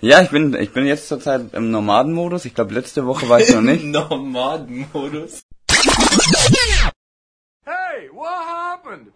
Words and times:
Ja, 0.00 0.22
ich 0.22 0.30
bin, 0.30 0.54
ich 0.54 0.72
bin 0.72 0.86
jetzt 0.86 1.08
zurzeit 1.08 1.52
im 1.54 1.72
Nomadenmodus. 1.72 2.44
Ich 2.44 2.54
glaube, 2.54 2.72
letzte 2.72 3.04
Woche 3.04 3.28
war 3.28 3.40
ich 3.40 3.52
noch 3.52 3.62
nicht. 3.62 3.82
Nomadenmodus. 3.84 5.42
Hey, 7.64 8.08
what 8.12 8.28
happened? 8.28 9.08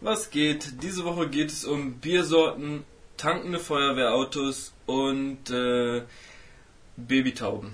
Was 0.00 0.30
geht? 0.30 0.80
Diese 0.84 1.04
Woche 1.04 1.28
geht 1.28 1.50
es 1.50 1.64
um 1.64 1.94
Biersorten, 1.94 2.84
tankende 3.16 3.58
Feuerwehrautos 3.58 4.72
und 4.86 5.50
äh, 5.50 6.02
Babytauben. 6.96 7.72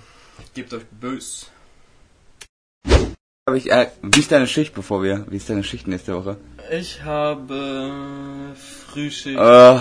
Gebt 0.54 0.72
euch 0.72 0.86
bös. 0.90 1.50
Hab 3.46 3.56
ich, 3.56 3.70
äh, 3.70 3.90
wie 4.00 4.20
ist 4.20 4.32
deine 4.32 4.46
Schicht, 4.46 4.72
bevor 4.72 5.02
wir, 5.02 5.26
wie 5.28 5.36
ist 5.36 5.50
deine 5.50 5.64
Schicht 5.64 5.86
nächste 5.86 6.16
Woche? 6.16 6.38
Ich 6.70 7.02
habe 7.02 8.54
Frühschicht. 8.56 9.38
Äh, 9.38 9.78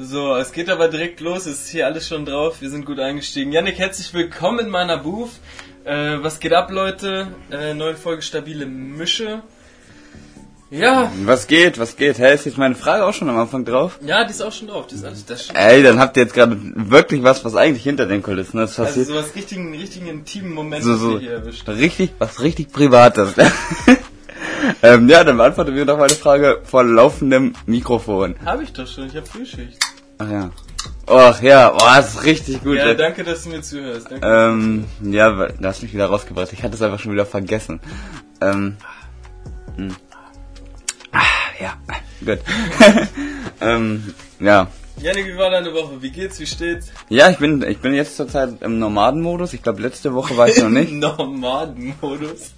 So, 0.00 0.36
es 0.36 0.52
geht 0.52 0.70
aber 0.70 0.86
direkt 0.86 1.18
los. 1.18 1.46
Es 1.46 1.64
ist 1.64 1.68
hier 1.70 1.86
alles 1.86 2.06
schon 2.06 2.24
drauf. 2.24 2.60
Wir 2.60 2.70
sind 2.70 2.86
gut 2.86 3.00
eingestiegen. 3.00 3.50
Yannick, 3.50 3.80
herzlich 3.80 4.14
willkommen 4.14 4.60
in 4.60 4.68
meiner 4.68 4.98
Booth. 4.98 5.32
Äh, 5.84 6.18
was 6.22 6.38
geht 6.38 6.52
ab, 6.52 6.70
Leute? 6.70 7.26
Äh, 7.50 7.74
neue 7.74 7.96
Folge 7.96 8.22
stabile 8.22 8.64
Mische. 8.64 9.42
Ja, 10.70 11.10
was 11.24 11.48
geht, 11.48 11.80
was 11.80 11.96
geht? 11.96 12.20
Hä, 12.20 12.32
ist 12.32 12.46
jetzt 12.46 12.58
meine 12.58 12.76
Frage 12.76 13.06
auch 13.06 13.12
schon 13.12 13.28
am 13.28 13.38
Anfang 13.38 13.64
drauf? 13.64 13.98
ja, 14.06 14.22
die 14.22 14.30
ist 14.30 14.40
auch 14.40 14.52
schon 14.52 14.68
drauf. 14.68 14.86
Die 14.86 14.94
ist 14.94 15.04
alles, 15.04 15.26
das 15.26 15.46
stimmt. 15.46 15.58
Ey, 15.58 15.82
dann 15.82 15.98
habt 15.98 16.16
ihr 16.16 16.22
jetzt 16.22 16.34
gerade 16.34 16.56
wirklich 16.76 17.24
was, 17.24 17.44
was 17.44 17.56
eigentlich 17.56 17.82
hinter 17.82 18.06
den 18.06 18.22
Kulissen 18.22 18.60
ist. 18.60 18.78
Also 18.78 18.84
passiert. 18.84 19.06
sowas 19.08 19.34
richtigen, 19.34 19.74
richtigen 19.74 20.06
intimen 20.06 20.52
Moment 20.52 20.84
so, 20.84 20.94
so, 20.94 21.18
hier 21.18 21.32
erwischt. 21.32 21.68
richtig, 21.68 22.12
was 22.20 22.40
richtig 22.40 22.70
Privates. 22.70 23.34
ähm, 24.82 25.08
ja, 25.08 25.24
dann 25.24 25.38
beantworten 25.38 25.74
wir 25.74 25.84
noch 25.84 25.96
mal 25.98 26.04
eine 26.04 26.14
Frage 26.14 26.60
vor 26.62 26.84
laufendem 26.84 27.54
Mikrofon. 27.66 28.36
Habe 28.44 28.62
ich 28.62 28.72
doch 28.72 28.86
schon. 28.86 29.08
Ich 29.08 29.16
habe 29.16 29.26
Frühschicht. 29.26 29.87
Ach 30.18 30.30
ja. 30.30 30.50
Och 31.06 31.42
ja, 31.42 31.70
boah, 31.70 31.96
das 31.96 32.14
ist 32.14 32.24
richtig 32.24 32.62
gut. 32.62 32.76
Ja, 32.76 32.92
danke, 32.94 33.24
dass 33.24 33.44
du 33.44 33.50
mir 33.50 33.62
zuhörst. 33.62 34.10
Danke. 34.10 34.26
Ähm, 34.26 34.84
ja, 35.00 35.38
weil- 35.38 35.54
du 35.58 35.66
hast 35.66 35.82
mich 35.82 35.94
wieder 35.94 36.06
rausgebracht. 36.06 36.52
Ich 36.52 36.62
hatte 36.62 36.74
es 36.74 36.82
einfach 36.82 37.00
schon 37.00 37.12
wieder 37.12 37.24
vergessen. 37.24 37.80
Ähm, 38.40 38.76
hm. 39.76 39.96
ah, 41.12 41.20
ja, 41.60 41.78
gut. 42.24 42.40
ähm, 43.60 44.14
ja. 44.38 44.66
Yannick, 45.00 45.26
wie 45.26 45.38
war 45.38 45.50
deine 45.50 45.72
Woche? 45.72 46.02
Wie 46.02 46.10
geht's? 46.10 46.40
Wie 46.40 46.46
steht's? 46.46 46.88
Ja, 47.08 47.30
ich 47.30 47.38
bin, 47.38 47.62
ich 47.62 47.78
bin 47.78 47.94
jetzt 47.94 48.16
zurzeit 48.16 48.60
im 48.60 48.78
Nomadenmodus. 48.78 49.52
Ich 49.54 49.62
glaube, 49.62 49.80
letzte 49.80 50.12
Woche 50.12 50.36
war 50.36 50.48
ich 50.48 50.58
noch 50.58 50.68
nicht. 50.68 50.92
Nomadenmodus. 50.92 52.52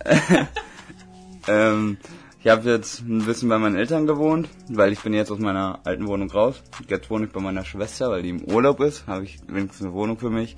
ähm, 1.49 1.99
ich 2.43 2.49
habe 2.49 2.71
jetzt 2.71 3.01
ein 3.01 3.25
bisschen 3.27 3.49
bei 3.51 3.59
meinen 3.59 3.77
Eltern 3.77 4.07
gewohnt, 4.07 4.49
weil 4.69 4.93
ich 4.93 5.01
bin 5.01 5.13
jetzt 5.13 5.31
aus 5.31 5.39
meiner 5.39 5.81
alten 5.85 6.07
Wohnung 6.07 6.31
raus. 6.31 6.63
Jetzt 6.89 7.11
wohne 7.11 7.27
ich 7.27 7.33
bei 7.33 7.41
meiner 7.41 7.65
Schwester, 7.67 8.11
weil 8.11 8.23
die 8.23 8.31
im 8.31 8.45
Urlaub 8.45 8.81
ist. 8.81 9.07
Habe 9.07 9.25
ich 9.25 9.39
wenigstens 9.47 9.83
eine 9.87 9.93
Wohnung 9.95 10.19
für 10.19 10.31
mich. 10.31 10.57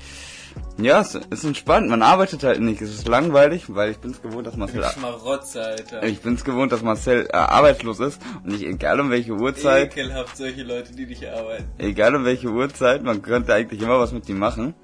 Ja, 0.78 1.00
es 1.00 1.14
ist 1.14 1.44
entspannt. 1.44 1.88
Man 1.88 2.02
arbeitet 2.02 2.44
halt 2.44 2.60
nicht. 2.60 2.80
Es 2.82 2.94
ist 2.94 3.08
langweilig, 3.08 3.64
weil 3.74 3.90
ich 3.90 3.98
bin 3.98 4.12
es 4.12 4.22
gewohnt, 4.22 4.46
dass 4.46 4.56
Marcel, 4.56 4.84
Schmarotzer, 4.84 5.66
Alter. 5.66 6.02
ich 6.04 6.20
bin 6.20 6.34
es 6.34 6.44
gewohnt, 6.44 6.70
dass 6.70 6.82
Marcel 6.82 7.26
äh, 7.32 7.36
arbeitslos 7.36 7.98
ist 8.00 8.20
und 8.44 8.52
ich, 8.52 8.64
egal 8.64 9.00
um 9.00 9.10
welche 9.10 9.32
Uhrzeit, 9.32 9.96
Ekelhaft, 9.96 10.36
solche 10.36 10.62
Leute, 10.62 10.94
die 10.94 11.06
nicht 11.06 11.26
arbeiten. 11.26 11.64
egal 11.78 12.14
um 12.14 12.24
welche 12.24 12.48
Uhrzeit, 12.50 13.02
man 13.02 13.22
könnte 13.22 13.54
eigentlich 13.54 13.80
immer 13.82 13.98
was 13.98 14.12
mit 14.12 14.28
ihm 14.28 14.38
machen. 14.38 14.74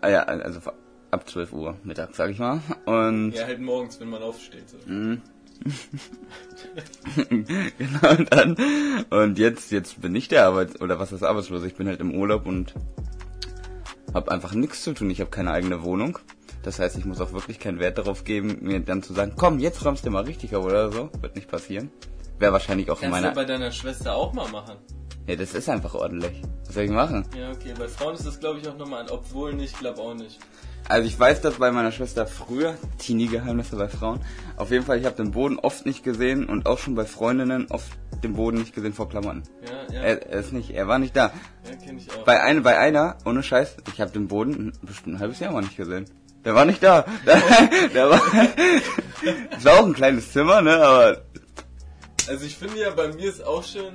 Ah 0.00 0.08
ja, 0.08 0.22
also 0.22 0.60
ab 1.10 1.28
12 1.28 1.52
Uhr 1.52 1.76
mittags, 1.82 2.16
sag 2.16 2.30
ich 2.30 2.38
mal. 2.38 2.60
Und 2.86 3.32
Ja, 3.32 3.46
halt 3.46 3.60
morgens, 3.60 4.00
wenn 4.00 4.08
man 4.08 4.22
aufsteht. 4.22 4.68
So. 4.70 4.76
Genau 7.28 8.10
und 8.10 8.32
dann 8.32 8.56
und 9.10 9.38
jetzt 9.38 9.72
jetzt 9.72 10.00
bin 10.00 10.14
ich 10.14 10.28
der 10.28 10.46
Arbeit 10.46 10.80
oder 10.80 10.98
was 10.98 11.12
ist 11.12 11.22
arbeitslos? 11.22 11.64
Ich 11.64 11.74
bin 11.74 11.88
halt 11.88 12.00
im 12.00 12.14
Urlaub 12.14 12.46
und 12.46 12.74
habe 14.14 14.30
einfach 14.30 14.54
nichts 14.54 14.82
zu 14.82 14.92
tun. 14.92 15.10
Ich 15.10 15.20
habe 15.20 15.30
keine 15.30 15.50
eigene 15.50 15.82
Wohnung. 15.82 16.18
Das 16.62 16.78
heißt 16.78 16.96
ich 16.98 17.04
muss 17.04 17.20
auch 17.20 17.32
wirklich 17.32 17.58
keinen 17.58 17.80
Wert 17.80 17.98
darauf 17.98 18.24
geben 18.24 18.58
mir 18.60 18.80
dann 18.80 19.02
zu 19.02 19.12
sagen 19.12 19.32
komm 19.36 19.58
jetzt 19.58 19.84
räumst 19.84 20.06
du 20.06 20.10
mal 20.10 20.24
richtig 20.24 20.54
auf 20.54 20.64
oder 20.64 20.92
so. 20.92 21.10
Wird 21.20 21.36
nicht 21.36 21.50
passieren. 21.50 21.90
Wäre 22.38 22.52
wahrscheinlich 22.52 22.90
auch 22.90 23.02
in 23.02 23.10
Kannst 23.10 23.18
du 23.18 23.22
meiner 23.22 23.34
bei 23.34 23.44
deiner 23.44 23.72
Schwester 23.72 24.14
auch 24.14 24.32
mal 24.32 24.48
machen. 24.48 24.76
Ja 25.26 25.36
das 25.36 25.54
ist 25.54 25.68
einfach 25.68 25.94
ordentlich 25.94 26.42
was 26.66 26.74
soll 26.74 26.84
ich 26.84 26.90
machen 26.90 27.24
Ja, 27.36 27.50
okay. 27.50 27.74
Bei 27.78 27.88
Frauen 27.88 28.14
ist 28.14 28.26
das, 28.26 28.38
glaube 28.38 28.60
ich, 28.60 28.68
auch 28.68 28.76
nochmal 28.76 29.02
ein 29.02 29.10
Obwohl 29.10 29.54
nicht, 29.54 29.78
glaube 29.78 30.00
auch 30.00 30.14
nicht. 30.14 30.38
Also 30.88 31.06
ich 31.06 31.18
weiß 31.18 31.40
das 31.40 31.54
bei 31.54 31.70
meiner 31.70 31.92
Schwester 31.92 32.26
früher, 32.26 32.76
Teenie-Geheimnisse 32.98 33.76
bei 33.76 33.88
Frauen. 33.88 34.20
Auf 34.56 34.70
jeden 34.70 34.84
Fall, 34.84 34.98
ich 34.98 35.04
habe 35.04 35.16
den 35.16 35.30
Boden 35.30 35.58
oft 35.58 35.86
nicht 35.86 36.02
gesehen 36.02 36.46
und 36.46 36.66
auch 36.66 36.78
schon 36.78 36.94
bei 36.94 37.04
Freundinnen 37.04 37.66
oft 37.70 37.90
den 38.24 38.34
Boden 38.34 38.58
nicht 38.58 38.74
gesehen 38.74 38.92
vor 38.92 39.08
Klamotten. 39.08 39.42
Ja, 39.64 39.94
ja. 39.94 40.02
Er, 40.02 40.26
er 40.30 40.40
ist 40.40 40.52
nicht, 40.52 40.70
er 40.70 40.88
war 40.88 40.98
nicht 40.98 41.16
da. 41.16 41.32
ja, 41.64 41.76
kenne 41.76 42.00
ich 42.00 42.10
auch. 42.10 42.24
Bei 42.24 42.42
einer, 42.42 42.60
bei 42.60 42.78
einer, 42.78 43.18
ohne 43.24 43.42
Scheiß, 43.42 43.76
ich 43.92 44.00
habe 44.00 44.10
den 44.10 44.28
Boden 44.28 44.72
bestimmt 44.82 45.16
ein 45.16 45.20
halbes 45.20 45.38
Jahr 45.38 45.52
mal 45.52 45.62
nicht 45.62 45.76
gesehen. 45.76 46.06
Der 46.44 46.54
war 46.54 46.64
nicht 46.64 46.82
da. 46.82 47.04
Der, 47.26 47.40
der 47.94 48.10
war, 48.10 48.22
es 49.56 49.64
war 49.64 49.74
auch 49.80 49.86
ein 49.86 49.92
kleines 49.92 50.32
Zimmer, 50.32 50.60
ne, 50.62 50.76
aber 50.76 51.22
Also 52.28 52.44
ich 52.44 52.56
finde 52.56 52.80
ja, 52.80 52.90
bei 52.90 53.08
mir 53.08 53.28
ist 53.28 53.44
auch 53.44 53.62
schon 53.62 53.94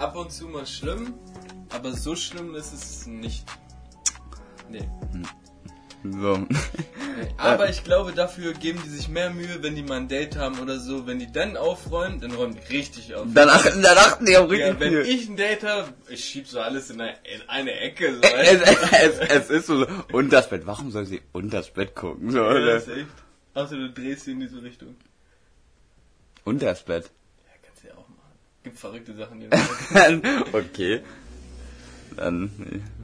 ab 0.00 0.16
und 0.16 0.32
zu 0.32 0.48
mal 0.48 0.66
schlimm, 0.66 1.14
aber 1.68 1.92
so 1.92 2.16
schlimm 2.16 2.54
ist 2.54 2.72
es 2.72 3.06
nicht. 3.06 3.44
Nee. 4.68 4.88
so. 6.04 6.38
nee. 6.38 6.46
Aber 7.36 7.68
ich 7.68 7.82
glaube, 7.82 8.12
dafür 8.12 8.52
geben 8.54 8.80
die 8.84 8.88
sich 8.88 9.08
mehr 9.08 9.30
Mühe, 9.30 9.62
wenn 9.62 9.74
die 9.74 9.82
mal 9.82 9.96
ein 9.96 10.06
Date 10.08 10.36
haben 10.36 10.60
oder 10.60 10.78
so. 10.78 11.06
Wenn 11.06 11.18
die 11.18 11.30
dann 11.30 11.56
aufräumen, 11.56 12.20
dann 12.20 12.30
räumen 12.30 12.54
die 12.54 12.76
richtig 12.76 13.14
auf. 13.14 13.26
Dann, 13.34 13.48
ach, 13.50 13.64
dann 13.64 13.84
achten 13.98 14.26
die 14.26 14.38
auch 14.38 14.48
richtig 14.48 14.74
Ja, 14.74 14.80
wenn 14.80 14.90
viel. 15.04 15.14
ich 15.14 15.28
ein 15.28 15.36
Date 15.36 15.64
habe, 15.64 15.92
ich 16.08 16.24
schieb 16.24 16.46
so 16.46 16.60
alles 16.60 16.88
in 16.90 17.00
eine, 17.00 17.16
in 17.24 17.48
eine 17.48 17.72
Ecke. 17.72 18.14
So, 18.14 18.20
es, 18.22 18.60
weißt 18.60 19.20
es, 19.22 19.28
es 19.28 19.50
ist 19.50 19.66
so, 19.66 19.86
und 20.12 20.32
das 20.32 20.48
Bett. 20.48 20.62
Warum 20.66 20.92
soll 20.92 21.04
sie 21.04 21.20
unter 21.32 21.58
das 21.58 21.70
Bett 21.72 21.94
gucken? 21.96 22.30
So, 22.30 22.38
du? 22.38 22.58
Ja, 22.60 22.74
das 22.74 22.86
ist 22.86 22.96
echt. 22.96 23.06
Außer 23.54 23.76
du 23.76 23.90
drehst 23.90 24.24
sie 24.24 24.32
in 24.32 24.40
diese 24.40 24.62
Richtung. 24.62 24.96
Unter 26.44 26.66
das 26.66 26.84
Bett. 26.84 27.10
Ja, 27.44 27.52
kannst 27.66 27.82
du 27.82 27.88
ja 27.88 27.94
auch 27.94 28.08
machen. 28.08 28.38
Gibt 28.62 28.78
verrückte 28.78 29.14
Sachen, 29.14 29.42
man 29.92 30.22
okay. 30.52 31.00
Dann, 32.16 32.50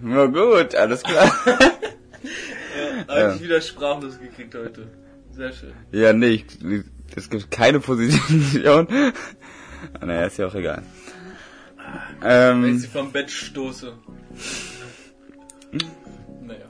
na 0.03 0.27
gut, 0.27 0.75
alles 0.75 1.03
klar. 1.03 1.33
Habe 3.09 3.34
ich 3.37 3.43
wieder 3.43 3.61
sprachlos 3.61 4.19
gekriegt 4.19 4.55
heute. 4.55 4.89
Sehr 5.33 5.53
schön. 5.53 5.72
ja, 5.93 6.12
nee, 6.12 6.28
ich, 6.28 6.44
es 7.15 7.31
gibt 7.31 7.50
keine 7.50 7.81
Position. 7.81 8.89
Ah, 10.00 10.05
naja, 10.05 10.27
ist 10.27 10.39
ja 10.39 10.47
auch 10.47 10.55
egal. 10.55 10.83
Wenn 12.21 12.65
ich 12.65 12.71
Ähm, 12.71 12.78
sie 12.78 12.88
vom 12.88 13.12
Bett 13.12 13.31
stoße. 13.31 13.93
Naja. 16.43 16.67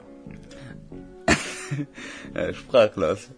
ja, 2.35 2.53
sprachlos. 2.53 3.29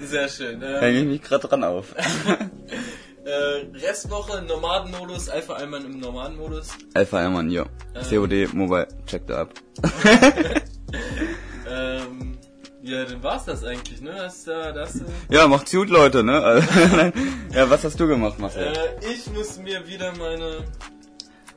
Sehr 0.00 0.28
schön. 0.28 0.60
Hänge 0.60 0.98
Ähm, 0.98 1.02
ich 1.02 1.20
mich 1.20 1.22
gerade 1.22 1.48
dran 1.48 1.64
auf. 1.64 1.94
Äh, 3.26 3.66
Restwoche, 3.86 4.40
Nomadenmodus, 4.42 5.28
Alpha 5.28 5.54
Einmann 5.54 5.84
im 5.84 5.98
Nomadenmodus. 6.00 6.68
Alpha 6.94 7.20
Ehrmann, 7.22 7.50
ja. 7.50 7.64
COD, 8.08 8.52
Mobile, 8.54 8.86
check 9.06 9.26
da 9.26 9.42
ab. 9.42 9.50
Ähm, 11.68 12.38
ja, 12.82 13.04
dann 13.04 13.22
war's 13.22 13.44
das 13.44 13.64
eigentlich, 13.64 14.00
ne? 14.00 14.14
Hast, 14.16 14.46
äh, 14.46 14.72
das, 14.72 15.00
äh, 15.00 15.04
Ja, 15.30 15.48
macht's 15.48 15.72
gut, 15.72 15.88
Leute, 15.90 16.22
ne? 16.22 16.62
Ja, 17.52 17.68
was 17.68 17.82
hast 17.84 17.98
du 17.98 18.06
gemacht, 18.06 18.38
Marcel? 18.38 18.68
äh, 18.68 19.12
ich 19.12 19.28
muss 19.32 19.58
mir 19.58 19.86
wieder 19.88 20.12
meine. 20.16 20.64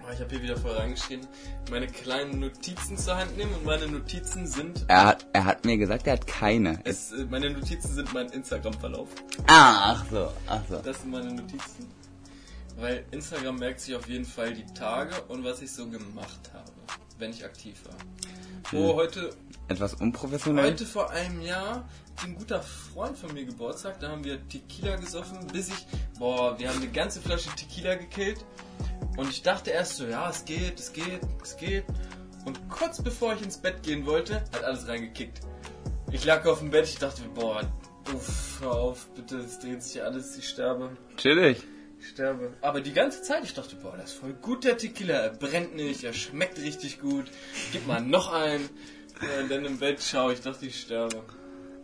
Oh, 0.09 0.13
ich 0.13 0.21
habe 0.21 0.31
hier 0.31 0.41
wieder 0.41 0.57
voll 0.57 0.71
reingeschrieben, 0.71 1.27
meine 1.69 1.85
kleinen 1.85 2.39
Notizen 2.39 2.97
zur 2.97 3.17
Hand 3.17 3.37
nehmen 3.37 3.53
und 3.53 3.65
meine 3.65 3.87
Notizen 3.87 4.47
sind. 4.47 4.85
Er 4.87 5.05
hat, 5.05 5.27
er 5.33 5.45
hat 5.45 5.65
mir 5.65 5.77
gesagt, 5.77 6.07
er 6.07 6.13
hat 6.13 6.25
keine. 6.25 6.79
Es, 6.83 7.11
äh, 7.11 7.25
meine 7.29 7.51
Notizen 7.51 7.93
sind 7.93 8.11
mein 8.11 8.27
Instagram-Verlauf. 8.29 9.09
Ah, 9.45 9.93
ach 9.93 10.05
so, 10.09 10.31
ach 10.47 10.61
so. 10.67 10.77
Das 10.77 11.01
sind 11.01 11.11
meine 11.11 11.31
Notizen. 11.31 11.87
Weil 12.77 13.05
Instagram 13.11 13.57
merkt 13.57 13.81
sich 13.81 13.95
auf 13.95 14.07
jeden 14.07 14.25
Fall 14.25 14.53
die 14.53 14.65
Tage 14.73 15.13
und 15.27 15.43
was 15.43 15.61
ich 15.61 15.71
so 15.71 15.87
gemacht 15.87 16.49
habe, 16.53 16.71
wenn 17.19 17.29
ich 17.29 17.45
aktiv 17.45 17.75
war. 17.85 17.95
Oh, 18.73 18.95
heute, 18.95 19.31
Etwas 19.67 19.93
unprofessionell? 19.95 20.65
heute 20.65 20.85
vor 20.85 21.09
einem 21.11 21.41
Jahr 21.41 21.87
hat 22.17 22.25
ein 22.25 22.35
guter 22.35 22.61
Freund 22.61 23.17
von 23.17 23.33
mir 23.33 23.45
Geburtstag, 23.45 23.99
da 23.99 24.09
haben 24.09 24.23
wir 24.23 24.45
Tequila 24.47 24.95
gesoffen, 24.97 25.47
bis 25.51 25.69
ich, 25.69 25.87
boah, 26.17 26.57
wir 26.59 26.69
haben 26.69 26.77
eine 26.77 26.91
ganze 26.91 27.21
Flasche 27.21 27.49
Tequila 27.55 27.95
gekillt 27.95 28.45
und 29.17 29.29
ich 29.29 29.41
dachte 29.41 29.71
erst 29.71 29.97
so, 29.97 30.05
ja, 30.05 30.29
es 30.29 30.45
geht, 30.45 30.79
es 30.79 30.93
geht, 30.93 31.21
es 31.43 31.57
geht. 31.57 31.85
Und 32.45 32.59
kurz 32.69 33.01
bevor 33.01 33.33
ich 33.33 33.41
ins 33.41 33.57
Bett 33.57 33.83
gehen 33.83 34.05
wollte, 34.05 34.35
hat 34.35 34.63
alles 34.63 34.87
reingekickt. 34.87 35.41
Ich 36.11 36.25
lag 36.25 36.45
auf 36.45 36.59
dem 36.59 36.71
Bett, 36.71 36.85
ich 36.85 36.97
dachte, 36.97 37.21
boah, 37.35 37.61
uff, 38.13 38.59
hör 38.61 38.71
auf, 38.71 39.07
bitte, 39.15 39.37
es 39.37 39.59
dreht 39.59 39.83
sich 39.83 40.01
alles, 40.01 40.37
ich 40.37 40.47
sterbe. 40.47 40.97
Chillig. 41.17 41.63
Ich 41.99 42.09
sterbe. 42.09 42.53
Aber 42.61 42.81
die 42.81 42.93
ganze 42.93 43.21
Zeit, 43.21 43.43
ich 43.43 43.53
dachte, 43.53 43.75
boah, 43.75 43.95
das 43.97 44.11
ist 44.11 44.19
voll 44.19 44.33
gut, 44.33 44.63
der 44.63 44.77
Tequila. 44.77 45.15
Er 45.15 45.29
brennt 45.31 45.75
nicht, 45.75 46.03
er 46.03 46.13
schmeckt 46.13 46.59
richtig 46.59 47.01
gut. 47.01 47.25
Gib 47.71 47.85
mal 47.87 48.01
noch 48.01 48.31
einen. 48.31 48.69
Und 49.41 49.51
dann 49.51 49.65
im 49.65 49.79
Bett 49.79 50.01
schaue 50.01 50.33
ich, 50.33 50.41
dachte, 50.41 50.65
ich 50.65 50.79
sterbe. 50.79 51.23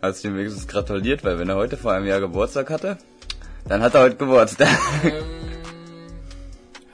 Hast 0.00 0.24
du 0.24 0.28
ihm 0.28 0.36
wenigstens 0.36 0.66
gratuliert, 0.66 1.22
weil 1.22 1.38
wenn 1.38 1.48
er 1.48 1.56
heute 1.56 1.76
vor 1.76 1.92
einem 1.92 2.06
Jahr 2.06 2.20
Geburtstag 2.20 2.70
hatte, 2.70 2.96
dann 3.68 3.82
hat 3.82 3.94
er 3.94 4.02
heute 4.02 4.16
Geburtstag. 4.16 4.68
ähm, 5.04 5.12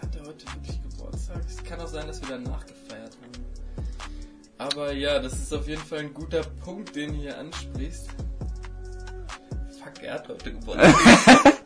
hat 0.00 0.16
er 0.16 0.22
heute 0.22 0.46
wirklich 0.54 0.82
Geburtstag? 0.82 1.42
Es 1.46 1.62
kann 1.62 1.80
auch 1.80 1.86
sein, 1.86 2.06
dass 2.08 2.20
wir 2.22 2.28
danach 2.28 2.66
gefeiert 2.66 3.16
haben. 3.22 3.44
Aber 4.58 4.92
ja, 4.92 5.20
das 5.20 5.34
ist 5.34 5.54
auf 5.54 5.68
jeden 5.68 5.82
Fall 5.82 6.00
ein 6.00 6.14
guter 6.14 6.42
Punkt, 6.64 6.96
den 6.96 7.12
du 7.12 7.20
hier 7.20 7.38
ansprichst. 7.38 8.08
Fuck, 9.78 10.02
er 10.02 10.14
hat 10.14 10.28
heute 10.28 10.52
gewonnen. 10.52 10.80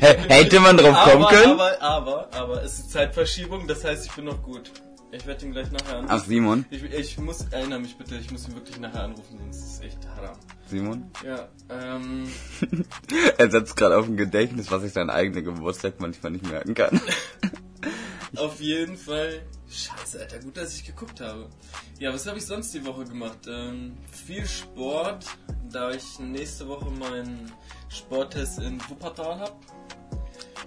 Hätte 0.00 0.60
man 0.60 0.76
drauf 0.76 0.96
kommen 1.04 1.24
aber, 1.24 1.36
können? 1.36 1.52
aber, 1.52 1.82
aber, 1.82 2.28
aber, 2.32 2.62
es 2.62 2.78
ist 2.78 2.90
Zeitverschiebung, 2.90 3.66
das 3.66 3.84
heißt, 3.84 4.06
ich 4.06 4.12
bin 4.12 4.26
noch 4.26 4.42
gut. 4.42 4.70
Ich 5.12 5.26
werde 5.26 5.46
ihn 5.46 5.52
gleich 5.52 5.70
nachher 5.70 5.98
anrufen. 5.98 6.08
Ach, 6.10 6.24
Simon? 6.24 6.66
Ich, 6.70 6.82
ich 6.82 7.18
muss, 7.18 7.46
erinnere 7.50 7.78
mich 7.78 7.96
bitte, 7.96 8.16
ich 8.16 8.30
muss 8.30 8.48
ihn 8.48 8.54
wirklich 8.54 8.78
nachher 8.78 9.04
anrufen, 9.04 9.38
sonst 9.38 9.56
ist 9.56 9.74
es 9.74 9.80
echt 9.80 9.98
haram. 10.16 10.36
Simon? 10.68 11.10
Ja, 11.24 11.48
ähm, 11.70 12.28
Er 13.38 13.50
setzt 13.50 13.76
gerade 13.76 13.96
auf 13.96 14.06
ein 14.06 14.16
Gedächtnis, 14.16 14.70
was 14.70 14.82
ich 14.82 14.92
seinen 14.92 15.10
eigenen 15.10 15.44
Geburtstag 15.44 16.00
manchmal 16.00 16.32
nicht 16.32 16.46
merken 16.46 16.74
kann. 16.74 17.00
auf 18.36 18.60
jeden 18.60 18.96
Fall. 18.96 19.42
Scheiße, 19.68 20.20
Alter, 20.20 20.40
gut, 20.40 20.56
dass 20.56 20.74
ich 20.74 20.84
geguckt 20.84 21.20
habe. 21.20 21.48
Ja, 21.98 22.12
was 22.12 22.26
habe 22.26 22.38
ich 22.38 22.46
sonst 22.46 22.74
die 22.74 22.84
Woche 22.84 23.04
gemacht? 23.04 23.38
Ähm, 23.48 23.96
viel 24.10 24.46
Sport, 24.46 25.24
da 25.76 25.90
ich 25.90 26.18
nächste 26.18 26.66
Woche 26.68 26.86
meinen 26.98 27.52
Sporttest 27.90 28.60
in 28.60 28.80
Wuppertal 28.88 29.40
habe. 29.40 29.52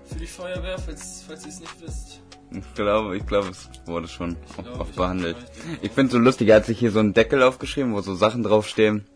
Für 0.06 0.20
die 0.20 0.28
Feuerwehr, 0.28 0.78
falls, 0.78 1.24
falls 1.26 1.46
ihr 1.46 1.50
es 1.50 1.60
nicht 1.60 1.82
wisst. 1.82 2.22
Ich 2.52 2.74
glaube, 2.76 3.18
ich 3.18 3.26
glaube, 3.26 3.50
es 3.50 3.70
wurde 3.86 4.08
schon 4.08 4.38
glaube, 4.54 4.82
oft 4.82 4.92
ich 4.92 4.96
behandelt. 4.96 5.38
Ich 5.82 5.92
finde 5.94 6.12
so 6.12 6.20
lustig, 6.20 6.50
er 6.50 6.58
hat 6.58 6.68
sich 6.68 6.78
hier 6.78 6.92
so 6.92 7.00
einen 7.00 7.16
Deckel 7.16 7.42
aufgeschrieben, 7.42 7.96
wo 7.96 8.02
so 8.02 8.14
Sachen 8.14 8.44
draufstehen. 8.44 9.08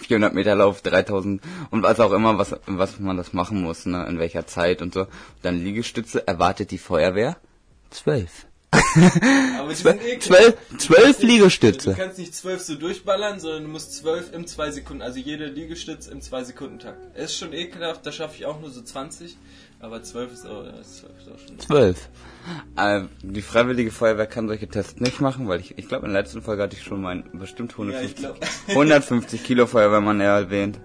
400 0.00 0.34
Meter 0.34 0.54
Lauf, 0.54 0.82
3000 0.82 1.40
und 1.70 1.82
was 1.82 1.98
auch 1.98 2.12
immer, 2.12 2.36
was, 2.36 2.54
was 2.66 3.00
man 3.00 3.16
das 3.16 3.32
machen 3.32 3.62
muss, 3.62 3.86
ne, 3.86 4.06
in 4.06 4.18
welcher 4.18 4.46
Zeit 4.46 4.82
und 4.82 4.92
so. 4.92 5.06
Dann 5.40 5.64
Liegestütze, 5.64 6.28
erwartet 6.28 6.72
die 6.72 6.78
Feuerwehr? 6.78 7.38
Zwölf. 7.88 8.47
Aber 8.70 9.68
die 9.70 9.74
sind 9.74 10.02
ekelhaft. 10.04 10.22
Zwölf, 10.22 10.54
zwölf 10.78 11.20
Du 11.20 11.26
Liegestütze. 11.26 11.94
kannst 11.94 12.18
nicht 12.18 12.34
zwölf 12.34 12.60
so 12.60 12.74
durchballern, 12.74 13.40
sondern 13.40 13.64
du 13.64 13.68
musst 13.70 13.96
zwölf 13.96 14.32
im 14.32 14.46
2 14.46 14.70
Sekunden, 14.72 15.02
also 15.02 15.18
jede 15.18 15.46
Liegestütz 15.46 16.06
im 16.06 16.20
2 16.20 16.44
Sekunden 16.44 16.78
Takt. 16.78 17.16
Ist 17.16 17.36
schon 17.36 17.52
ekelhaft, 17.52 18.04
da 18.04 18.12
schaffe 18.12 18.36
ich 18.36 18.46
auch 18.46 18.60
nur 18.60 18.70
so 18.70 18.82
20, 18.82 19.36
aber 19.80 20.02
12 20.02 20.32
ist 20.32 20.46
auch, 20.46 20.64
ja, 20.64 20.72
12 20.82 20.92
ist 21.18 21.28
auch 21.32 21.38
schon. 21.46 21.58
Zwölf. 21.58 22.08
Äh, 22.76 23.02
die 23.22 23.42
Freiwillige 23.42 23.90
Feuerwehr 23.90 24.26
kann 24.26 24.48
solche 24.48 24.68
Tests 24.68 25.00
nicht 25.00 25.20
machen, 25.20 25.48
weil 25.48 25.60
ich, 25.60 25.76
ich 25.78 25.88
glaube, 25.88 26.06
in 26.06 26.12
der 26.12 26.22
letzten 26.22 26.42
Folge 26.42 26.62
hatte 26.62 26.76
ich 26.76 26.82
schon 26.82 27.00
meinen 27.00 27.24
bestimmt 27.38 27.72
Ja, 27.78 27.84
ich 28.00 28.16
150, 28.16 28.16
glaube. 28.16 28.38
150 28.68 29.44
Kilo 29.44 29.66
Feuerwehrmann 29.66 30.20
erwähnt. 30.20 30.78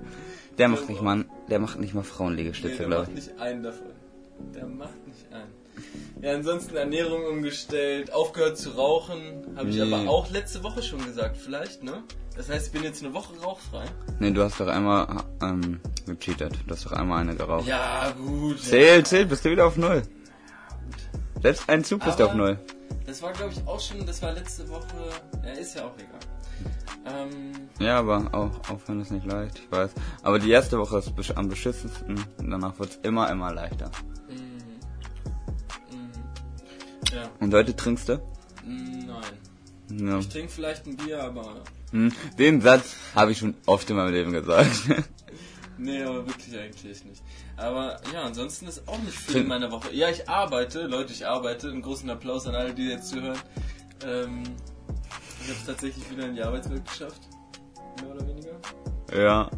Der 0.58 0.68
macht 0.68 0.84
Ja, 0.84 0.90
nicht 0.92 1.02
mal, 1.02 1.26
der 1.50 1.60
macht 1.60 1.80
nicht 1.80 1.94
mal 1.94 2.02
Nee, 2.02 2.08
Frauenliegestütze, 2.08 2.78
der 2.78 2.86
glaube 2.88 3.02
macht 3.04 3.10
ich. 3.10 3.16
nicht 3.28 3.40
einen 3.40 3.64
davon. 3.64 3.88
Der 4.56 4.66
macht 4.68 5.08
nicht 5.08 5.26
einen. 5.34 5.63
Ja, 6.22 6.34
ansonsten 6.34 6.76
Ernährung 6.76 7.26
umgestellt, 7.26 8.14
aufgehört 8.14 8.58
zu 8.58 8.72
rauchen, 8.72 9.46
habe 9.56 9.70
ich 9.70 9.76
Nee. 9.76 9.82
aber 9.94 10.10
auch 10.10 10.30
letzte 10.32 10.64
Woche 10.64 10.82
schon 10.82 11.04
gesagt, 11.06 11.38
vielleicht, 11.38 11.84
ne? 11.84 12.04
Das 12.36 12.50
heißt, 12.50 12.68
ich 12.68 12.72
bin 12.72 12.84
jetzt 12.84 13.04
eine 13.04 13.14
Woche 13.14 13.34
rauchfrei. 13.44 13.84
Nee, 14.20 14.32
du 14.32 14.42
hast 14.42 14.60
doch 14.60 14.68
einmal 14.68 15.24
ähm, 15.42 15.80
gecheatet. 16.08 16.54
Du 16.66 16.74
hast 16.74 16.86
doch 16.86 16.94
einmal 16.94 17.22
eine 17.22 17.36
geraucht. 17.36 17.68
Ja, 17.68 18.12
gut. 18.12 18.60
Zähl, 18.60 19.06
zähl, 19.06 19.26
bist 19.26 19.46
du 19.46 19.52
wieder 19.52 19.68
auf 19.68 19.78
Null. 19.78 20.02
Selbst 21.42 21.70
ein 21.70 21.84
Zug 21.84 22.04
bist 22.04 22.20
du 22.20 22.26
auf 22.26 22.34
Null. 22.34 22.58
Das 23.06 23.22
war, 23.22 23.34
glaube 23.34 23.52
ich, 23.54 23.68
auch 23.68 23.80
schon, 23.80 24.06
das 24.06 24.22
war 24.22 24.32
letzte 24.32 24.68
Woche. 24.70 24.86
Ja, 25.46 25.52
ist 25.52 25.76
ja 25.76 25.86
auch 25.86 25.94
egal. 25.98 26.20
Ähm, 27.06 27.52
Ja, 27.80 28.00
aber 28.00 28.30
auch, 28.32 28.70
aufhören 28.72 29.02
ist 29.02 29.12
nicht 29.12 29.26
leicht, 29.26 29.60
ich 29.60 29.72
weiß. 29.72 29.92
Aber 30.24 30.40
die 30.40 30.50
erste 30.50 30.80
Woche 30.80 31.00
ist 31.00 31.12
am 31.38 31.50
beschissensten. 31.50 32.16
und 32.38 32.50
Danach 32.50 32.80
wird's 32.80 32.98
immer, 33.04 33.30
immer 33.30 33.54
leichter. 33.54 33.92
Ja, 37.14 37.30
Und 37.40 37.54
heute 37.54 37.76
trinkst 37.76 38.10
du? 38.10 38.22
nein. 38.66 39.08
Ja. 40.08 40.18
Ich 40.20 40.30
trinke 40.30 40.52
vielleicht 40.52 40.88
ein 40.88 40.96
Bier, 40.98 41.22
aber. 41.24 41.64
Hm, 41.92 42.12
Den 42.40 42.62
Satz 42.62 42.96
habe 43.14 43.32
ich 43.34 43.38
schon 43.40 43.56
oft 43.66 43.90
in 43.90 43.96
meinem 43.98 44.14
Leben 44.14 44.32
gesagt. 44.32 44.72
Nee, 45.76 46.04
aber 46.04 46.28
wirklich 46.28 46.56
eigentlich 46.58 47.04
nicht. 47.04 47.24
Aber 47.58 48.00
ja, 48.14 48.22
ansonsten 48.22 48.68
ist 48.68 48.88
auch 48.88 49.00
nicht 49.00 49.18
viel 49.18 49.34
Trink- 49.34 49.44
in 49.46 49.48
meiner 49.50 49.72
Woche. 49.72 49.92
Ja, 49.92 50.08
ich 50.08 50.30
arbeite, 50.30 50.84
Leute, 50.86 51.12
ich 51.14 51.26
arbeite. 51.26 51.68
Einen 51.72 51.82
großen 51.82 52.08
Applaus 52.12 52.46
an 52.46 52.54
alle, 52.54 52.76
die 52.76 52.84
jetzt 52.90 53.10
zuhören. 53.10 53.40
Ähm, 54.06 54.44
ich 55.42 55.48
habe 55.50 55.58
es 55.60 55.66
tatsächlich 55.66 56.10
wieder 56.12 56.28
in 56.28 56.36
die 56.36 56.44
Arbeitswelt 56.44 56.88
geschafft. 56.88 57.22
Mehr 58.02 58.16
oder 58.16 58.28
weniger. 58.28 58.52
ja. 59.18 59.50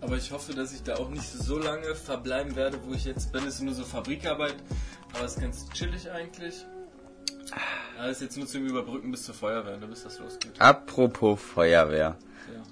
Aber 0.00 0.16
ich 0.16 0.30
hoffe, 0.30 0.54
dass 0.54 0.72
ich 0.72 0.84
da 0.84 0.94
auch 0.94 1.10
nicht 1.10 1.28
so 1.28 1.58
lange 1.58 1.96
verbleiben 1.96 2.54
werde, 2.54 2.78
wo 2.86 2.92
ich 2.94 3.04
jetzt 3.04 3.32
bin. 3.32 3.42
Es 3.44 3.54
ist 3.56 3.62
nur 3.62 3.74
so 3.74 3.82
Fabrikarbeit, 3.84 4.54
aber 5.14 5.24
es 5.24 5.34
ist 5.36 5.40
ganz 5.40 5.68
chillig 5.70 6.10
eigentlich. 6.10 6.64
Alles 7.98 8.20
jetzt 8.20 8.36
nur 8.36 8.46
zum 8.46 8.66
Überbrücken 8.66 9.10
bis 9.10 9.24
zur 9.24 9.34
Feuerwehr, 9.34 9.76
ne, 9.76 9.86
bis 9.86 10.04
das 10.04 10.18
losgeht. 10.18 10.52
Apropos 10.60 11.40
Feuerwehr. 11.40 12.16
Ja. 12.54 12.62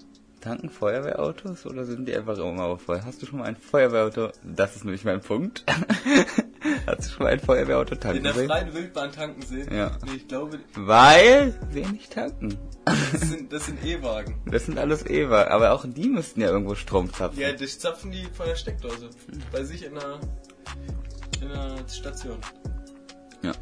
Tanken 0.41 0.71
Feuerwehrautos 0.71 1.67
oder 1.67 1.85
sind 1.85 2.07
die 2.07 2.15
einfach 2.15 2.39
immer 2.39 2.79
voll? 2.79 3.03
Hast 3.05 3.21
du 3.23 3.27
schon 3.27 3.41
mal 3.41 3.47
ein 3.47 3.57
Feuerwehrauto? 3.57 4.31
Das 4.45 4.77
ist 4.77 4.85
nämlich 4.85 5.05
mein 5.05 5.21
Punkt. 5.21 5.65
Hast 6.87 7.07
du 7.09 7.11
schon 7.15 7.25
mal 7.25 7.33
ein 7.33 7.41
Feuerwehrauto 7.41 7.97
tanken 7.97 8.19
In 8.19 8.25
der 8.25 8.35
sehen? 8.35 8.49
freien 8.49 8.73
Wildbahn 8.75 9.11
tanken 9.13 9.43
sehen? 9.43 9.75
Ja. 9.75 9.97
Nee, 10.05 10.17
ich 10.17 10.29
glaube, 10.29 10.61
Weil 10.75 11.55
nicht 11.73 12.13
tanken. 12.13 12.57
das 12.85 13.21
sind, 13.29 13.53
das 13.53 13.67
sind 13.67 13.85
E-Wagen. 13.85 14.41
Das 14.47 14.67
sind 14.67 14.79
alles 14.79 15.05
Ewa, 15.07 15.49
aber 15.49 15.73
auch 15.73 15.85
die 15.87 16.09
müssten 16.09 16.41
ja 16.41 16.49
irgendwo 16.49 16.75
Strom 16.77 17.13
zapfen. 17.13 17.41
Ja, 17.41 17.53
das 17.53 17.79
zapfen 17.81 18.13
die 18.13 18.25
von 18.33 18.47
der 18.47 18.55
Steckdose. 18.57 19.11
Bei 19.51 19.65
sich 19.65 19.85
in 19.85 19.95
der, 19.95 20.21
in 21.43 21.49
der 21.49 21.77
Station. 21.89 22.39
Ja. 23.43 23.53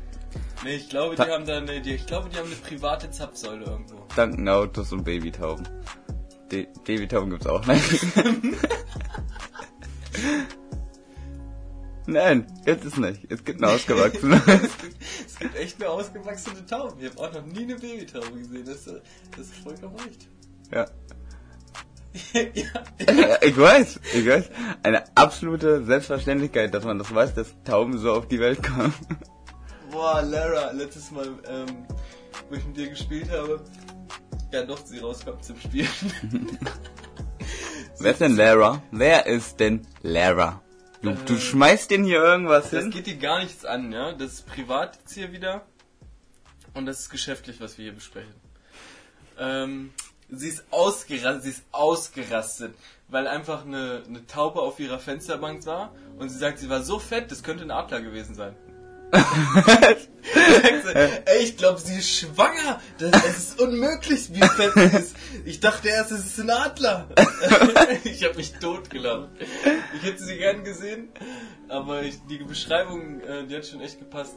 Nee, 0.64 0.76
ich 0.76 0.88
glaube, 0.88 1.14
die 1.16 1.22
Ta- 1.22 1.28
haben 1.28 1.46
da 1.46 1.58
eine, 1.58 1.80
die, 1.80 1.94
ich 1.94 2.06
glaube, 2.06 2.28
die 2.28 2.36
haben 2.38 2.46
eine 2.46 2.56
private 2.56 3.10
Zapfsäule 3.10 3.64
irgendwo. 3.64 3.96
Tanken 4.14 4.48
Autos 4.48 4.92
und 4.92 5.04
Babytauben. 5.04 5.66
De 6.50 6.66
Babytauben 6.84 7.30
gibt's 7.30 7.46
auch, 7.46 7.64
ne? 7.66 7.80
Nein, 12.06 12.46
jetzt 12.66 12.84
ist 12.84 12.98
nicht. 12.98 13.20
Es 13.30 13.42
gibt 13.44 13.62
eine 13.62 13.72
ausgewachsene. 13.72 14.36
es, 14.46 14.78
gibt, 14.78 14.96
es 15.26 15.38
gibt 15.38 15.56
echt 15.56 15.80
nur 15.80 15.88
ausgewachsene 15.90 16.64
Tauben. 16.66 17.00
Ich 17.00 17.10
habe 17.10 17.18
auch 17.18 17.32
noch 17.32 17.46
nie 17.46 17.62
eine 17.62 17.76
Babytaube 17.76 18.30
gesehen. 18.38 18.64
Das, 18.66 18.86
ist- 18.86 19.00
das 19.30 19.40
ist 19.46 19.54
vollkommen 19.56 19.96
recht. 19.96 20.28
ja. 20.72 20.86
Ja, 22.32 23.36
ich 23.42 23.56
weiß, 23.58 24.00
ich 24.14 24.26
weiß. 24.26 24.50
Eine 24.82 25.04
absolute 25.16 25.84
Selbstverständlichkeit, 25.84 26.72
dass 26.72 26.84
man 26.84 26.98
das 26.98 27.12
weiß, 27.14 27.34
dass 27.34 27.54
Tauben 27.64 27.98
so 27.98 28.12
auf 28.12 28.28
die 28.28 28.38
Welt 28.40 28.62
kommen. 28.62 28.94
Boah, 29.90 30.22
Lara, 30.22 30.70
letztes 30.72 31.10
Mal, 31.10 31.26
ähm, 31.48 31.86
wo 32.48 32.54
ich 32.56 32.64
mit 32.66 32.76
dir 32.76 32.88
gespielt 32.88 33.30
habe, 33.30 33.64
ja 34.52 34.62
doch, 34.64 34.84
sie 34.84 34.98
rauskommt 34.98 35.44
zum 35.44 35.58
Spielen. 35.58 35.88
Wer 37.98 38.10
ist 38.12 38.20
denn 38.20 38.36
Lara? 38.36 38.82
Wer 38.90 39.26
ist 39.26 39.60
denn 39.60 39.86
Lara? 40.02 40.60
Du, 41.02 41.12
du 41.12 41.36
schmeißt 41.38 41.90
den 41.90 42.04
hier 42.04 42.22
irgendwas 42.22 42.70
Das 42.70 42.82
hin? 42.82 42.90
geht 42.90 43.06
dir 43.06 43.16
gar 43.16 43.40
nichts 43.42 43.64
an, 43.64 43.92
ja? 43.92 44.12
Das 44.12 44.32
ist 44.32 44.46
privat 44.46 44.96
jetzt 44.96 45.12
hier 45.14 45.32
wieder. 45.32 45.66
Und 46.72 46.86
das 46.86 47.00
ist 47.00 47.10
geschäftlich, 47.10 47.60
was 47.60 47.76
wir 47.78 47.84
hier 47.84 47.94
besprechen. 47.94 48.34
Ähm, 49.38 49.92
sie 50.38 50.48
ist 50.48 50.64
ausgerastet, 50.70 51.42
sie 51.42 51.50
ist 51.50 51.64
ausgerastet, 51.72 52.74
weil 53.08 53.26
einfach 53.26 53.64
eine, 53.64 54.02
eine 54.06 54.26
Taube 54.26 54.60
auf 54.60 54.80
ihrer 54.80 54.98
Fensterbank 54.98 55.64
war 55.66 55.92
und 56.18 56.28
sie 56.28 56.38
sagt, 56.38 56.58
sie 56.58 56.68
war 56.68 56.82
so 56.82 56.98
fett, 56.98 57.30
das 57.30 57.42
könnte 57.42 57.64
ein 57.64 57.70
Adler 57.70 58.00
gewesen 58.00 58.34
sein. 58.34 58.54
Ey, 61.24 61.42
ich 61.42 61.56
glaube, 61.56 61.80
sie 61.80 61.98
ist 61.98 62.18
schwanger. 62.18 62.80
Das, 62.98 63.12
es 63.24 63.38
ist 63.38 63.60
unmöglich, 63.60 64.32
wie 64.32 64.40
fett 64.40 64.72
sie 64.74 64.96
ist. 64.96 65.16
Ich 65.44 65.60
dachte 65.60 65.88
erst, 65.88 66.10
es 66.10 66.26
ist 66.26 66.40
ein 66.40 66.50
Adler. 66.50 67.08
ich 68.04 68.24
habe 68.24 68.34
mich 68.36 68.54
totgelacht. 68.54 69.28
Ich 69.96 70.02
hätte 70.02 70.24
sie 70.24 70.36
gern 70.36 70.64
gesehen, 70.64 71.10
aber 71.68 72.02
ich, 72.02 72.18
die 72.28 72.38
Beschreibung, 72.38 73.20
äh, 73.20 73.46
die 73.46 73.56
hat 73.56 73.66
schon 73.66 73.80
echt 73.80 73.98
gepasst. 73.98 74.36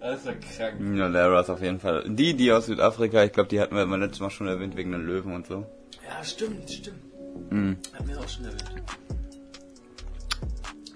Das 0.00 0.26
war 0.26 0.34
krank. 0.34 0.80
Ja, 0.96 1.06
Lara 1.06 1.40
ist 1.40 1.50
auf 1.50 1.62
jeden 1.62 1.78
Fall. 1.78 2.04
Die, 2.08 2.34
die 2.34 2.50
aus 2.50 2.66
Südafrika, 2.66 3.22
ich 3.22 3.32
glaube, 3.32 3.48
die 3.48 3.60
hatten 3.60 3.76
wir 3.76 3.86
beim 3.86 4.00
letzten 4.00 4.24
Mal 4.24 4.30
schon 4.30 4.48
erwähnt, 4.48 4.76
wegen 4.76 4.90
den 4.90 5.06
Löwen 5.06 5.32
und 5.32 5.46
so. 5.46 5.64
Ja, 6.04 6.24
stimmt, 6.24 6.68
stimmt. 6.68 6.98
Mhm. 7.50 7.76
Haben 7.96 8.08
wir 8.08 8.18
auch 8.18 8.28
schon 8.28 8.44
erwähnt. 8.44 8.64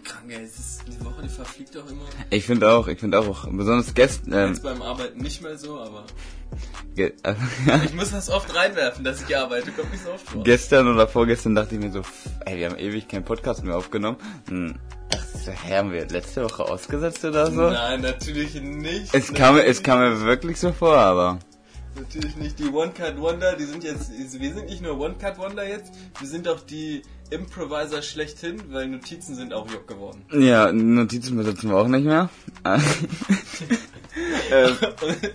Krank, 0.02 0.30
ey. 0.30 0.42
Es 0.42 0.58
ist, 0.58 0.84
die 0.88 1.04
Woche, 1.04 1.22
die 1.22 1.28
verfliegt 1.28 1.76
auch 1.76 1.88
immer. 1.88 2.04
Ich 2.30 2.44
finde 2.44 2.70
auch, 2.70 2.88
ich 2.88 2.98
finde 2.98 3.20
auch, 3.20 3.46
besonders 3.48 3.94
gestern, 3.94 4.32
ähm, 4.32 4.48
Jetzt 4.48 4.64
beim 4.64 4.82
Arbeiten 4.82 5.20
nicht 5.20 5.40
mehr 5.40 5.56
so, 5.56 5.78
aber 5.78 6.04
ge 6.96 7.12
ich 7.84 7.94
muss 7.94 8.10
das 8.10 8.30
oft 8.30 8.54
reinwerfen, 8.54 9.04
dass 9.04 9.22
ich 9.22 9.36
arbeite. 9.36 9.70
Kommt 9.70 9.92
nicht 9.92 10.02
so 10.02 10.10
oft 10.10 10.28
vor. 10.28 10.42
gestern 10.42 10.88
oder 10.88 11.06
vorgestern 11.06 11.54
dachte 11.54 11.76
ich 11.76 11.80
mir 11.80 11.92
so, 11.92 12.02
ey, 12.44 12.58
wir 12.58 12.70
haben 12.70 12.78
ewig 12.78 13.06
keinen 13.06 13.24
Podcast 13.24 13.62
mehr 13.62 13.76
aufgenommen. 13.76 14.16
Hm, 14.48 14.74
hä, 15.10 15.76
haben 15.76 15.92
wir 15.92 16.06
letzte 16.08 16.44
Woche 16.44 16.64
ausgesetzt 16.64 17.24
oder 17.24 17.50
so? 17.50 17.70
Nein, 17.70 18.00
natürlich 18.00 18.54
nicht. 18.60 19.14
Es 19.14 19.32
kam, 19.32 19.54
mir- 19.54 19.60
es 19.64 19.78
Natürlich 19.78 19.82
kam 19.82 19.98
mir 20.00 20.20
wirklich 20.24 20.58
so 20.58 20.72
vor, 20.72 20.96
aber. 20.96 21.38
Natürlich 21.94 22.36
nicht. 22.36 22.58
Die 22.58 22.68
One-Cut-Wonder, 22.68 23.56
die 23.56 23.64
sind 23.64 23.82
jetzt, 23.82 24.10
wir 24.12 24.54
sind 24.54 24.66
nicht 24.66 24.82
nur 24.82 24.98
One-Cut-Wonder 24.98 25.66
jetzt, 25.66 25.92
wir 26.18 26.28
sind 26.28 26.46
auch 26.46 26.60
die 26.60 27.00
Improviser 27.30 28.02
schlechthin, 28.02 28.62
weil 28.70 28.86
Notizen 28.86 29.34
sind 29.34 29.54
auch 29.54 29.68
Jock 29.70 29.88
geworden. 29.88 30.24
Ja, 30.32 30.70
Notizen 30.72 31.36
besitzen 31.38 31.70
wir 31.70 31.76
auch 31.76 31.88
nicht 31.88 32.04
mehr. 32.04 32.28
ähm, 34.50 34.76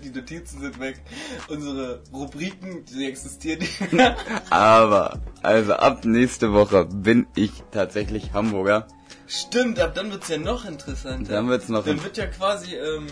die 0.03 0.09
Notizen 0.11 0.61
sind 0.61 0.79
weg. 0.79 1.01
Unsere 1.49 2.03
Rubriken, 2.13 2.85
die 2.85 3.07
existieren 3.07 3.59
nicht. 3.59 3.81
aber, 4.51 5.19
also 5.41 5.73
ab 5.73 6.05
nächste 6.05 6.53
Woche 6.53 6.85
bin 6.85 7.25
ich 7.35 7.51
tatsächlich 7.71 8.33
Hamburger. 8.33 8.87
Stimmt, 9.27 9.79
ab 9.79 9.93
dann 9.95 10.11
wird's 10.11 10.27
ja 10.27 10.37
noch 10.37 10.65
interessanter. 10.65 11.33
Dann 11.33 11.47
wird's 11.47 11.69
noch 11.69 11.85
Dann 11.85 12.03
wird 12.03 12.17
ja 12.17 12.27
quasi, 12.27 12.75
ähm, 12.75 13.07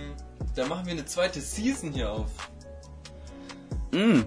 da 0.56 0.65
machen 0.65 0.86
wir 0.86 0.94
eine 0.94 1.06
zweite 1.06 1.41
Season 1.41 1.91
hier 1.91 2.12
auf. 2.12 2.29
Mm. 3.91 4.22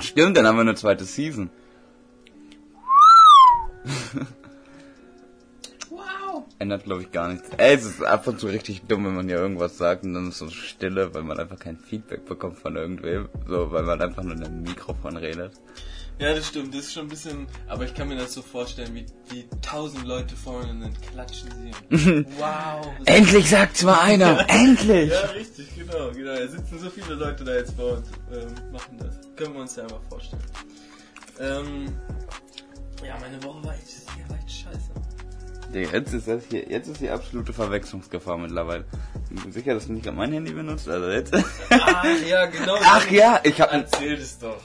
Stimmt, 0.00 0.36
dann 0.36 0.46
haben 0.46 0.56
wir 0.56 0.62
eine 0.62 0.74
zweite 0.74 1.04
Season. 1.04 1.50
Wow. 5.90 6.44
Ändert, 6.58 6.84
glaube 6.84 7.02
ich, 7.02 7.12
gar 7.12 7.28
nichts. 7.28 7.50
Ey, 7.58 7.74
es 7.74 7.84
ist 7.84 8.02
ab 8.02 8.26
und 8.26 8.40
zu 8.40 8.46
richtig 8.46 8.82
dumm, 8.86 9.04
wenn 9.04 9.14
man 9.14 9.28
ja 9.28 9.36
irgendwas 9.36 9.76
sagt 9.76 10.04
und 10.04 10.14
dann 10.14 10.28
ist 10.28 10.38
so 10.38 10.48
Stille, 10.48 11.14
weil 11.14 11.22
man 11.22 11.38
einfach 11.38 11.58
kein 11.58 11.76
Feedback 11.76 12.24
bekommt 12.24 12.58
von 12.58 12.76
irgendwem. 12.76 13.28
So, 13.46 13.70
weil 13.72 13.82
man 13.82 14.00
einfach 14.00 14.22
nur 14.22 14.32
in 14.32 14.42
einem 14.42 14.62
Mikrofon 14.62 15.18
redet. 15.18 15.52
Ja, 16.22 16.34
das 16.34 16.46
stimmt, 16.46 16.72
das 16.72 16.82
ist 16.82 16.92
schon 16.92 17.06
ein 17.06 17.08
bisschen, 17.08 17.48
aber 17.66 17.84
ich 17.84 17.94
kann 17.94 18.06
mir 18.06 18.16
das 18.16 18.32
so 18.32 18.42
vorstellen, 18.42 18.94
wie, 18.94 19.06
wie 19.30 19.44
tausend 19.60 20.06
Leute 20.06 20.36
vorne 20.36 20.68
dann 20.68 20.94
klatschen 21.00 21.50
sehen. 21.90 22.26
wow. 22.38 22.86
Endlich 23.06 23.50
sagt's 23.50 23.82
mal 23.82 23.98
einer! 23.98 24.48
Endlich! 24.48 25.10
Ja, 25.10 25.22
richtig, 25.30 25.74
genau, 25.74 26.12
genau. 26.12 26.36
Da 26.36 26.46
sitzen 26.46 26.78
so 26.78 26.90
viele 26.90 27.14
Leute 27.14 27.42
da 27.42 27.54
jetzt 27.56 27.76
bei 27.76 27.82
uns, 27.82 28.06
ähm, 28.32 28.54
machen 28.70 28.98
das. 28.98 29.18
Können 29.34 29.54
wir 29.54 29.62
uns 29.62 29.74
ja 29.74 29.82
einfach 29.82 30.00
vorstellen. 30.08 30.42
Ähm, 31.40 31.86
ja, 33.04 33.18
meine 33.18 33.42
Woche 33.42 33.64
war 33.64 33.74
echt, 33.74 33.88
die 34.16 34.30
war 34.30 34.38
echt 34.38 34.52
scheiße. 34.52 34.92
Digga, 35.74 35.90
Jetzt 35.90 36.14
ist 36.14 36.28
das 36.28 36.44
hier, 36.48 36.70
jetzt 36.70 36.86
ist 36.86 37.00
die 37.00 37.10
absolute 37.10 37.52
Verwechslungsgefahr 37.52 38.38
mittlerweile. 38.38 38.84
Ich 39.34 39.42
bin 39.42 39.50
sicher, 39.50 39.74
dass 39.74 39.88
du 39.88 39.94
nicht 39.94 40.04
gerade 40.04 40.16
mein 40.16 40.32
Handy 40.32 40.52
benutzt, 40.52 40.88
also 40.88 41.10
jetzt. 41.10 41.34
Ah, 41.70 42.04
ja, 42.28 42.46
genau. 42.46 42.76
Ach 42.80 43.10
ja, 43.10 43.40
ich 43.42 43.60
habe 43.60 43.72
Erzähl 43.72 44.12
es 44.14 44.38
doch. 44.38 44.60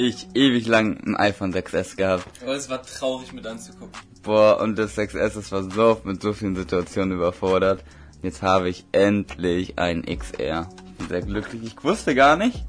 Ich 0.00 0.28
ewig 0.34 0.66
lang 0.66 0.98
ein 1.06 1.16
iPhone 1.16 1.52
6S 1.52 1.96
gehabt. 1.96 2.26
Aber 2.42 2.54
es 2.54 2.68
war 2.70 2.82
traurig 2.82 3.32
mit 3.32 3.46
anzugucken. 3.46 3.92
Boah, 4.22 4.60
und 4.60 4.78
das 4.78 4.96
6S, 4.96 5.34
das 5.34 5.52
war 5.52 5.62
so 5.70 5.84
oft 5.84 6.04
mit 6.04 6.20
so 6.22 6.32
vielen 6.32 6.56
Situationen 6.56 7.16
überfordert. 7.16 7.84
Jetzt 8.22 8.42
habe 8.42 8.68
ich 8.68 8.84
endlich 8.92 9.78
ein 9.78 10.02
XR. 10.04 10.68
Ich 10.86 10.94
bin 10.98 11.08
sehr 11.08 11.22
glücklich. 11.22 11.62
Ich 11.64 11.84
wusste 11.84 12.14
gar 12.14 12.36
nicht, 12.36 12.64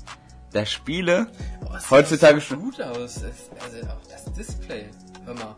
dass 0.53 0.71
Spiele 0.71 1.27
Oh, 1.65 1.77
sieht 1.77 1.91
Heutzutage 1.91 2.37
auch 2.37 2.41
so 2.41 2.47
schon- 2.55 2.59
gut 2.63 2.81
aus. 2.81 3.17
Es, 3.17 3.49
also 3.63 3.87
auch 3.87 4.01
das 4.09 4.25
Display. 4.33 4.85
Hör 5.25 5.33
mal. 5.35 5.55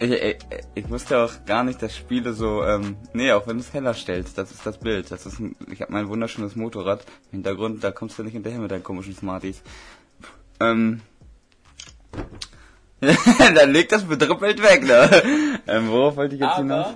Ich, 0.00 0.10
ich, 0.10 0.36
ich 0.74 0.90
wusste 0.90 1.18
auch 1.18 1.32
gar 1.46 1.62
nicht, 1.62 1.80
dass 1.80 1.96
Spiele 1.96 2.32
so, 2.32 2.64
ähm, 2.64 2.96
nee, 3.12 3.30
auch 3.32 3.46
wenn 3.46 3.56
du 3.58 3.62
es 3.62 3.72
heller 3.72 3.94
stellst, 3.94 4.36
das 4.36 4.50
ist 4.50 4.66
das 4.66 4.78
Bild. 4.78 5.10
Das 5.10 5.24
ist 5.24 5.38
ein, 5.38 5.54
ich 5.70 5.80
habe 5.82 5.92
mein 5.92 6.08
wunderschönes 6.08 6.56
Motorrad 6.56 7.04
im 7.30 7.36
Hintergrund, 7.36 7.84
da 7.84 7.92
kommst 7.92 8.18
du 8.18 8.24
nicht 8.24 8.32
hinterher 8.32 8.58
mit 8.60 8.70
deinen 8.70 8.82
komischen 8.82 9.14
Smarties. 9.14 9.62
Ähm, 10.60 11.00
dann 13.54 13.72
leg 13.72 13.88
das 13.88 14.04
bedrippelt 14.04 14.62
weg, 14.62 14.84
ne? 14.84 15.10
Ähm, 15.66 15.88
worauf 15.88 16.16
wollte 16.16 16.34
ich 16.36 16.40
jetzt 16.40 16.50
Aber- 16.52 16.62
hinaus? 16.62 16.86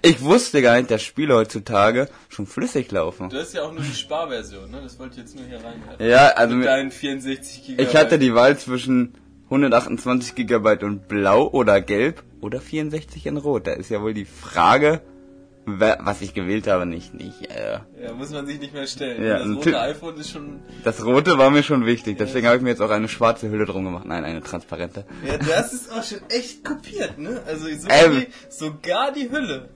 Ich 0.00 0.22
wusste 0.22 0.62
gar 0.62 0.76
nicht, 0.78 0.90
dass 0.90 1.02
Spiele 1.02 1.34
heutzutage 1.34 2.08
schon 2.30 2.46
flüssig 2.46 2.90
laufen. 2.90 3.28
Du 3.28 3.36
hast 3.38 3.52
ja 3.52 3.62
auch 3.62 3.72
nur 3.72 3.82
die 3.82 3.94
Sparversion, 3.94 4.70
ne? 4.70 4.80
Das 4.82 4.98
wollte 4.98 5.12
ich 5.12 5.18
jetzt 5.20 5.36
nur 5.36 5.44
hier 5.44 5.58
reinwerfen. 5.58 6.06
Ja, 6.06 6.28
also 6.28 6.56
Mit 6.56 6.66
deinen 6.66 6.90
64 6.90 7.66
GB. 7.66 7.82
ich 7.82 7.94
hatte 7.94 8.18
die 8.18 8.34
Wahl 8.34 8.56
zwischen 8.58 9.14
128 9.44 10.34
GB 10.34 10.82
und 10.84 11.06
blau 11.06 11.48
oder 11.48 11.82
gelb 11.82 12.22
oder 12.40 12.60
64 12.62 13.26
in 13.26 13.36
rot. 13.36 13.66
Da 13.66 13.72
ist 13.72 13.90
ja 13.90 14.00
wohl 14.00 14.14
die 14.14 14.24
Frage, 14.24 15.02
was 15.66 16.20
ich 16.20 16.34
gewählt 16.34 16.66
habe, 16.66 16.84
nicht, 16.86 17.14
nicht, 17.14 17.50
äh, 17.50 17.78
Ja, 18.02 18.12
muss 18.12 18.30
man 18.30 18.46
sich 18.46 18.60
nicht 18.60 18.74
mehr 18.74 18.86
stellen. 18.86 19.24
Ja, 19.24 19.38
das 19.38 19.48
rote 19.48 19.80
iPhone 19.80 20.16
ist 20.18 20.30
schon. 20.30 20.60
das 20.84 21.04
rote 21.04 21.38
war 21.38 21.50
mir 21.50 21.62
schon 21.62 21.86
wichtig. 21.86 22.18
Deswegen 22.18 22.46
habe 22.46 22.56
ich 22.56 22.62
mir 22.62 22.70
jetzt 22.70 22.82
auch 22.82 22.90
eine 22.90 23.08
schwarze 23.08 23.50
Hülle 23.50 23.64
drum 23.64 23.84
gemacht. 23.84 24.04
Nein, 24.06 24.24
eine 24.24 24.42
transparente. 24.42 25.06
Ja, 25.26 25.38
das 25.38 25.72
ist 25.72 25.92
auch 25.92 26.02
schon 26.02 26.20
echt 26.28 26.64
kopiert, 26.64 27.18
ne? 27.18 27.42
Also 27.46 27.66
so 27.66 27.88
Ähm. 27.88 28.20
die, 28.26 28.26
sogar 28.52 29.12
die 29.12 29.30
Hülle. 29.30 29.68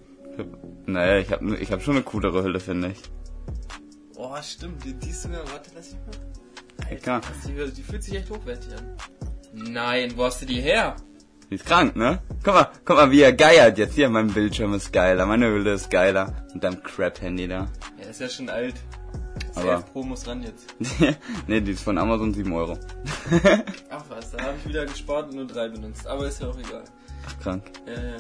Naja, 0.87 1.19
ich 1.19 1.33
habe 1.33 1.57
ich 1.57 1.73
hab 1.73 1.83
schon 1.83 1.95
eine 1.97 2.05
coolere 2.05 2.43
Hülle, 2.45 2.61
finde 2.61 2.89
ich. 2.93 2.99
Oh, 4.17 4.35
stimmt. 4.43 4.85
Die, 4.85 4.93
die 4.95 5.11
ist 5.11 5.23
sogar. 5.23 5.41
Warte, 5.51 5.71
lass 5.75 5.89
ich 5.89 5.95
mal. 5.95 6.89
Alter, 6.91 7.21
die, 7.47 7.73
die 7.73 7.83
fühlt 7.83 8.03
sich 8.03 8.15
echt 8.15 8.31
hochwertig 8.31 8.71
an. 8.77 8.97
Nein, 9.53 10.13
wo 10.17 10.25
hast 10.25 10.43
du 10.43 10.47
die 10.47 10.61
her? 10.61 10.95
Die 11.51 11.55
ist 11.55 11.65
krank, 11.65 11.97
ne? 11.97 12.21
Guck 12.45 12.55
mal, 12.55 12.69
guck 12.85 12.97
mal, 12.97 13.11
wie 13.11 13.23
er 13.23 13.33
geiert 13.33 13.79
jetzt. 13.79 13.95
Hier, 13.95 14.11
mein 14.11 14.29
Bildschirm 14.29 14.75
ist 14.75 14.93
geiler, 14.93 15.25
meine 15.25 15.47
Hülle 15.49 15.73
ist 15.73 15.91
geiler. 15.91 16.35
Und 16.53 16.63
deinem 16.63 16.83
Crap-Handy 16.83 17.49
da. 17.49 17.69
Ja, 18.01 18.09
ist 18.11 18.21
ja 18.21 18.29
schon 18.29 18.51
alt. 18.51 18.75
Aber- 19.55 19.73
11 19.77 19.93
Pro 19.93 20.03
muss 20.03 20.27
ran 20.27 20.43
jetzt. 20.43 20.75
nee, 21.47 21.61
die 21.61 21.73
ist 21.73 21.83
von 21.83 21.97
Amazon 21.97 22.35
7 22.35 22.53
Euro. 22.53 22.77
Ach 23.91 24.05
was, 24.09 24.31
da 24.33 24.43
habe 24.45 24.57
ich 24.59 24.69
wieder 24.69 24.85
gespart 24.85 25.31
und 25.31 25.37
nur 25.37 25.47
drei 25.47 25.69
benutzt. 25.69 26.07
Aber 26.07 26.27
ist 26.27 26.41
ja 26.41 26.49
auch 26.49 26.59
egal. 26.59 26.85
Ach, 27.27 27.39
krank. 27.41 27.63
Ja, 27.87 27.93
ja. 28.03 28.17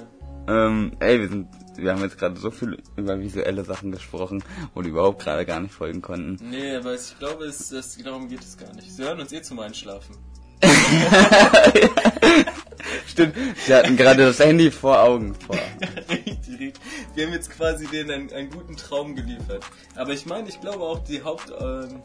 Ähm, 0.66 0.92
ey, 1.00 1.20
wir 1.20 1.28
sind, 1.28 1.48
wir 1.76 1.92
haben 1.92 2.00
jetzt 2.02 2.16
gerade 2.18 2.40
so 2.40 2.50
viel 2.50 2.82
über 2.96 3.20
visuelle 3.20 3.64
Sachen 3.64 3.92
gesprochen, 3.92 4.42
wo 4.74 4.80
die 4.80 4.88
überhaupt 4.88 5.22
gerade 5.22 5.44
gar 5.44 5.60
nicht 5.60 5.74
folgen 5.74 6.00
konnten. 6.00 6.38
Nee, 6.48 6.76
aber 6.76 6.94
ich 6.94 7.18
glaube, 7.18 7.44
es, 7.44 7.68
das, 7.68 7.98
darum 7.98 8.28
geht 8.28 8.40
es 8.40 8.56
gar 8.56 8.72
nicht. 8.74 8.90
Sie 8.90 9.02
hören 9.04 9.20
uns 9.20 9.30
eh 9.32 9.42
zum 9.42 9.58
Einschlafen. 9.60 10.16
Stimmt, 13.06 13.34
sie 13.66 13.74
hatten 13.74 13.96
gerade 13.96 14.26
das 14.26 14.38
Handy 14.38 14.70
vor 14.70 15.02
Augen. 15.02 15.34
Vor. 15.34 15.56
richtig, 16.08 16.48
richtig. 16.60 16.74
Wir 17.14 17.26
haben 17.26 17.32
jetzt 17.32 17.50
quasi 17.50 17.86
denen 17.86 18.10
einen, 18.10 18.32
einen 18.32 18.50
guten 18.50 18.76
Traum 18.76 19.14
geliefert. 19.14 19.64
Aber 19.96 20.12
ich 20.12 20.26
meine, 20.26 20.48
ich 20.48 20.60
glaube 20.60 20.80
auch, 20.80 21.02
die 21.04 21.22
Haupt, 21.22 21.52
ähm, 21.60 22.00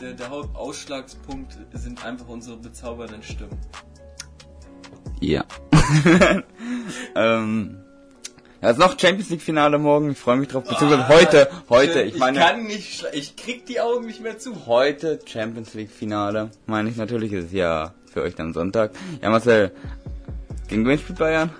der, 0.00 0.14
der 0.14 0.30
Hauptausschlagspunkt 0.30 1.58
sind 1.72 2.04
einfach 2.04 2.28
unsere 2.28 2.56
bezaubernden 2.56 3.22
Stimmen. 3.22 3.58
Ja. 5.20 5.44
ähm, 7.14 7.83
ja, 8.64 8.70
ist 8.70 8.78
noch 8.78 8.98
Champions 8.98 9.28
League 9.28 9.42
Finale 9.42 9.78
morgen. 9.78 10.12
Ich 10.12 10.18
freue 10.18 10.38
mich 10.38 10.48
drauf. 10.48 10.64
Beziehungsweise 10.64 11.08
heute, 11.08 11.50
heute. 11.68 12.00
Ich 12.00 12.16
meine, 12.16 12.38
ich 12.38 12.44
kann 12.44 12.62
nicht, 12.64 13.04
ich 13.12 13.36
krieg 13.36 13.66
die 13.66 13.78
Augen 13.78 14.06
nicht 14.06 14.22
mehr 14.22 14.38
zu. 14.38 14.64
heute 14.64 15.18
Champions 15.26 15.74
League 15.74 15.90
Finale. 15.90 16.50
Meine 16.64 16.88
ich 16.88 16.96
natürlich, 16.96 17.34
ist 17.34 17.52
ja 17.52 17.92
für 18.10 18.22
euch 18.22 18.34
dann 18.36 18.54
Sonntag. 18.54 18.92
Ja, 19.20 19.28
Marcel, 19.28 19.70
gegen 20.66 20.86
wen 20.88 20.98
spielt 20.98 21.18
Bayern? 21.18 21.50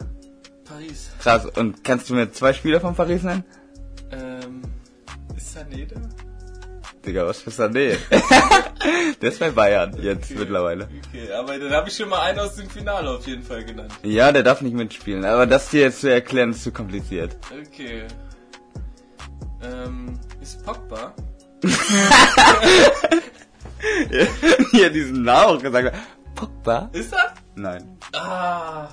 Paris. 0.65 1.11
Krass. 1.21 1.45
Und 1.45 1.85
kannst 1.85 2.09
du 2.09 2.15
mir 2.15 2.33
zwei 2.33 2.55
Spieler 2.55 2.81
von 2.81 2.95
Paris 2.95 3.23
nennen? 3.23 3.45
Ähm, 4.11 4.63
ist 5.37 5.55
Sané 5.55 5.87
da? 5.87 6.01
Digga, 7.07 7.27
was 7.27 7.41
für 7.43 7.51
Sané? 7.51 7.97
Der 9.21 9.29
ist 9.31 9.39
bei 9.41 9.51
Bayern 9.51 9.95
jetzt 10.01 10.31
Okay. 10.31 10.39
mittlerweile. 10.41 10.89
Okay, 11.09 11.33
aber 11.33 11.59
dann 11.59 11.71
habe 11.73 11.89
ich 11.89 11.97
schon 11.97 12.09
mal 12.09 12.21
einen 12.23 12.39
aus 12.39 12.57
dem 12.57 12.69
Finale 12.69 13.11
auf 13.11 13.27
jeden 13.27 13.43
Fall 13.43 13.65
genannt. 13.65 13.93
Ja, 14.03 14.33
der 14.33 14.43
darf 14.43 14.61
nicht 14.61 14.75
mitspielen. 14.75 15.25
Aber 15.25 15.47
das 15.47 15.71
dir 15.71 15.83
jetzt 15.83 16.01
zu 16.01 16.11
erklären, 16.11 16.51
ist 16.51 16.63
zu 16.63 16.73
kompliziert. 16.73 17.37
Okay. 17.67 18.05
Ähm, 19.63 20.19
ist 20.43 20.65
Pogba? 20.65 21.15
Hier 24.73 24.91
diesen 24.91 25.23
Namen 25.23 25.57
auch 25.59 25.63
gesagt. 25.63 25.95
Pogba? 26.35 26.91
Ist 26.93 27.13
er? 27.13 27.35
Nein. 27.55 27.97
Ah. 28.13 28.89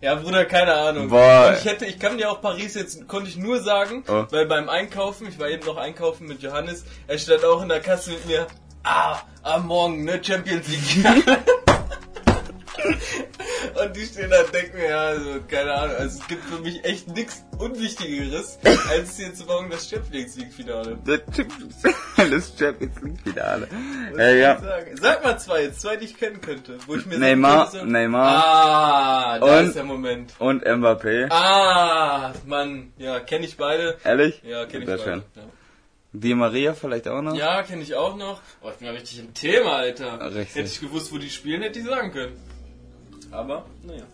Ja, 0.00 0.14
Bruder, 0.14 0.44
keine 0.44 0.74
Ahnung. 0.74 1.08
Boah. 1.08 1.48
Und 1.48 1.58
ich 1.58 1.64
hätte, 1.64 1.84
ich 1.86 1.98
kann 1.98 2.18
dir 2.18 2.30
auch 2.30 2.40
Paris 2.40 2.74
jetzt, 2.74 3.08
konnte 3.08 3.28
ich 3.28 3.36
nur 3.36 3.60
sagen, 3.60 4.04
Oh. 4.08 4.26
weil 4.30 4.46
beim 4.46 4.68
Einkaufen, 4.68 5.26
ich 5.28 5.38
war 5.38 5.48
eben 5.48 5.66
noch 5.66 5.76
einkaufen 5.76 6.28
mit 6.28 6.40
Johannes, 6.40 6.84
er 7.08 7.18
stand 7.18 7.44
auch 7.44 7.62
in 7.62 7.68
der 7.68 7.80
Kasse 7.80 8.10
mit 8.10 8.26
mir, 8.26 8.46
ah, 8.84 9.18
am 9.42 9.66
Morgen, 9.66 10.04
ne, 10.04 10.20
Champions 10.22 10.68
League. 10.68 11.04
Und 13.84 13.96
die 13.96 14.04
stehen 14.06 14.30
da 14.30 14.40
und 14.42 14.52
denken 14.54 14.76
mir, 14.76 14.88
ja, 14.88 15.00
also, 15.08 15.40
keine 15.48 15.72
Ahnung, 15.74 15.96
also 15.96 16.18
es 16.20 16.26
gibt 16.26 16.44
für 16.44 16.58
mich 16.60 16.84
echt 16.84 17.08
nichts 17.08 17.44
Unwichtigeres, 17.58 18.58
als 18.88 19.18
jetzt 19.18 19.46
morgen 19.46 19.70
das 19.70 19.88
Champions 19.88 20.36
League 20.36 20.52
Finale. 20.52 20.98
Das 21.04 21.20
Champions 22.58 23.00
League 23.02 23.20
Finale. 23.22 23.68
Ja, 24.16 24.28
ja. 24.30 24.62
Sag 25.00 25.22
mal 25.24 25.38
zwei, 25.38 25.62
jetzt 25.64 25.80
zwei, 25.80 25.96
die 25.96 26.06
ich 26.06 26.16
kennen 26.16 26.40
könnte. 26.40 26.78
Wo 26.86 26.96
ich 26.96 27.06
mir 27.06 27.18
Neymar, 27.18 27.70
könnte, 27.70 27.86
Neymar 27.86 28.44
Ah, 28.44 29.38
da 29.38 29.58
Und- 29.60 29.66
ist 29.68 29.76
der 29.76 29.84
Moment. 29.84 30.32
und 30.38 30.64
Mbappé. 30.64 31.28
Ah, 31.30 32.32
Mann, 32.46 32.92
ja, 32.98 33.20
kenne 33.20 33.44
ich 33.46 33.56
beide. 33.56 33.96
Ehrlich? 34.04 34.40
Ja, 34.44 34.66
kenne 34.66 34.84
ich 34.84 34.90
beide. 34.90 35.02
schön. 35.02 35.22
Di 36.12 36.34
Maria 36.34 36.72
vielleicht 36.72 37.06
auch 37.06 37.20
noch? 37.22 37.34
Ja, 37.34 37.56
ja 37.58 37.62
kenne 37.62 37.82
ich 37.82 37.94
auch 37.94 38.16
noch. 38.16 38.40
Oh, 38.62 38.70
ich 38.70 38.76
bin 38.76 38.86
ja 38.86 38.92
richtig 38.92 39.18
im 39.20 39.34
Thema, 39.34 39.76
Alter. 39.76 40.18
Richtig. 40.34 40.54
Hätte 40.56 40.68
ich 40.68 40.80
gewusst, 40.80 41.12
wo 41.12 41.18
die 41.18 41.28
spielen, 41.30 41.60
hätte 41.62 41.78
ich 41.80 41.84
sagen 41.84 42.12
können. 42.12 42.32
Aber, 43.30 43.64
naja, 43.84 44.04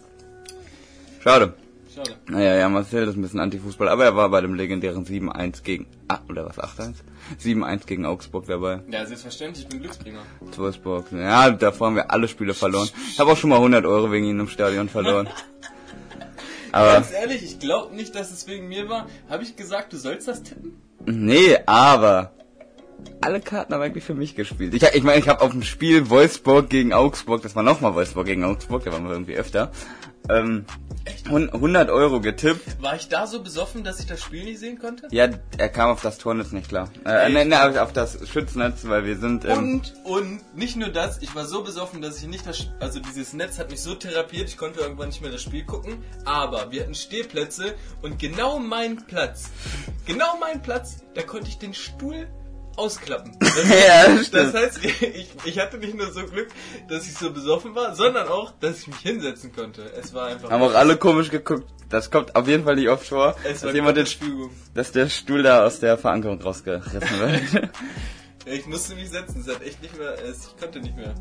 Schade. 1.23 1.55
schade. 1.95 2.17
Naja, 2.27 2.57
ja, 2.57 2.69
Marcel 2.69 3.09
ist 3.09 3.17
ein 3.17 3.23
bisschen 3.23 3.41
Antifußball, 3.41 3.89
aber 3.89 4.05
er 4.05 4.17
war 4.17 4.29
bei 4.29 4.41
dem 4.41 4.55
legendären 4.55 5.07
7-1 5.07 5.63
gegen, 5.63 5.87
ah, 6.09 6.19
oder 6.29 6.47
was, 6.47 6.59
8-1? 6.59 6.95
7-1 7.43 7.87
gegen 7.87 8.05
Augsburg 8.05 8.47
dabei. 8.47 8.81
Ja, 8.91 9.07
selbstverständlich, 9.07 9.65
ich 9.65 9.69
bin 9.71 9.81
Glücksbringer. 9.81 10.21
Wolfsburg. 10.57 11.07
Ja, 11.13 11.51
davor 11.51 11.87
haben 11.87 11.97
wir 11.97 12.11
alle 12.11 12.29
Spiele 12.29 12.53
verloren. 12.53 12.91
Ich 13.11 13.19
habe 13.19 13.33
auch 13.33 13.37
schon 13.37 13.51
mal 13.51 13.57
100 13.57 13.87
Euro 13.87 14.13
wegen 14.13 14.27
ihnen 14.27 14.41
im 14.41 14.49
Stadion 14.49 14.89
verloren. 14.89 15.29
Aber, 16.73 16.93
Ganz 16.95 17.13
ehrlich, 17.13 17.45
ich 17.45 17.61
glaube 17.61 17.95
nicht, 17.95 18.15
dass 18.17 18.33
es 18.33 18.49
wegen 18.49 18.67
mir 18.67 18.89
war. 18.89 19.07
Habe 19.31 19.45
ich 19.45 19.55
gesagt, 19.55 19.93
du 19.93 19.97
sollst 19.97 20.27
das 20.27 20.43
tippen? 20.43 20.73
Nee, 21.07 21.57
aber 21.67 22.33
alle 23.21 23.41
Karten 23.41 23.73
haben 23.75 23.83
eigentlich 23.83 24.05
für 24.05 24.15
mich 24.15 24.35
gespielt. 24.35 24.75
Ich, 24.75 24.83
ich 24.83 25.03
meine, 25.03 25.19
ich 25.19 25.29
habe 25.29 25.41
auf 25.41 25.51
dem 25.51 25.63
Spiel 25.63 26.11
Wolfsburg 26.11 26.69
gegen 26.69 26.93
Augsburg, 26.93 27.43
das 27.43 27.57
war 27.57 27.63
nochmal 27.63 27.95
Wolfsburg 27.95 28.27
gegen 28.27 28.45
Augsburg, 28.45 28.85
da 28.85 28.93
waren 28.93 29.05
wir 29.05 29.13
irgendwie 29.13 29.35
öfter, 29.35 29.71
ähm, 30.29 30.65
100 31.27 31.91
Euro 31.91 32.21
getippt. 32.21 32.83
War 32.83 32.97
ich 32.97 33.09
da 33.09 33.27
so 33.27 33.43
besoffen, 33.43 33.85
dass 33.85 34.01
ich 34.01 34.07
das 34.07 34.23
Spiel 34.23 34.45
nicht 34.45 34.59
sehen 34.59 34.79
konnte? 34.79 35.09
Ja, 35.11 35.29
er 35.59 35.69
kam 35.69 35.91
auf 35.91 36.01
das 36.01 36.19
Tornetz 36.19 36.53
nicht 36.53 36.69
klar. 36.69 36.91
Äh, 37.05 37.29
nee, 37.31 37.45
nee, 37.45 37.55
auf 37.57 37.93
das 37.93 38.27
Schütznetz, 38.29 38.87
weil 38.87 39.05
wir 39.05 39.17
sind... 39.17 39.45
Ähm, 39.45 39.59
Und, 39.59 39.95
und 40.05 40.57
nicht 40.57 40.77
nur 40.77 40.89
das, 40.89 41.21
ich 41.21 41.35
war 41.35 41.45
so 41.45 41.63
besoffen, 41.63 42.01
dass 42.01 42.23
ich 42.23 42.29
nicht 42.29 42.47
das, 42.47 42.69
also 42.81 43.01
dieses 43.01 43.35
Netz 43.35 43.59
hat 43.59 43.71
mich 43.71 43.83
so 43.83 43.95
therapiert, 43.95 44.49
ich 44.49 44.57
konnte 44.57 44.81
irgendwann 44.81 45.09
nicht 45.09 45.21
mehr 45.21 45.31
das 45.31 45.43
Spiel 45.43 45.65
gucken, 45.65 46.03
aber 46.25 46.71
wir 46.71 46.83
hatten 46.83 46.95
Stehplätze 46.95 47.75
und 48.03 48.19
genau 48.19 48.59
mein 48.59 48.97
Platz, 49.07 49.51
genau 50.07 50.37
mein 50.41 50.63
Platz, 50.63 51.05
da 51.15 51.23
konnte 51.23 51.49
ich 51.49 51.59
den 51.59 51.75
Stuhl 51.75 52.29
ausklappen. 52.77 53.37
Das, 53.41 53.69
Ja, 53.69 54.09
das 54.09 54.27
stimmt. 54.27 54.55
heißt, 54.55 54.85
ich, 54.85 55.29
ich 55.45 55.59
hatte 55.59 55.79
nicht 55.79 55.95
nur 55.95 56.11
so 56.13 56.25
Glück, 56.27 56.49
dass 56.89 57.07
ich 57.07 57.15
so 57.15 57.31
besoffen 57.31 57.75
war, 57.75 57.95
sondern 57.95 58.29
auch, 58.29 58.53
dass 58.61 58.81
ich 58.81 58.89
mich 58.89 58.99
hinsetzen 58.99 59.55
konnte. 59.55 59.83
Es 60.01 60.13
war 60.13 60.27
einfach... 60.29 60.51
haben 60.51 60.63
auch 60.63 60.75
alle 60.75 60.97
komisch 60.97 61.31
geguckt. 61.31 61.67
Das 61.89 62.11
kommt 62.11 62.35
auf 62.35 62.49
jeden 62.49 62.65
Fall 62.65 62.77
nicht 62.77 62.89
oft 62.89 63.07
vor, 63.07 63.37
es 63.45 63.63
war 63.63 63.69
dass 63.69 63.75
jemand 63.75 63.97
den, 63.97 64.07
dass 64.75 64.91
der 64.91 65.09
Stuhl 65.09 65.43
da 65.43 65.65
aus 65.65 65.79
der 65.81 65.97
Verankerung 65.99 66.41
rausgerissen 66.41 67.01
wird. 67.21 67.71
Ich 68.47 68.67
musste 68.67 68.95
mich 68.95 69.09
setzen, 69.09 69.41
es 69.41 69.49
hat 69.55 69.63
echt 69.63 69.81
nicht 69.81 69.97
mehr, 69.97 70.23
es, 70.23 70.49
ich 70.49 70.61
konnte 70.61 70.79
nicht 70.79 70.95
mehr. 70.95 71.15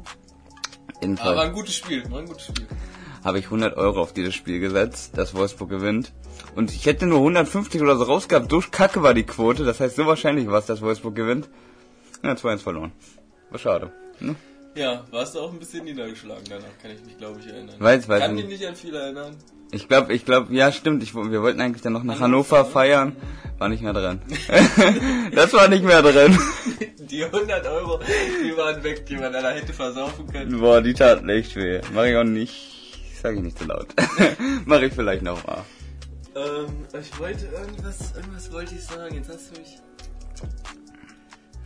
Aber 1.19 1.38
war 1.38 1.43
ein 1.45 1.53
gutes 1.53 1.75
Spiel, 1.75 2.03
war 2.12 2.19
ein 2.19 2.25
gutes 2.25 2.48
Spiel. 2.48 2.67
Habe 3.24 3.39
ich 3.39 3.46
100 3.46 3.77
Euro 3.77 4.01
auf 4.01 4.13
dieses 4.13 4.36
Spiel 4.36 4.60
gesetzt, 4.60 5.18
dass 5.18 5.34
Wolfsburg 5.34 5.70
gewinnt. 5.70 6.12
Und 6.56 6.72
ich 6.72 6.86
hätte 6.86 7.06
nur 7.06 7.20
150 7.20 7.82
oder 7.82 7.96
so 7.96 8.03
rausgehabt. 8.03 8.51
So 8.51 8.62
kacke 8.70 9.01
war 9.01 9.13
die 9.13 9.24
Quote. 9.24 9.63
Das 9.63 9.80
heißt, 9.80 9.96
so 9.96 10.06
wahrscheinlich 10.06 10.48
war 10.48 10.60
es, 10.60 10.65
dass 10.65 10.82
Wolfsburg 10.82 11.15
gewinnt. 11.15 11.50
Ja, 12.24 12.34
2-1 12.34 12.60
verloren. 12.60 12.92
War 13.50 13.60
schade. 13.60 13.92
Ne? 14.20 14.36
Ja, 14.75 15.03
warst 15.12 15.36
du 15.36 15.39
auch 15.39 15.51
ein 15.51 15.60
bisschen 15.60 15.84
niedergeschlagen 15.84 16.46
danach, 16.50 16.65
kann 16.82 16.89
ich 16.92 17.06
mich, 17.06 17.18
glaube 17.18 17.39
ich, 17.39 17.48
erinnern. 17.48 17.75
Weiß, 17.77 18.10
weiß 18.10 18.22
kann 18.22 18.34
nicht. 18.34 18.50
mich 18.50 18.60
nicht 18.60 18.68
an 18.68 18.75
viel 18.75 18.96
erinnern. 18.96 19.36
Ich 19.72 19.88
glaube, 19.88 20.13
ich 20.13 20.25
glaube, 20.25 20.53
ja, 20.53 20.72
stimmt. 20.72 21.03
Ich, 21.03 21.13
wir 21.15 21.42
wollten 21.42 21.62
eigentlich 21.62 21.82
dann 21.82 21.94
noch 21.94 22.03
nach 22.03 22.20
Hannover, 22.20 22.58
Hannover 22.58 22.72
feiern. 22.72 23.15
War 23.60 23.70
nicht 23.70 23.84
mehr 23.84 23.94
drin. 23.94 24.20
das 25.36 25.53
war 25.53 25.68
nicht 25.68 25.84
mehr 25.84 26.01
drin. 26.01 26.38
Die 26.98 27.24
100 27.24 27.68
Euro, 27.68 28.00
die 28.44 28.58
waren 28.58 28.84
weg, 28.84 29.06
die 29.06 29.18
man 29.18 29.32
da 29.32 29.51
hätte 29.51 29.74
versaufen 29.74 30.25
können. 30.25 30.60
Boah, 30.60 30.82
die 30.82 30.94
taten 30.94 31.30
echt 31.30 31.56
weh. 31.56 31.82
Mach 31.94 32.06
ich 32.06 32.15
auch 32.15 32.24
nicht. 32.24 32.73
Sag 33.24 33.36
ich 33.36 33.42
nicht 33.42 33.58
so 33.58 33.65
laut. 33.65 33.88
Mach 34.65 34.82
ich 34.82 34.94
vielleicht 34.94 35.24
noch 35.24 35.46
mal. 35.48 35.63
Ähm, 36.36 36.86
ich 37.00 37.18
wollte 37.20 37.46
irgendwas, 37.46 38.13
irgendwas 38.15 38.51
wollte 38.51 38.75
ich 38.75 38.84
sagen, 38.84 39.15
jetzt 39.15 39.30
hast 39.30 39.56
du 39.56 39.60
mich... 39.62 39.77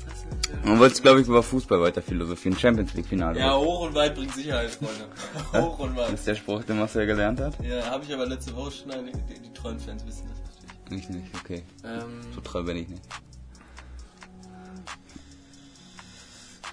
Hast 0.05 0.23
du 0.23 0.51
mich 0.57 0.65
Man 0.65 0.79
wollte, 0.79 1.01
glaube 1.01 1.21
ich, 1.21 1.27
über 1.27 1.41
Fußball 1.41 1.81
weiter 1.81 2.01
philosophieren. 2.03 2.57
Champions 2.59 2.93
League 2.93 3.07
Finale. 3.07 3.39
Ja, 3.39 3.57
hoch 3.57 3.87
und 3.87 3.95
weit 3.95 4.13
bringt 4.15 4.33
Sicherheit, 4.35 4.69
Freunde. 4.69 5.07
hoch 5.65 5.79
und 5.79 5.97
Das 5.97 6.07
weit. 6.09 6.13
ist 6.13 6.27
der 6.27 6.35
Spruch, 6.35 6.63
den 6.63 6.77
Marcel 6.77 7.07
gelernt 7.07 7.39
hat? 7.39 7.53
Ja, 7.63 7.85
habe 7.89 8.03
ich 8.05 8.13
aber 8.13 8.27
letzte 8.27 8.55
Woche 8.55 8.71
schon, 8.71 8.91
die, 8.91 9.11
die, 9.33 9.41
die 9.41 9.53
treuen 9.53 9.79
Fans 9.79 10.05
wissen 10.05 10.29
das 10.29 10.39
natürlich. 10.85 11.03
Ich 11.03 11.09
nicht, 11.09 11.27
okay. 11.43 11.63
Ähm, 11.83 12.21
So 12.35 12.41
treu 12.41 12.61
bin 12.63 12.77
ich 12.77 12.87
nicht. 12.87 13.01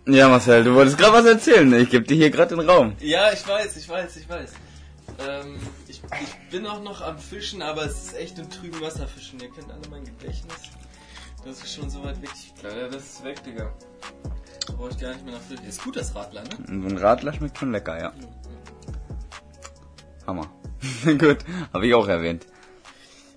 Ja, 0.06 0.28
Marcel, 0.28 0.62
du 0.64 0.74
wolltest 0.74 0.98
gerade 0.98 1.14
was 1.14 1.24
erzählen. 1.24 1.72
Ich 1.80 1.88
gebe 1.88 2.04
dir 2.04 2.14
hier 2.16 2.28
gerade 2.30 2.54
den 2.54 2.68
Raum. 2.68 2.92
Ja, 3.00 3.32
ich 3.32 3.48
weiß, 3.48 3.76
ich 3.78 3.88
weiß, 3.88 4.16
ich 4.16 4.28
weiß. 4.28 4.52
Ähm, 5.20 5.56
ich, 5.88 6.02
ich 6.22 6.50
bin 6.50 6.66
auch 6.66 6.82
noch 6.82 7.00
am 7.00 7.18
Fischen, 7.18 7.62
aber 7.62 7.84
es 7.84 8.04
ist 8.06 8.14
echt 8.16 8.38
im 8.38 8.50
trüben 8.50 8.80
Wasser 8.80 9.06
fischen. 9.06 9.40
Ihr 9.40 9.50
kennt 9.50 9.70
alle 9.70 9.88
mein 9.90 10.04
Gedächtnis. 10.04 10.56
Das 11.44 11.58
ist 11.62 11.74
schon 11.74 11.90
so 11.90 12.02
weit 12.02 12.20
weg. 12.22 12.30
Ja, 12.62 12.88
das 12.88 13.02
ist 13.04 13.24
weg, 13.24 13.42
Digga. 13.44 13.72
Da 14.66 14.72
brauche 14.72 14.90
ich 14.90 14.98
gar 14.98 15.12
nicht 15.12 15.24
mehr 15.24 15.34
nach 15.34 15.42
Fischen. 15.42 15.64
Ist 15.66 15.82
gut, 15.84 15.96
das 15.96 16.14
Radler, 16.14 16.42
ne? 16.42 16.50
Ein 16.68 16.96
Radler 16.98 17.32
schmeckt 17.32 17.58
schon 17.58 17.72
lecker, 17.72 17.98
ja. 18.00 18.12
Hammer. 20.26 20.50
Gut, 21.04 21.38
habe 21.72 21.86
ich 21.86 21.94
auch 21.94 22.08
erwähnt. 22.08 22.46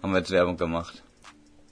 Haben 0.01 0.13
wir 0.13 0.19
jetzt 0.19 0.31
Werbung 0.31 0.55
gemacht. 0.57 1.03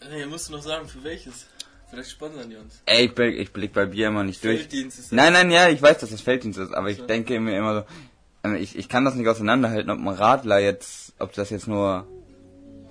Hey, 0.01 0.25
musst 0.25 0.49
du 0.49 0.53
noch 0.53 0.61
sagen, 0.61 0.87
für 0.87 1.03
welches? 1.03 1.47
Vielleicht 1.89 2.11
sponsern 2.11 2.49
die 2.49 2.55
uns. 2.57 2.81
Ey, 2.85 3.05
ich 3.05 3.15
blick, 3.15 3.37
ich 3.37 3.53
blick 3.53 3.71
bei 3.73 3.85
Bier 3.85 4.07
immer 4.09 4.23
nicht 4.23 4.43
durch. 4.43 4.59
Felddienst 4.61 4.99
ist 4.99 5.11
Nein, 5.13 5.31
nein, 5.33 5.51
ja, 5.51 5.69
ich 5.69 5.81
weiß, 5.81 5.99
dass 5.99 6.09
das 6.09 6.19
Felddienst 6.21 6.59
ist, 6.59 6.73
aber 6.73 6.89
ich 6.89 6.97
So. 6.97 7.05
denke 7.05 7.39
mir 7.39 7.57
immer 7.57 7.81
so, 7.81 7.85
ich, 8.53 8.77
ich 8.77 8.89
kann 8.89 9.05
das 9.05 9.15
nicht 9.15 9.27
auseinanderhalten, 9.27 9.89
ob 9.89 9.97
ein 9.99 10.07
Radler 10.07 10.59
jetzt, 10.59 11.13
ob 11.19 11.33
das 11.33 11.49
jetzt 11.49 11.67
nur 11.67 12.05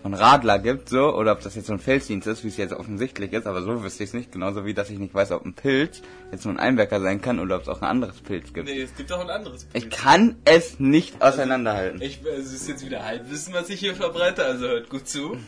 von 0.03 0.12
Radler 0.12 0.59
gibt, 0.59 0.90
so, 0.90 1.14
oder 1.17 1.33
ob 1.33 1.40
das 1.40 1.55
jetzt 1.55 1.67
so 1.67 1.73
ein 1.73 1.79
Felddienst 1.79 2.27
ist, 2.27 2.45
wie 2.45 2.49
es 2.49 2.59
jetzt 2.59 2.75
offensichtlich 2.75 3.33
ist, 3.33 3.47
aber 3.47 3.62
so 3.62 3.83
wüsste 3.83 4.05
ich 4.05 4.11
es 4.11 4.14
nicht, 4.14 4.33
genauso 4.33 4.67
wie, 4.67 4.75
dass 4.75 4.90
ich 4.90 4.99
nicht 4.99 5.14
weiß, 5.14 5.31
ob 5.33 5.47
ein 5.47 5.55
Pilz 5.55 6.03
jetzt 6.31 6.45
nur 6.45 6.53
ein 6.53 6.61
Einwerker 6.61 7.01
sein 7.01 7.23
kann 7.23 7.38
oder 7.38 7.57
ob 7.57 7.62
es 7.62 7.69
auch 7.69 7.81
ein 7.81 7.88
anderes 7.88 8.21
Pilz 8.21 8.53
gibt. 8.53 8.69
Nee, 8.69 8.83
es 8.83 8.95
gibt 8.97 9.11
auch 9.12 9.21
ein 9.21 9.31
anderes 9.31 9.67
Ich 9.73 9.88
Pilz. 9.88 9.97
kann 10.03 10.37
es 10.45 10.79
nicht 10.79 11.23
auseinanderhalten. 11.23 12.03
Ich, 12.03 12.21
es 12.23 12.53
ist 12.53 12.69
jetzt 12.69 12.85
wieder 12.85 13.03
Halbwissen, 13.03 13.55
was 13.55 13.71
ich 13.71 13.81
hier 13.81 13.95
verbreite, 13.95 14.45
also 14.45 14.67
hört 14.67 14.90
gut 14.90 15.09
zu. 15.09 15.38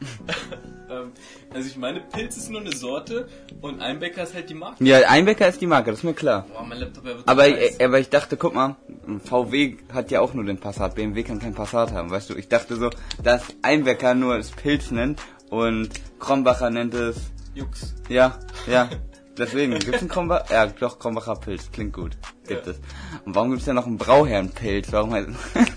ähm, 0.90 1.12
also 1.52 1.68
ich 1.68 1.76
meine, 1.76 2.00
Pilz 2.00 2.36
ist 2.36 2.50
nur 2.50 2.60
eine 2.60 2.74
Sorte 2.74 3.28
und 3.60 3.80
Einbecker 3.80 4.22
ist 4.22 4.34
halt 4.34 4.48
die 4.50 4.54
Marke. 4.54 4.82
Ja, 4.84 4.98
Einwecker 5.08 5.48
ist 5.48 5.60
die 5.60 5.66
Marke, 5.66 5.90
das 5.90 6.00
ist 6.00 6.04
mir 6.04 6.14
klar. 6.14 6.46
Boah, 6.52 6.64
mein 6.64 6.78
Laptop, 6.78 7.04
wird 7.04 7.22
Aber, 7.26 7.48
ich, 7.48 7.82
aber 7.84 7.98
ich 8.00 8.08
dachte, 8.08 8.36
guck 8.36 8.54
mal, 8.54 8.76
VW 9.24 9.76
hat 9.92 10.10
ja 10.10 10.20
auch 10.20 10.34
nur 10.34 10.44
den 10.44 10.58
Passat, 10.58 10.94
BMW 10.94 11.22
kann 11.22 11.38
kein 11.38 11.54
Passat 11.54 11.92
haben, 11.92 12.10
weißt 12.10 12.30
du? 12.30 12.34
Ich 12.34 12.48
dachte 12.48 12.76
so, 12.76 12.90
dass 13.22 13.42
Einwecker 13.62 14.14
nur 14.14 14.36
das 14.36 14.50
Pilz 14.50 14.90
nennt 14.90 15.20
und 15.50 15.90
Krombacher 16.18 16.70
nennt 16.70 16.94
es, 16.94 17.16
Jux. 17.54 17.94
ja, 18.08 18.38
ja. 18.66 18.88
Deswegen, 19.38 19.78
gibt's 19.78 20.00
einen 20.00 20.08
Krombacher? 20.08 20.52
Ja, 20.52 20.66
doch, 20.66 20.98
Krombacher 20.98 21.34
Pilz, 21.36 21.70
klingt 21.72 21.94
gut. 21.94 22.10
Gibt 22.46 22.66
Ja. 22.66 22.72
es. 22.72 22.80
Und 23.24 23.34
warum 23.34 23.50
gibt's 23.50 23.64
ja 23.64 23.72
noch 23.72 23.86
einen 23.86 23.96
Brauherrenpilz? 23.96 24.92
Warum 24.92 25.14
heißt 25.14 25.28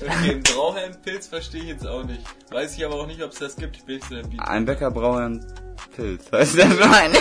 Okay, 0.00 0.30
einen 0.30 0.42
Brauherrenpilz 0.42 1.28
verstehe 1.28 1.62
ich 1.62 1.68
jetzt 1.68 1.86
auch 1.86 2.04
nicht. 2.04 2.20
Weiß 2.50 2.76
ich 2.76 2.84
aber 2.84 2.96
auch 2.96 3.06
nicht, 3.06 3.22
ob 3.22 3.32
es 3.32 3.38
das 3.38 3.56
gibt. 3.56 3.76
Ich 3.76 3.84
bin 3.84 3.96
nicht 3.96 4.08
so 4.08 4.14
der 4.14 4.22
Beat. 4.22 4.40
Einwecker 4.40 4.90
Brauherrenpilz? 4.90 6.26
Weißt 6.32 6.58
du, 6.58 6.66
meine? 6.66 7.18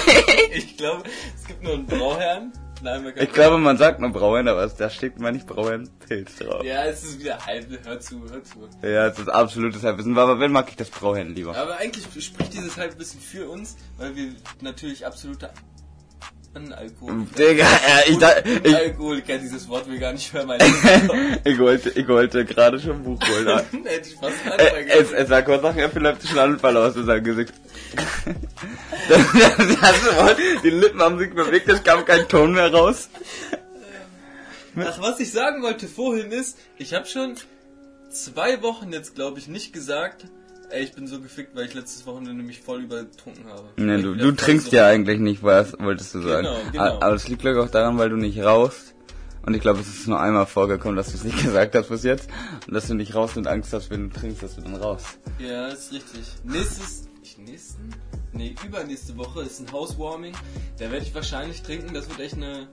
Ich 0.54 0.78
glaube, 0.78 1.04
es 1.36 1.48
gibt 1.48 1.64
nur 1.64 1.74
einen 1.74 1.86
Brauherrn. 1.86 2.52
Einbecker 2.84 3.22
Ich 3.22 3.32
glaube, 3.32 3.58
man 3.58 3.78
sagt 3.78 4.00
nur 4.00 4.12
Brauherren, 4.12 4.48
aber 4.48 4.68
da 4.68 4.90
steht 4.90 5.18
immer 5.18 5.32
nicht 5.32 5.48
Brauherrenpilz 5.48 6.38
drauf. 6.38 6.64
Ja, 6.64 6.86
es 6.86 7.04
ist 7.04 7.20
wieder 7.20 7.44
halb. 7.46 7.68
Hör 7.86 8.00
zu, 8.00 8.22
hör 8.30 8.44
zu. 8.44 8.70
Ja, 8.82 9.08
es 9.08 9.20
ist 9.20 9.30
absolutes 9.30 9.84
Halbwissen, 9.84 10.18
aber 10.18 10.40
wenn 10.40 10.52
mag 10.52 10.70
ich 10.70 10.76
das 10.76 10.90
Brauherren 10.90 11.34
lieber. 11.34 11.56
Aber 11.56 11.78
eigentlich 11.78 12.06
spricht 12.24 12.54
dieses 12.54 12.78
Halbwissen 12.78 13.20
für 13.20 13.50
uns, 13.50 13.78
weil 13.98 14.16
wir 14.16 14.36
natürlich 14.62 15.06
absolute 15.06 15.50
Alkohol. 16.56 17.28
Digga, 17.38 17.64
ja, 17.64 18.00
ich, 18.08 18.18
da, 18.18 18.32
ich, 18.40 18.76
Alkoholiker, 18.76 19.38
dieses 19.38 19.68
Wort 19.68 19.90
will 19.90 20.00
gar 20.00 20.14
nicht 20.14 20.34
mehr 20.34 20.46
mein 20.46 20.60
ich 21.44 21.60
wollte, 21.60 21.90
ich 21.90 22.08
wollte 22.08 22.46
gerade 22.46 22.80
schon 22.80 22.98
ein 22.98 23.04
Buch 23.04 23.20
holen. 23.28 23.48
Hätte 23.84 24.10
ich 24.10 24.16
fast 24.16 24.34
Äh, 24.46 24.50
anfangen 24.50 24.88
es, 24.88 25.12
es 25.12 25.28
sah 25.28 25.42
kurz 25.42 25.62
nach 25.62 25.76
epileptischen 25.76 26.40
Anfall 26.40 26.78
aus 26.78 26.96
in 26.96 27.06
seinem 27.06 27.24
Gesicht. 27.24 27.54
das, 29.10 29.22
das, 29.34 29.80
das 29.80 30.16
Wort, 30.18 30.38
die 30.64 30.70
Lippen 30.70 31.02
haben 31.02 31.20
sich 31.20 31.34
bewegt, 31.34 31.68
es 31.68 31.84
kam 31.84 32.06
kein 32.06 32.28
Ton 32.28 32.54
mehr 32.54 32.74
raus. 32.74 33.10
Ach, 34.78 35.02
was 35.02 35.20
ich 35.20 35.32
sagen 35.32 35.62
wollte 35.62 35.88
vorhin 35.88 36.32
ist, 36.32 36.58
ich 36.78 36.94
habe 36.94 37.06
schon 37.06 37.36
zwei 38.10 38.62
Wochen 38.62 38.92
jetzt, 38.92 39.16
glaube 39.16 39.40
ich, 39.40 39.48
nicht 39.48 39.74
gesagt, 39.74 40.26
ey, 40.70 40.84
ich 40.84 40.94
bin 40.94 41.08
so 41.08 41.20
gefickt, 41.22 41.56
weil 41.56 41.66
ich 41.66 41.74
letztes 41.74 42.06
Wochenende 42.06 42.44
mich 42.44 42.62
voll 42.62 42.84
übertrunken 42.84 43.46
habe. 43.48 43.64
Nee, 43.78 44.02
du, 44.02 44.16
du 44.16 44.32
trinkst 44.32 44.70
voll 44.70 44.78
ja 44.78 44.88
eigentlich 44.88 45.20
nicht, 45.20 45.44
was 45.44 45.74
wolltest 45.80 46.14
du 46.16 46.22
sagen. 46.22 46.46
Genau, 46.48 46.58
genau. 46.72 46.84
A- 46.84 47.06
Aber 47.06 47.16
es 47.16 47.28
liegt 47.28 47.42
glaube 47.42 47.60
ich 47.60 47.66
auch 47.66 47.72
daran, 47.72 47.98
weil 47.98 48.10
du 48.10 48.18
nicht 48.18 48.40
rauchst. 48.42 48.94
Und 49.46 49.54
ich 49.54 49.62
glaube, 49.62 49.80
es 49.80 49.88
ist 49.88 50.08
nur 50.08 50.20
einmal 50.20 50.48
vorgekommen, 50.48 50.96
dass 50.96 51.10
du 51.12 51.18
es 51.18 51.24
nicht 51.24 51.38
gesagt 51.44 51.76
hast 51.76 51.90
bis 51.90 52.04
jetzt. 52.04 52.30
Und 52.68 52.74
dass 52.74 52.88
du 52.88 52.96
nicht 52.96 53.14
raus 53.14 53.38
und 53.38 53.46
Angst 53.48 53.74
hast, 53.74 53.90
wenn 53.92 54.10
du 54.10 54.20
trinkst, 54.20 54.42
dass 54.42 54.56
du 54.56 54.62
dann 54.62 54.76
raus. 54.76 55.04
So. 55.40 55.46
Ja, 55.46 55.68
ist 55.68 55.92
richtig. 55.94 56.22
Nächstes, 56.44 57.08
nächsten? 57.38 57.90
Nee, 58.34 58.56
übernächste 58.66 59.16
Woche 59.18 59.44
ist 59.44 59.60
ein 59.60 59.72
Housewarming. 59.72 60.34
Da 60.80 60.90
werde 60.92 61.06
ich 61.06 61.14
wahrscheinlich 61.14 61.62
trinken. 61.62 61.94
Das 61.94 62.10
wird 62.10 62.20
echt 62.20 62.34
eine, 62.36 62.68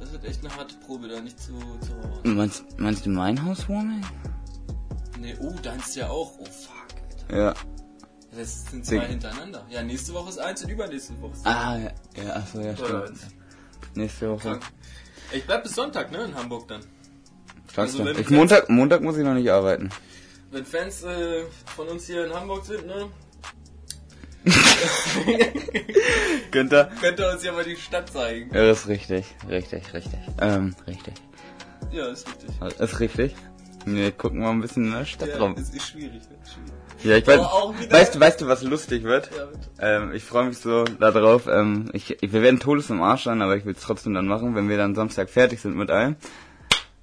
das 0.00 0.10
wird 0.12 0.24
echt 0.24 0.42
eine 0.44 0.56
harte 0.56 0.74
Probe, 0.86 1.08
da 1.08 1.20
nicht 1.20 1.38
zu, 1.38 1.52
zu 1.52 2.28
Meinst, 2.28 2.64
meinst 2.78 3.04
du 3.04 3.10
mein 3.10 3.44
Housewarming? 3.44 4.02
Nee, 5.20 5.36
oh, 5.40 5.52
deins 5.62 5.94
ja 5.94 6.08
auch. 6.08 6.32
Oh, 6.38 6.44
fuck. 6.46 6.77
Ja. 7.30 7.54
Das 8.36 8.66
sind 8.66 8.84
zwei 8.86 9.06
hintereinander. 9.06 9.66
Ja, 9.70 9.82
nächste 9.82 10.12
Woche 10.14 10.28
ist 10.30 10.38
eins 10.38 10.62
und 10.62 10.70
übernächste 10.70 11.20
Woche 11.20 11.32
ist 11.32 11.46
Ah, 11.46 11.76
ja, 11.78 11.90
ja 12.22 12.36
achso, 12.36 12.60
ja, 12.60 12.72
Oder 12.72 12.76
stimmt. 12.76 13.08
eins. 13.08 13.20
Nächste 13.94 14.30
Woche. 14.30 14.40
Krank. 14.48 14.62
Ich 15.32 15.44
bleib 15.46 15.62
bis 15.62 15.74
Sonntag, 15.74 16.10
ne, 16.12 16.24
in 16.24 16.34
Hamburg 16.34 16.68
dann. 16.68 16.82
Also, 17.76 18.06
Ich 18.08 18.26
du- 18.26 18.34
Montag, 18.34 18.68
Montag 18.68 19.02
muss 19.02 19.16
ich 19.16 19.24
noch 19.24 19.34
nicht 19.34 19.50
arbeiten. 19.50 19.90
Wenn 20.50 20.64
Fans 20.64 21.02
äh, 21.04 21.44
von 21.76 21.88
uns 21.88 22.06
hier 22.06 22.26
in 22.26 22.32
Hamburg 22.32 22.64
sind, 22.64 22.86
ne, 22.86 23.08
Könnt 26.50 26.72
ihr? 26.72 26.90
könnt 27.00 27.18
ihr 27.18 27.30
uns 27.30 27.44
ja 27.44 27.52
mal 27.52 27.64
die 27.64 27.76
Stadt 27.76 28.10
zeigen. 28.10 28.54
Ja, 28.54 28.66
das 28.66 28.80
ist 28.80 28.88
richtig. 28.88 29.26
Richtig, 29.48 29.92
richtig. 29.92 30.18
Ähm, 30.40 30.74
richtig. 30.86 31.14
Ja, 31.90 32.06
ist 32.06 32.26
richtig. 32.28 32.78
Ist 32.80 33.00
richtig. 33.00 33.34
Nee, 33.84 34.10
gucken 34.12 34.40
wir 34.40 34.48
ein 34.48 34.60
bisschen 34.60 34.86
in 34.86 34.92
der 34.92 35.04
Stadt 35.04 35.28
Ja, 35.28 35.38
rum. 35.38 35.54
es 35.58 35.70
ist 35.70 35.86
schwierig, 35.88 36.22
wird 36.28 36.48
schwierig. 36.48 36.72
Ja, 37.04 37.16
ich 37.16 37.26
weiß, 37.26 37.38
wieder- 37.40 37.92
weißt 37.92 38.14
du, 38.14 38.20
weißt 38.20 38.40
du, 38.40 38.48
was 38.48 38.62
lustig 38.62 39.04
wird? 39.04 39.30
Ja. 39.36 39.48
Ähm, 39.96 40.12
ich 40.12 40.24
freue 40.24 40.46
mich 40.46 40.58
so 40.58 40.84
darauf. 40.84 41.46
Ähm, 41.46 41.90
ich, 41.92 42.22
ich, 42.22 42.32
wir 42.32 42.42
werden 42.42 42.58
Todes 42.60 42.90
im 42.90 43.00
Arsch 43.02 43.24
sein, 43.24 43.40
aber 43.40 43.56
ich 43.56 43.64
will 43.64 43.74
es 43.74 43.82
trotzdem 43.82 44.14
dann 44.14 44.26
machen, 44.26 44.54
wenn 44.54 44.68
wir 44.68 44.76
dann 44.76 44.94
Samstag 44.94 45.30
fertig 45.30 45.60
sind 45.60 45.76
mit 45.76 45.90
allem. 45.90 46.16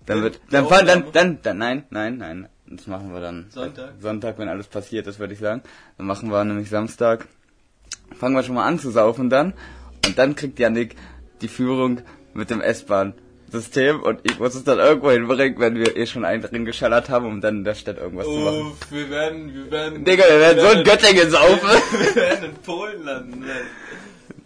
Dann 0.05 0.21
wird, 0.21 0.39
dann 0.51 0.65
dann, 0.69 0.79
Aufnahme. 0.79 1.05
dann, 1.13 1.39
dann, 1.41 1.57
nein, 1.57 1.83
nein, 1.89 2.17
nein. 2.17 2.49
Das 2.67 2.87
machen 2.87 3.13
wir 3.13 3.21
dann. 3.21 3.45
Sonntag. 3.49 3.93
Sonntag, 3.99 4.37
wenn 4.39 4.49
alles 4.49 4.67
passiert 4.67 5.07
ist, 5.07 5.19
würde 5.19 5.33
ich 5.33 5.39
sagen. 5.39 5.61
Dann 5.97 6.07
machen 6.07 6.29
wir 6.29 6.43
nämlich 6.43 6.69
Samstag. 6.69 7.27
Fangen 8.19 8.35
wir 8.35 8.43
schon 8.43 8.55
mal 8.55 8.65
an 8.65 8.79
zu 8.79 8.91
saufen 8.91 9.29
dann. 9.29 9.53
Und 10.05 10.17
dann 10.17 10.35
kriegt 10.35 10.59
Yannick 10.59 10.95
die 11.41 11.47
Führung 11.47 12.01
mit 12.33 12.49
dem 12.49 12.61
S-Bahn-System 13.55 14.01
und 14.01 14.19
ich 14.23 14.39
muss 14.39 14.55
es 14.55 14.63
dann 14.63 14.79
irgendwo 14.79 15.11
hinbringen, 15.11 15.59
wenn 15.59 15.75
wir 15.75 15.95
eh 15.95 16.05
schon 16.05 16.25
einen 16.25 16.41
drin 16.41 16.65
geschallert 16.65 17.09
haben, 17.09 17.25
um 17.25 17.41
dann 17.41 17.57
in 17.57 17.63
der 17.63 17.75
Stadt 17.75 17.97
irgendwas 17.97 18.25
zu 18.25 18.31
machen. 18.31 18.61
Uff, 18.61 18.91
wir 18.91 19.09
werden, 19.09 19.53
wir 19.53 19.71
werden... 19.71 20.03
Digga, 20.03 20.23
wir 20.27 20.39
werden 20.39 20.59
so 20.59 20.79
in 20.79 20.83
Göttingen 20.83 21.29
saufen. 21.29 21.69
Wir 21.91 22.15
werden 22.15 22.45
in 22.45 22.55
Polen 22.55 23.03
landen. 23.03 23.39
ne? 23.39 23.47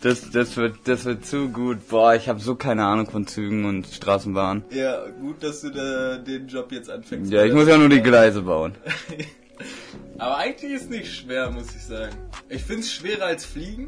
Das, 0.01 0.29
das 0.31 0.55
wird, 0.55 0.75
das 0.85 1.03
wird 1.05 1.25
zu 1.25 1.49
gut. 1.49 1.89
Boah, 1.89 2.15
ich 2.15 2.29
habe 2.29 2.39
so 2.39 2.55
keine 2.55 2.85
Ahnung 2.85 3.09
von 3.09 3.27
Zügen 3.27 3.65
und 3.65 3.85
Straßenbahnen. 3.87 4.63
Ja, 4.69 5.05
gut, 5.19 5.43
dass 5.43 5.61
du 5.61 5.71
da 5.71 6.17
den 6.17 6.47
Job 6.47 6.71
jetzt 6.71 6.89
anfängst. 6.89 7.31
Ja, 7.31 7.43
ich 7.43 7.53
muss 7.53 7.67
ja 7.67 7.77
nur 7.77 7.89
die 7.89 8.01
Gleise 8.01 8.43
bauen. 8.43 8.75
Aber 10.17 10.37
eigentlich 10.37 10.71
ist 10.71 10.89
nicht 10.89 11.13
schwer, 11.13 11.51
muss 11.51 11.75
ich 11.75 11.83
sagen. 11.83 12.15
Ich 12.47 12.63
find's 12.63 12.93
schwerer 12.93 13.25
als 13.25 13.45
Fliegen. 13.45 13.87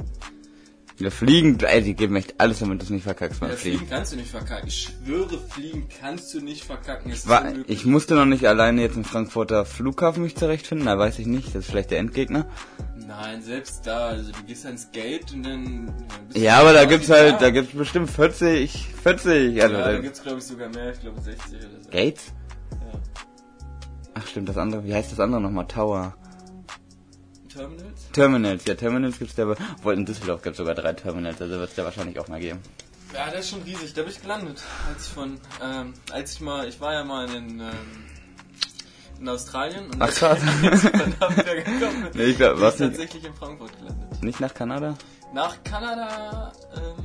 Ja, 1.03 1.09
fliegen, 1.09 1.57
ey, 1.61 1.81
die 1.81 1.95
geben 1.95 2.15
echt 2.15 2.35
alles, 2.39 2.59
damit 2.59 2.79
du 2.81 2.83
es 2.85 2.89
nicht 2.89 3.03
verkackst 3.03 3.39
beim 3.39 3.49
Ja, 3.49 3.55
fliegen 3.55 3.77
Fliegen. 3.79 3.89
kannst 3.91 4.11
du 4.13 4.17
nicht 4.17 4.29
verkacken. 4.29 4.67
Ich 4.67 4.89
schwöre, 5.03 5.37
fliegen 5.49 5.87
kannst 5.99 6.33
du 6.33 6.41
nicht 6.41 6.63
verkacken. 6.63 7.11
Ist 7.11 7.27
War, 7.27 7.45
ich 7.67 7.85
musste 7.85 8.13
noch 8.15 8.25
nicht 8.25 8.45
alleine 8.45 8.81
jetzt 8.81 8.95
im 8.95 9.03
Frankfurter 9.03 9.65
Flughafen 9.65 10.23
mich 10.23 10.35
zurechtfinden, 10.35 10.85
da 10.87 10.97
weiß 10.99 11.19
ich 11.19 11.25
nicht, 11.27 11.47
das 11.49 11.55
ist 11.65 11.71
vielleicht 11.71 11.91
der 11.91 11.99
Endgegner. 11.99 12.45
Nein, 13.07 13.41
selbst 13.41 13.85
da, 13.85 14.07
also 14.09 14.31
du 14.31 14.43
gehst 14.43 14.65
ans 14.65 14.89
Gate 14.91 15.33
und 15.33 15.43
dann... 15.43 15.93
Du 16.33 16.39
Ja, 16.39 16.59
aber 16.59 16.71
da 16.71 16.79
quasi 16.83 16.89
gibt's 16.95 17.09
halt, 17.09 17.41
da 17.41 17.49
gibt's 17.49 17.73
bestimmt 17.75 18.09
40, 18.09 18.87
40, 19.03 19.61
also 19.61 19.75
Ja, 19.75 19.81
da 19.85 19.91
da- 19.93 19.99
gibt's 19.99 20.21
glaube 20.21 20.37
ich 20.37 20.43
sogar 20.45 20.69
mehr, 20.69 20.91
ich 20.93 20.99
glaube 21.01 21.19
60 21.19 21.55
oder 21.59 21.81
so. 21.83 21.89
Gates? 21.89 22.31
Ja. 22.71 22.99
Ach 24.13 24.27
stimmt, 24.27 24.47
das 24.49 24.57
andere, 24.57 24.83
wie 24.85 24.93
heißt 24.93 25.11
das 25.11 25.19
andere 25.19 25.41
nochmal? 25.41 25.67
Tower. 25.67 26.15
Terminals? 27.53 28.11
Terminals, 28.13 28.65
ja, 28.65 28.75
Terminals 28.75 29.19
gibt's 29.19 29.35
da, 29.35 29.43
aber, 29.43 29.57
wohl 29.83 29.93
in 29.93 30.05
Düsseldorf 30.05 30.41
gibt's 30.41 30.57
sogar 30.57 30.75
drei 30.75 30.93
Terminals, 30.93 31.41
also 31.41 31.55
wird's 31.59 31.75
da 31.75 31.83
wahrscheinlich 31.83 32.19
auch 32.19 32.27
mal 32.27 32.39
geben. 32.39 32.59
Ja, 33.13 33.29
der 33.29 33.39
ist 33.39 33.49
schon 33.49 33.61
riesig. 33.63 33.93
Da 33.93 34.03
bin 34.03 34.11
ich 34.11 34.21
gelandet, 34.21 34.61
als 34.93 35.07
ich 35.07 35.11
von, 35.13 35.37
ähm, 35.61 35.93
als 36.11 36.33
ich 36.33 36.41
mal, 36.41 36.67
ich 36.67 36.79
war 36.79 36.93
ja 36.93 37.03
mal 37.03 37.29
in, 37.35 37.59
ähm, 37.59 37.71
in 39.19 39.27
Australien 39.27 39.85
und 39.91 40.01
Ach, 40.01 40.09
krass. 40.13 40.39
dann 40.39 41.15
da 41.19 41.29
wieder 41.37 41.55
gekommen 41.55 42.03
bin, 42.03 42.11
Nee, 42.13 42.23
ich 42.23 42.37
glaub, 42.37 42.53
bin 42.53 42.61
was 42.61 42.79
nicht- 42.79 42.89
tatsächlich 42.91 43.25
in 43.25 43.33
Frankfurt 43.33 43.77
gelandet. 43.77 44.23
Nicht 44.23 44.39
nach 44.39 44.53
Kanada? 44.53 44.97
Nach 45.33 45.61
Kanada, 45.63 46.51
ähm, 46.75 47.03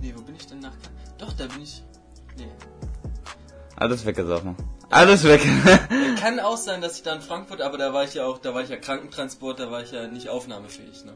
nee, 0.00 0.12
wo 0.16 0.22
bin 0.22 0.34
ich 0.34 0.46
denn 0.46 0.58
nach 0.58 0.70
Kanada? 0.72 1.14
Doch, 1.18 1.32
da 1.34 1.46
bin 1.46 1.62
ich, 1.62 1.82
nee. 2.36 2.48
Alles 3.76 4.04
weggesoffen. 4.04 4.56
Alles 4.90 5.24
weg. 5.24 5.42
Kann 6.20 6.40
auch 6.40 6.56
sein, 6.56 6.80
dass 6.80 6.96
ich 6.96 7.02
da 7.02 7.14
in 7.14 7.20
Frankfurt, 7.20 7.60
aber 7.60 7.76
da 7.76 7.92
war 7.92 8.04
ich 8.04 8.14
ja 8.14 8.24
auch, 8.24 8.38
da 8.38 8.54
war 8.54 8.62
ich 8.62 8.70
ja 8.70 8.76
Krankentransport, 8.76 9.60
da 9.60 9.70
war 9.70 9.82
ich 9.82 9.92
ja 9.92 10.06
nicht 10.06 10.28
aufnahmefähig, 10.28 11.04
ne? 11.04 11.12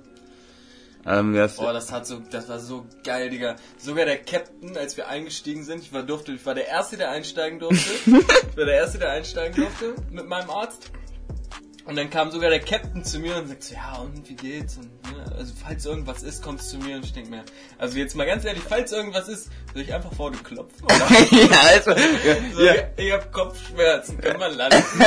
ähm, 1.06 1.34
ja, 1.34 1.46
Boah, 1.46 1.72
das 1.72 1.90
hat 1.90 2.06
so, 2.06 2.20
das 2.30 2.48
war 2.48 2.60
so 2.60 2.86
geil, 3.02 3.30
Digga. 3.30 3.56
Sogar 3.78 4.04
der 4.04 4.18
Captain, 4.18 4.76
als 4.76 4.96
wir 4.96 5.08
eingestiegen 5.08 5.64
sind, 5.64 5.80
ich 5.80 5.92
war 5.92 6.02
durfte, 6.02 6.32
ich 6.32 6.46
war 6.46 6.54
der 6.54 6.68
Erste, 6.68 6.96
der 6.96 7.10
einsteigen 7.10 7.58
durfte. 7.58 7.92
ich 8.06 8.56
war 8.56 8.64
der 8.66 8.74
Erste, 8.74 8.98
der 8.98 9.10
einsteigen 9.10 9.56
durfte 9.56 9.94
mit 10.10 10.28
meinem 10.28 10.50
Arzt. 10.50 10.92
Und 11.84 11.96
dann 11.96 12.10
kam 12.10 12.30
sogar 12.30 12.50
der 12.50 12.60
Captain 12.60 13.02
zu 13.04 13.18
mir 13.18 13.36
und 13.36 13.48
sagt 13.48 13.64
so, 13.64 13.74
ja, 13.74 13.96
und 13.96 14.28
wie 14.28 14.36
geht's? 14.36 14.76
Und, 14.76 15.02
ne, 15.12 15.24
also 15.36 15.52
falls 15.60 15.84
irgendwas 15.84 16.22
ist, 16.22 16.40
kommst 16.42 16.72
du 16.72 16.78
zu 16.78 16.84
mir 16.84 16.96
und 16.96 17.04
ich 17.04 17.12
denk 17.12 17.28
mir, 17.28 17.42
also 17.76 17.98
jetzt 17.98 18.14
mal 18.14 18.24
ganz 18.24 18.44
ehrlich, 18.44 18.62
falls 18.68 18.92
irgendwas 18.92 19.28
ist, 19.28 19.50
soll 19.72 19.82
ich 19.82 19.92
einfach 19.92 20.12
vor 20.12 20.30
dir 20.30 20.38
klopfen, 20.38 20.84
oder? 20.84 20.96
ja, 21.30 21.60
also, 21.74 21.92
So, 22.54 22.62
ja, 22.62 22.74
ich, 22.96 23.06
ich 23.06 23.12
hab 23.12 23.32
Kopfschmerzen, 23.32 24.20
können 24.20 24.38
wir 24.38 24.50
landen? 24.50 24.76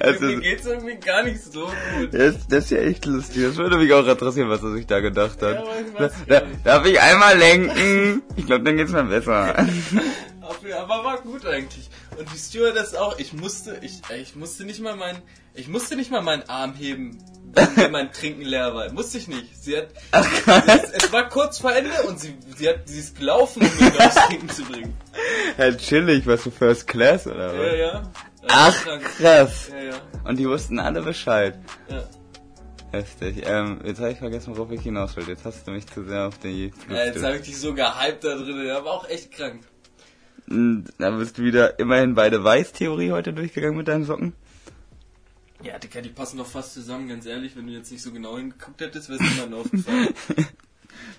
also, 0.00 0.24
Mir 0.24 0.40
geht's 0.40 0.66
irgendwie 0.66 0.96
gar 0.96 1.22
nicht 1.22 1.40
so 1.40 1.66
gut. 1.96 2.12
das, 2.12 2.48
das 2.48 2.64
ist 2.64 2.70
ja 2.70 2.78
echt 2.78 3.06
lustig. 3.06 3.44
Das 3.44 3.56
würde 3.56 3.78
mich 3.78 3.92
auch 3.92 4.04
interessieren, 4.06 4.48
was 4.48 4.64
er 4.64 4.72
sich 4.72 4.86
da 4.88 4.98
gedacht 4.98 5.40
hat. 5.42 5.64
Ja, 5.64 6.06
ich 6.06 6.12
da, 6.26 6.42
darf 6.64 6.84
ich 6.86 7.00
einmal 7.00 7.38
lenken? 7.38 8.22
Ich 8.34 8.46
glaube, 8.46 8.64
dann 8.64 8.76
geht's 8.76 8.90
mir 8.90 9.04
besser. 9.04 9.54
Aber 10.72 11.04
war 11.04 11.20
gut 11.20 11.46
eigentlich. 11.46 11.88
Und 12.18 12.32
die 12.32 12.38
Stewardess 12.38 12.94
auch, 12.94 13.18
ich 13.18 13.32
musste, 13.32 13.78
ich, 13.82 14.00
ich 14.16 14.36
musste 14.36 14.64
nicht 14.64 14.80
mal 14.80 14.96
mein, 14.96 15.20
ich 15.54 15.68
musste 15.68 15.96
nicht 15.96 16.10
mal 16.10 16.22
meinen 16.22 16.48
Arm 16.48 16.74
heben, 16.74 17.18
wenn 17.76 17.90
mein 17.90 18.12
Trinken 18.12 18.42
leer 18.42 18.74
war. 18.74 18.92
Musste 18.92 19.18
ich 19.18 19.28
nicht. 19.28 19.62
Sie 19.62 19.76
hat, 19.76 19.88
es, 20.12 21.04
es 21.04 21.12
war 21.12 21.28
kurz 21.28 21.58
vor 21.58 21.74
Ende 21.74 21.90
und 22.08 22.20
sie, 22.20 22.36
sie 22.56 22.68
hat, 22.68 22.88
sie 22.88 22.98
ist 22.98 23.16
gelaufen, 23.18 23.62
um 23.62 23.84
mir 23.84 23.92
das 23.92 24.14
Trinken 24.14 24.48
zu 24.48 24.64
bringen. 24.64 24.96
Hey, 25.56 25.76
chillig, 25.76 26.26
was 26.26 26.44
du 26.44 26.50
First 26.50 26.86
Class 26.86 27.26
oder 27.26 27.48
was? 27.48 27.66
Ja, 27.66 27.74
ja. 27.74 28.12
Ach, 28.48 28.84
krass. 29.18 29.70
Ja, 29.70 29.82
ja. 29.82 29.94
Und 30.24 30.38
die 30.38 30.48
wussten 30.48 30.78
alle 30.78 31.02
Bescheid. 31.02 31.58
ja. 31.88 32.04
Heftig. 32.94 33.42
Ähm, 33.44 33.80
jetzt 33.84 33.98
habe 33.98 34.12
ich 34.12 34.18
vergessen, 34.18 34.56
worauf 34.56 34.70
ich 34.70 34.82
hinaus 34.82 35.16
will. 35.16 35.26
Jetzt 35.26 35.44
hast 35.44 35.66
du 35.66 35.72
mich 35.72 35.84
zu 35.84 36.04
sehr 36.04 36.28
auf 36.28 36.38
die 36.38 36.72
ja 36.88 37.06
jetzt 37.06 37.24
habe 37.24 37.36
ich 37.36 37.42
dich 37.42 37.58
so 37.58 37.74
gehypt 37.74 38.22
da 38.22 38.36
drin, 38.36 38.64
der 38.64 38.84
war 38.84 38.92
auch 38.92 39.08
echt 39.08 39.32
krank. 39.32 39.62
Da 40.46 41.10
bist 41.12 41.38
du 41.38 41.42
wieder 41.42 41.78
immerhin 41.78 42.14
beide 42.14 42.44
Weiß-Theorie 42.44 43.12
heute 43.12 43.32
durchgegangen 43.32 43.76
mit 43.78 43.88
deinen 43.88 44.04
Socken. 44.04 44.34
Ja, 45.62 45.78
Dicker, 45.78 46.02
die 46.02 46.10
passen 46.10 46.36
doch 46.36 46.46
fast 46.46 46.74
zusammen, 46.74 47.08
ganz 47.08 47.24
ehrlich, 47.24 47.56
wenn 47.56 47.66
du 47.66 47.72
jetzt 47.72 47.90
nicht 47.90 48.02
so 48.02 48.12
genau 48.12 48.36
hingeguckt 48.36 48.80
hättest, 48.82 49.08
wäre 49.08 49.22
es 49.22 49.30
niemandem 49.30 49.60
aufgefallen. 49.60 50.08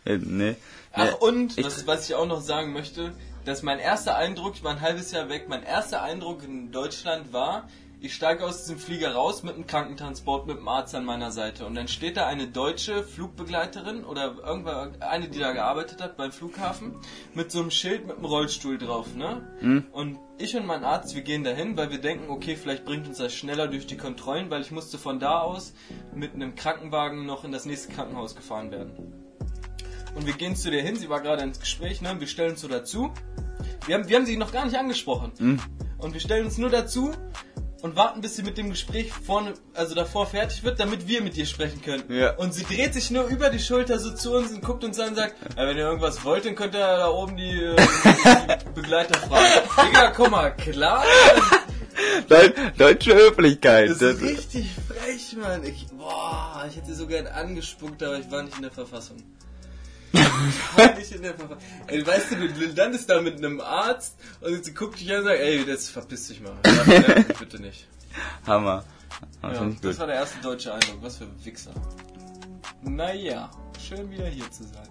Äh, 0.06 0.18
nee. 0.18 0.56
Ach, 0.94 1.06
nee. 1.06 1.28
und, 1.28 1.58
ich- 1.58 1.66
was, 1.66 1.86
was 1.88 2.08
ich 2.08 2.16
auch 2.16 2.28
noch 2.28 2.42
sagen 2.42 2.74
möchte, 2.74 3.12
dass 3.44 3.62
mein 3.62 3.80
erster 3.80 4.16
Eindruck, 4.16 4.54
ich 4.56 4.64
war 4.64 4.72
ein 4.72 4.82
halbes 4.82 5.12
Jahr 5.12 5.30
weg, 5.30 5.48
mein 5.50 5.64
erster 5.64 6.02
Eindruck 6.02 6.44
in 6.44 6.72
Deutschland 6.72 7.34
war, 7.34 7.68
ich 8.06 8.14
steige 8.14 8.46
aus 8.46 8.60
diesem 8.60 8.78
Flieger 8.78 9.16
raus 9.16 9.42
mit 9.42 9.56
einem 9.56 9.66
Krankentransport, 9.66 10.46
mit 10.46 10.58
einem 10.58 10.68
Arzt 10.68 10.94
an 10.94 11.06
meiner 11.06 11.32
Seite. 11.32 11.66
Und 11.66 11.74
dann 11.74 11.88
steht 11.88 12.18
da 12.18 12.28
eine 12.28 12.48
deutsche 12.48 13.04
Flugbegleiterin 13.04 14.06
oder 14.06 14.36
irgendwann 14.46 15.02
eine, 15.02 15.28
die 15.28 15.40
da 15.40 15.54
gearbeitet 15.54 16.02
hat 16.02 16.16
beim 16.16 16.32
Flughafen, 16.32 16.98
mit 17.34 17.52
so 17.52 17.62
einem 17.62 17.72
Schild 17.72 18.06
mit 18.06 18.18
einem 18.18 18.26
Rollstuhl 18.26 18.78
drauf, 18.78 19.16
ne? 19.16 19.42
Und 19.92 20.20
ich 20.38 20.56
und 20.56 20.68
mein 20.68 20.84
Arzt, 20.84 21.16
wir 21.16 21.24
gehen 21.24 21.44
dahin, 21.44 21.76
weil 21.78 21.90
wir 21.90 21.98
denken, 21.98 22.30
okay, 22.30 22.56
vielleicht 22.56 22.86
bringt 22.86 23.08
uns 23.08 23.18
das 23.18 23.34
schneller 23.34 23.68
durch 23.68 23.88
die 23.88 23.98
Kontrollen, 23.98 24.52
weil 24.52 24.62
ich 24.62 24.70
musste 24.70 25.00
von 25.00 25.20
da 25.20 25.40
aus 25.40 25.74
mit 26.14 26.36
einem 26.36 26.54
Krankenwagen 26.54 27.26
noch 27.26 27.44
in 27.44 27.52
das 27.52 27.66
nächste 27.66 27.92
Krankenhaus 27.92 28.36
gefahren 28.36 28.70
werden. 28.70 29.14
Und 30.14 30.28
wir 30.28 30.34
gehen 30.34 30.56
zu 30.56 30.70
der 30.70 30.84
hin, 30.84 30.96
sie 30.96 31.10
war 31.10 31.22
gerade 31.22 31.42
ins 31.42 31.60
Gespräch, 31.60 32.02
ne? 32.02 32.16
Wir 32.20 32.28
stellen 32.28 32.52
uns 32.52 32.62
so 32.62 32.68
dazu. 32.68 33.12
Wir 33.88 33.96
haben, 33.96 34.08
wir 34.08 34.16
haben 34.16 34.26
sie 34.28 34.38
noch 34.38 34.52
gar 34.52 34.66
nicht 34.66 34.78
angesprochen. 34.78 35.32
Und 35.98 36.14
wir 36.14 36.22
stellen 36.22 36.46
uns 36.46 36.60
nur 36.60 36.70
dazu 36.70 37.12
und 37.82 37.96
warten, 37.96 38.22
bis 38.22 38.36
sie 38.36 38.44
mit 38.44 38.58
dem 38.58 38.70
Gespräch 38.70 39.12
vorne, 39.12 39.54
also 39.74 39.96
davor 39.96 40.26
fertig 40.26 40.64
wird, 40.64 40.80
damit 40.80 41.08
wir 41.08 41.22
mit 41.22 41.38
ihr 41.38 41.46
sprechen 41.46 41.82
können. 41.82 42.04
Ja. 42.10 42.36
Und 42.36 42.54
sie 42.54 42.64
dreht 42.64 42.94
sich 42.94 43.12
nur 43.12 43.26
über 43.26 43.50
die 43.50 43.60
Schulter 43.60 44.00
so 44.00 44.12
zu 44.12 44.34
uns 44.34 44.52
und 44.52 44.62
guckt 44.64 44.84
uns 44.84 45.00
an 45.00 45.10
und 45.10 45.16
sagt, 45.16 45.36
ja, 45.56 45.68
wenn 45.68 45.78
ihr 45.78 45.84
irgendwas 45.84 46.24
wollt, 46.24 46.46
dann 46.46 46.56
könnt 46.56 46.76
ihr 46.76 46.80
da 46.80 47.10
oben 47.10 47.38
die, 47.38 47.52
äh, 47.52 47.76
die 47.76 48.70
Begleiter 48.74 49.20
fragen. 49.20 49.46
Digga, 49.88 50.12
komm 50.12 50.32
mal, 50.32 50.56
klar. 50.56 51.04
Deut 52.30 52.54
deutsche 52.78 53.16
Höflichkeit. 53.16 53.90
Das 53.90 54.00
Das 54.00 54.16
ist 54.16 54.22
richtig 54.22 54.68
frech, 54.88 55.38
Mann. 55.38 55.64
Ich, 55.64 55.88
boah, 55.88 56.66
ich 56.70 56.76
hätte 56.76 56.94
so 56.94 57.08
gern 57.08 57.28
angespuckt, 57.28 58.04
aber 58.04 58.20
ich 58.20 58.30
war 58.32 58.44
nicht 58.44 58.56
in 58.56 58.64
der 58.64 58.72
Verfassung. 58.72 59.18
Ich 60.14 60.78
war 60.78 60.94
nicht 60.96 61.12
in 61.12 61.22
der 61.22 61.34
Verfassung. 61.34 61.64
Ey, 61.88 62.06
weißt 62.06 62.32
du, 62.32 62.36
du 62.48 62.66
landest 62.76 63.10
da 63.10 63.22
mit 63.22 63.38
einem 63.38 63.60
Arzt 63.62 64.18
und 64.42 64.64
sie 64.64 64.74
guckt 64.74 65.00
dich 65.00 65.12
an 65.12 65.20
und 65.20 65.26
sagt, 65.26 65.40
ey, 65.40 65.66
das 65.66 65.90
verpiss 65.90 66.28
dich 66.28 66.42
mal. 66.42 66.54
Ja, 66.66 67.22
bitte 67.40 67.62
nicht. 67.62 67.88
Hammer. 68.48 68.84
Das 69.42 69.60
Ja, 69.60 69.72
das 69.82 70.00
war 70.00 70.08
der 70.08 70.16
erste 70.16 70.42
deutsche 70.42 70.74
Eindruck. 70.74 70.98
Was 71.02 71.18
für 71.18 71.28
Wichser. 71.44 71.72
Naja, 72.82 73.50
schön 73.80 74.10
wieder 74.12 74.26
hier 74.26 74.50
zu 74.52 74.64
sein. 74.64 74.88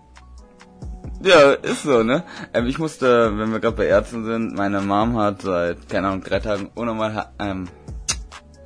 Ja, 1.23 1.53
ist 1.53 1.85
so, 1.85 2.03
ne? 2.03 2.25
Ähm, 2.53 2.67
ich 2.67 2.79
musste, 2.79 3.39
wenn 3.39 3.53
wir 3.53 3.61
gerade 3.61 3.77
bei 3.77 3.87
Ärzten 3.87 4.25
sind, 4.25 4.55
meine 4.55 4.81
Mom 4.81 5.17
hat 5.17 5.43
seit, 5.43 5.89
keine 5.89 6.09
Ahnung, 6.09 6.23
drei 6.23 6.41
Tagen 6.41 6.71
unnormal 6.75 7.33
ähm, 7.39 7.69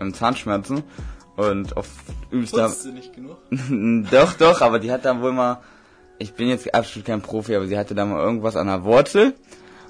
ähm, 0.01 0.15
Zahnschmerzen 0.15 0.83
und 1.37 1.77
auf 1.77 1.89
übelster... 2.31 2.69
Putzt 2.69 2.87
du 2.87 2.93
nicht 2.93 3.15
genug? 3.15 3.37
doch, 4.11 4.33
doch, 4.35 4.61
aber 4.61 4.79
die 4.79 4.91
hat 4.91 5.05
dann 5.05 5.23
wohl 5.23 5.33
mal, 5.33 5.61
ich 6.19 6.35
bin 6.35 6.49
jetzt 6.49 6.75
absolut 6.75 7.07
kein 7.07 7.23
Profi, 7.23 7.55
aber 7.55 7.67
sie 7.67 7.79
hatte 7.79 7.95
da 7.95 8.05
mal 8.05 8.21
irgendwas 8.21 8.57
an 8.57 8.67
der 8.67 8.85
Wurzel. 8.85 9.35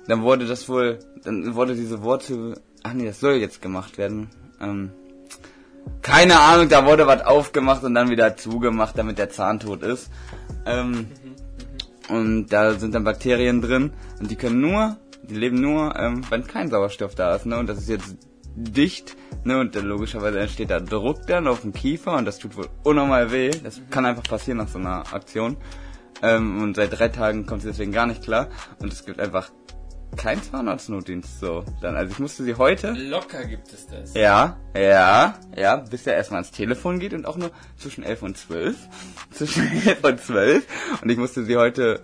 Dann 0.07 0.23
wurde 0.23 0.47
das 0.47 0.69
wohl, 0.69 0.99
dann 1.25 1.55
wurde 1.55 1.75
diese 1.75 2.03
Wurzel, 2.03 2.61
ach 2.83 2.93
nee, 2.93 3.07
das 3.07 3.21
soll 3.21 3.35
jetzt 3.35 3.62
gemacht 3.62 3.99
werden. 3.99 4.31
Ähm, 4.61 4.91
keine 6.03 6.38
Ahnung, 6.41 6.69
da 6.69 6.87
wurde 6.87 7.07
was 7.07 7.25
aufgemacht 7.25 7.83
und 7.85 7.95
dann 7.95 8.11
wieder 8.11 8.37
zugemacht, 8.37 8.97
damit 8.99 9.19
der 9.19 9.31
Zahn 9.31 9.61
tot 9.61 9.83
ist. 9.83 10.11
Ähm, 10.67 11.09
und 12.09 12.49
da 12.49 12.75
sind 12.75 12.95
dann 12.95 13.05
Bakterien 13.05 13.61
drin 13.61 13.93
und 14.21 14.31
die 14.31 14.37
können 14.37 14.61
nur 14.61 14.97
Die 15.29 15.35
leben 15.35 15.61
nur, 15.61 15.95
ähm, 15.97 16.23
wenn 16.31 16.47
kein 16.47 16.71
Sauerstoff 16.71 17.14
da 17.14 17.35
ist, 17.35 17.45
ne? 17.45 17.59
Und 17.59 17.69
das 17.69 17.79
ist 17.79 17.88
jetzt 17.88 18.17
dicht, 18.55 19.14
ne? 19.45 19.61
Und 19.61 19.77
dann 19.77 19.85
logischerweise 19.85 20.41
entsteht 20.41 20.71
da 20.71 20.81
Druck 20.81 21.27
dann 21.27 21.47
auf 21.47 21.61
dem 21.61 21.73
Kiefer 21.75 22.17
und 22.17 22.25
das 22.25 22.38
tut 22.38 22.57
wohl 22.57 22.69
unnormal 22.83 23.31
weh. 23.31 23.51
Das 23.62 23.81
kann 23.91 24.07
einfach 24.07 24.23
passieren 24.23 24.57
nach 24.59 24.69
so 24.69 24.79
einer 24.79 25.12
Aktion. 25.12 25.59
Ähm, 26.23 26.63
und 26.63 26.77
seit 26.77 26.99
drei 26.99 27.09
Tagen 27.09 27.47
kommt 27.47 27.63
sie 27.63 27.69
deswegen 27.69 27.93
gar 27.93 28.07
nicht 28.07 28.23
klar. 28.23 28.49
Und 28.79 28.93
es 28.93 29.05
gibt 29.05 29.21
einfach 29.21 29.51
keinen 30.17 30.43
Zahnarztnotdienst 30.43 31.41
so. 31.41 31.65
Dann, 31.81 31.97
also 31.97 32.13
ich 32.13 32.19
musste 32.19 32.45
sie 32.45 32.55
heute. 32.55 32.93
Locker 32.93 33.45
gibt 33.45 33.73
es 33.73 33.87
das. 33.87 34.15
Ja, 34.15 34.59
ja, 34.77 35.39
ja, 35.57 35.77
bis 35.77 36.07
er 36.07 36.15
erstmal 36.15 36.39
ans 36.39 36.51
Telefon 36.51 36.99
geht 36.99 37.13
und 37.13 37.27
auch 37.27 37.37
nur 37.37 37.51
zwischen 37.77 38.05
11 38.05 38.23
und 38.23 38.37
12. 38.37 38.77
Zwischen 39.31 39.71
11 39.87 40.05
und 40.05 40.21
12. 40.21 40.67
Und 41.03 41.11
ich 41.11 41.19
musste 41.19 41.45
sie 41.45 41.57
heute 41.57 42.01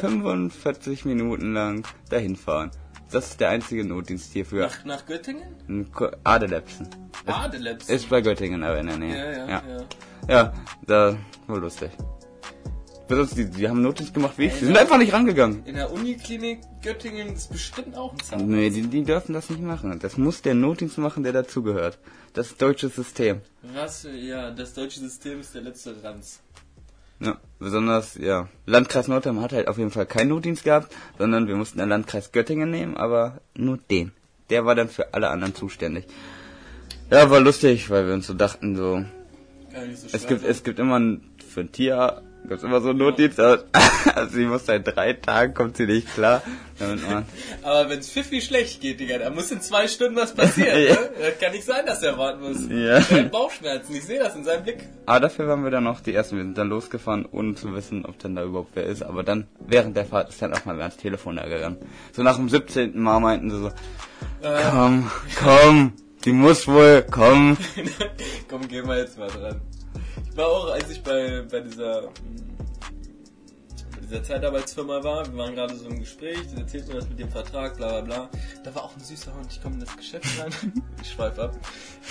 45 0.00 1.04
Minuten 1.04 1.54
lang 1.54 1.86
dahin 2.10 2.36
fahren. 2.36 2.70
Das 3.10 3.28
ist 3.28 3.40
der 3.40 3.50
einzige 3.50 3.84
Notdienst 3.84 4.32
hierfür. 4.32 4.66
Nach, 4.66 4.84
nach 4.84 5.06
Göttingen? 5.06 5.86
Adelepsen. 6.24 6.88
Adelebs. 7.24 7.88
Ist 7.88 8.10
bei 8.10 8.20
Göttingen 8.20 8.64
aber 8.64 8.78
in 8.80 8.86
der 8.88 8.98
Nähe. 8.98 9.16
ja, 9.16 9.32
ja, 9.32 9.48
ja. 9.48 9.62
ja. 9.78 9.84
Ja, 10.28 10.52
da 10.86 11.16
war 11.46 11.58
lustig. 11.58 11.90
Besonders, 13.08 13.34
die, 13.36 13.44
die 13.48 13.68
haben 13.68 13.82
Notdienst 13.82 14.14
gemacht 14.14 14.34
wie 14.36 14.46
ich. 14.46 14.58
Die 14.58 14.64
sind 14.64 14.76
einfach 14.76 14.98
nicht 14.98 15.12
rangegangen. 15.12 15.64
In 15.64 15.76
der 15.76 15.92
Uniklinik 15.92 16.60
Göttingen 16.82 17.34
ist 17.34 17.52
bestimmt 17.52 17.96
auch 17.96 18.12
ein 18.12 18.18
Zahnarzt. 18.20 18.48
Nee, 18.48 18.70
die, 18.70 18.82
die 18.82 19.04
dürfen 19.04 19.32
das 19.32 19.48
nicht 19.48 19.62
machen. 19.62 19.96
Das 20.00 20.16
muss 20.16 20.42
der 20.42 20.54
Notdienst 20.54 20.98
machen, 20.98 21.22
der 21.22 21.32
dazugehört. 21.32 21.98
Das 22.34 22.48
ist 22.48 22.60
deutsches 22.60 22.96
System. 22.96 23.42
Was? 23.74 24.06
Ja, 24.12 24.50
das 24.50 24.74
deutsche 24.74 24.98
System 25.00 25.40
ist 25.40 25.54
der 25.54 25.62
letzte 25.62 25.94
Ranz. 26.02 26.40
Ja, 27.20 27.38
besonders, 27.58 28.16
ja. 28.16 28.48
Landkreis 28.66 29.08
Nordheim 29.08 29.40
hat 29.40 29.52
halt 29.52 29.68
auf 29.68 29.78
jeden 29.78 29.90
Fall 29.90 30.06
keinen 30.06 30.28
Notdienst 30.28 30.64
gehabt, 30.64 30.92
sondern 31.16 31.46
wir 31.46 31.56
mussten 31.56 31.78
den 31.78 31.88
Landkreis 31.88 32.32
Göttingen 32.32 32.70
nehmen, 32.70 32.96
aber 32.96 33.40
nur 33.54 33.78
den. 33.78 34.12
Der 34.50 34.66
war 34.66 34.74
dann 34.74 34.88
für 34.88 35.14
alle 35.14 35.30
anderen 35.30 35.54
zuständig. 35.54 36.06
Ja, 37.10 37.30
war 37.30 37.40
lustig, 37.40 37.88
weil 37.88 38.06
wir 38.06 38.14
uns 38.14 38.26
so 38.26 38.34
dachten, 38.34 38.76
so, 38.76 39.04
Gar 39.72 39.86
nicht 39.86 39.98
so 39.98 40.08
es 40.12 40.26
gibt, 40.26 40.42
sein. 40.42 40.50
es 40.50 40.62
gibt 40.64 40.78
immer 40.78 40.98
ein, 40.98 41.22
für 41.48 41.60
ein 41.60 41.72
Tier, 41.72 42.20
gibt's 42.48 42.62
immer 42.64 42.80
so 42.80 42.90
einen 42.90 42.98
Notdienst, 42.98 43.38
aber- 43.40 43.64
also 44.14 44.34
sie 44.36 44.44
muss 44.44 44.66
seit 44.66 44.86
drei 44.86 45.12
Tagen, 45.14 45.54
kommt 45.54 45.76
sie 45.76 45.86
nicht 45.86 46.12
klar. 46.14 46.42
Aber 47.62 47.88
wenn's 47.90 48.10
Pfiffi 48.10 48.40
schlecht 48.42 48.80
geht, 48.80 49.00
Digga, 49.00 49.18
da 49.18 49.30
muss 49.30 49.50
in 49.50 49.60
zwei 49.60 49.88
Stunden 49.88 50.16
was 50.16 50.34
passieren, 50.34 50.78
Ja. 50.88 50.94
ne? 50.94 51.10
Das 51.20 51.38
kann 51.40 51.52
nicht 51.52 51.64
sein, 51.64 51.86
dass 51.86 52.02
er 52.02 52.18
warten 52.18 52.40
muss. 52.42 52.58
Ja. 52.68 52.98
Er 52.98 53.10
hat 53.24 53.32
Bauchschmerzen, 53.32 53.94
ich 53.94 54.04
sehe 54.04 54.18
das 54.18 54.34
in 54.36 54.44
seinem 54.44 54.62
Blick. 54.64 54.78
aber 55.06 55.20
dafür 55.20 55.48
waren 55.48 55.64
wir 55.64 55.70
dann 55.70 55.84
noch 55.84 56.00
die 56.00 56.14
Ersten. 56.14 56.36
Wir 56.36 56.44
sind 56.44 56.58
dann 56.58 56.68
losgefahren, 56.68 57.26
ohne 57.30 57.54
zu 57.54 57.74
wissen, 57.74 58.04
ob 58.04 58.18
denn 58.18 58.34
da 58.36 58.44
überhaupt 58.44 58.70
wer 58.74 58.84
ist. 58.84 59.02
Aber 59.02 59.22
dann, 59.22 59.46
während 59.66 59.96
der 59.96 60.04
Fahrt, 60.04 60.28
ist 60.28 60.40
dann 60.42 60.52
auch 60.52 60.64
mal 60.64 60.76
wer 60.76 60.84
ans 60.84 60.96
Telefon 60.98 61.36
da 61.36 61.46
gegangen. 61.48 61.78
So 62.12 62.22
nach 62.22 62.36
dem 62.36 62.48
17. 62.48 62.98
Mal 63.00 63.20
meinten 63.20 63.50
sie 63.50 63.58
so, 63.58 63.68
Äh, 64.42 64.60
komm, 64.70 65.10
komm, 65.42 65.92
die 66.24 66.32
muss 66.32 66.66
wohl, 66.68 67.04
komm. 67.10 67.56
Komm, 68.48 68.68
gehen 68.68 68.86
wir 68.86 68.98
jetzt 68.98 69.18
mal 69.18 69.28
dran. 69.28 69.60
Ich 70.30 70.36
war 70.36 70.46
auch, 70.46 70.70
als 70.70 70.90
ich 70.90 71.02
bei, 71.02 71.42
bei 71.50 71.60
dieser, 71.60 72.10
mm, 72.10 72.56
dieser 74.02 74.22
Zeitarbeitsfirma 74.22 75.02
war, 75.02 75.26
wir 75.26 75.36
waren 75.36 75.54
gerade 75.54 75.74
so 75.76 75.86
im 75.86 75.98
Gespräch, 75.98 76.38
die 76.52 76.60
erzählt 76.60 76.88
mir 76.88 76.94
das 76.94 77.08
mit 77.08 77.18
dem 77.18 77.30
Vertrag, 77.30 77.76
bla 77.76 77.88
bla 77.88 78.00
bla. 78.00 78.30
Da 78.62 78.74
war 78.74 78.84
auch 78.84 78.96
ein 78.96 79.02
süßer 79.02 79.34
Hund, 79.34 79.46
ich 79.50 79.60
komme 79.60 79.74
in 79.74 79.80
das 79.80 79.96
Geschäft 79.96 80.26
rein, 80.40 80.52
ich 81.02 81.10
schweif 81.10 81.38
ab. 81.38 81.56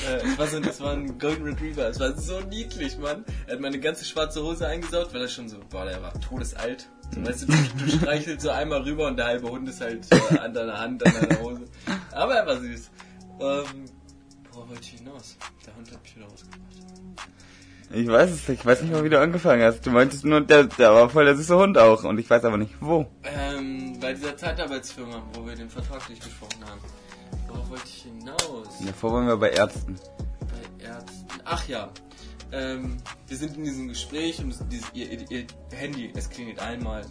Äh, 0.08 0.28
es 0.28 0.38
war 0.38 0.48
so, 0.48 0.58
es 0.58 0.82
war 0.82 0.92
ein 0.92 1.18
Golden 1.18 1.44
Retriever, 1.44 1.88
es 1.88 2.00
war 2.00 2.16
so 2.18 2.42
niedlich, 2.42 2.98
Mann. 2.98 3.24
Er 3.48 3.54
hat 3.54 3.62
meine 3.62 3.80
ganze 3.80 4.06
schwarze 4.06 4.44
Hose 4.44 4.68
eingesaugt, 4.68 5.14
weil 5.14 5.22
er 5.22 5.28
schon 5.28 5.48
so, 5.48 5.58
boah, 5.70 5.86
der 5.86 6.02
war 6.02 6.20
todesalt. 6.20 6.90
So, 7.14 7.26
weißt 7.26 7.44
du, 7.44 7.46
du, 7.48 7.86
du 7.86 7.98
streichelst 7.98 8.42
so 8.42 8.50
einmal 8.50 8.82
rüber 8.82 9.08
und 9.08 9.18
der 9.18 9.28
halbe 9.28 9.50
Hund 9.50 9.70
ist 9.70 9.80
halt 9.80 10.06
äh, 10.12 10.40
an 10.40 10.54
deiner 10.54 10.80
Hand, 10.80 11.06
an 11.06 11.14
deiner 11.14 11.42
Hose. 11.42 11.66
Aber 12.12 12.36
er 12.36 12.46
war 12.46 12.58
süß. 12.60 12.90
Ähm, 13.40 13.86
worauf 14.52 14.70
wollte 14.70 14.82
ich 14.82 15.00
hinaus? 15.00 15.38
Der 15.66 15.76
Hund 15.76 15.92
hat 15.92 16.02
mich 16.02 16.16
wieder 16.16 16.26
rausgebracht. 16.26 16.62
Ich 17.92 18.08
weiß 18.08 18.32
es 18.32 18.48
nicht, 18.48 18.60
ich 18.60 18.66
weiß 18.66 18.82
nicht 18.82 18.92
mal, 18.92 19.04
wie 19.04 19.10
du 19.10 19.20
angefangen 19.20 19.62
hast. 19.62 19.86
Du 19.86 19.92
meintest 19.92 20.26
nur, 20.26 20.42
der, 20.42 20.64
der 20.64 20.94
war 20.94 21.10
voll 21.10 21.26
der 21.26 21.36
süße 21.36 21.56
Hund 21.56 21.78
auch. 21.78 22.04
Und 22.04 22.18
ich 22.20 22.30
weiß 22.30 22.44
aber 22.46 22.58
nicht, 22.58 22.74
wo. 22.82 23.06
Ähm, 23.24 23.98
bei 24.00 24.14
dieser 24.14 24.36
Zeitarbeitsfirma, 24.36 25.22
wo 25.34 25.46
wir 25.46 25.56
den 25.56 25.70
Vertrag 25.70 26.06
durchgesprochen 26.08 26.66
haben. 26.66 26.82
Worauf 27.48 27.70
wollte 27.70 27.84
ich 27.86 28.04
hinaus? 28.04 28.68
Davor 28.86 29.14
waren 29.14 29.28
wir 29.28 29.38
bei 29.38 29.52
Ärzten. 29.52 29.96
Bei 30.40 30.86
Ärzten. 30.86 31.28
Ach 31.44 31.68
ja. 31.68 31.90
Ähm, 32.52 32.98
wir 33.28 33.38
sind 33.38 33.58
in 33.58 33.64
diesem 33.64 33.88
Gespräch 33.88 34.40
und 34.40 34.50
es, 34.52 34.64
dieses, 34.68 34.92
ihr, 34.94 35.12
ihr, 35.12 35.26
ihr 35.30 35.46
Handy, 35.74 36.12
es 36.16 36.30
klingelt 36.30 36.60
einmal. 36.60 37.06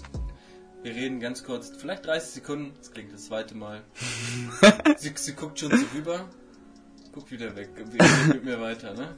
Wir 0.82 0.94
reden 0.94 1.18
ganz 1.18 1.44
kurz, 1.44 1.72
vielleicht 1.78 2.06
30 2.06 2.30
Sekunden, 2.30 2.72
es 2.80 2.90
klingt 2.90 3.12
das 3.12 3.26
zweite 3.26 3.54
Mal. 3.56 3.82
sie, 4.98 5.12
sie 5.14 5.32
guckt 5.32 5.58
schon 5.58 5.70
so 5.70 5.84
rüber, 5.94 6.28
guckt 7.12 7.30
wieder 7.30 7.56
weg, 7.56 7.70
und 7.78 7.92
redet 7.92 8.28
mit 8.28 8.44
mir 8.44 8.60
weiter, 8.60 8.92
ne? 8.94 9.14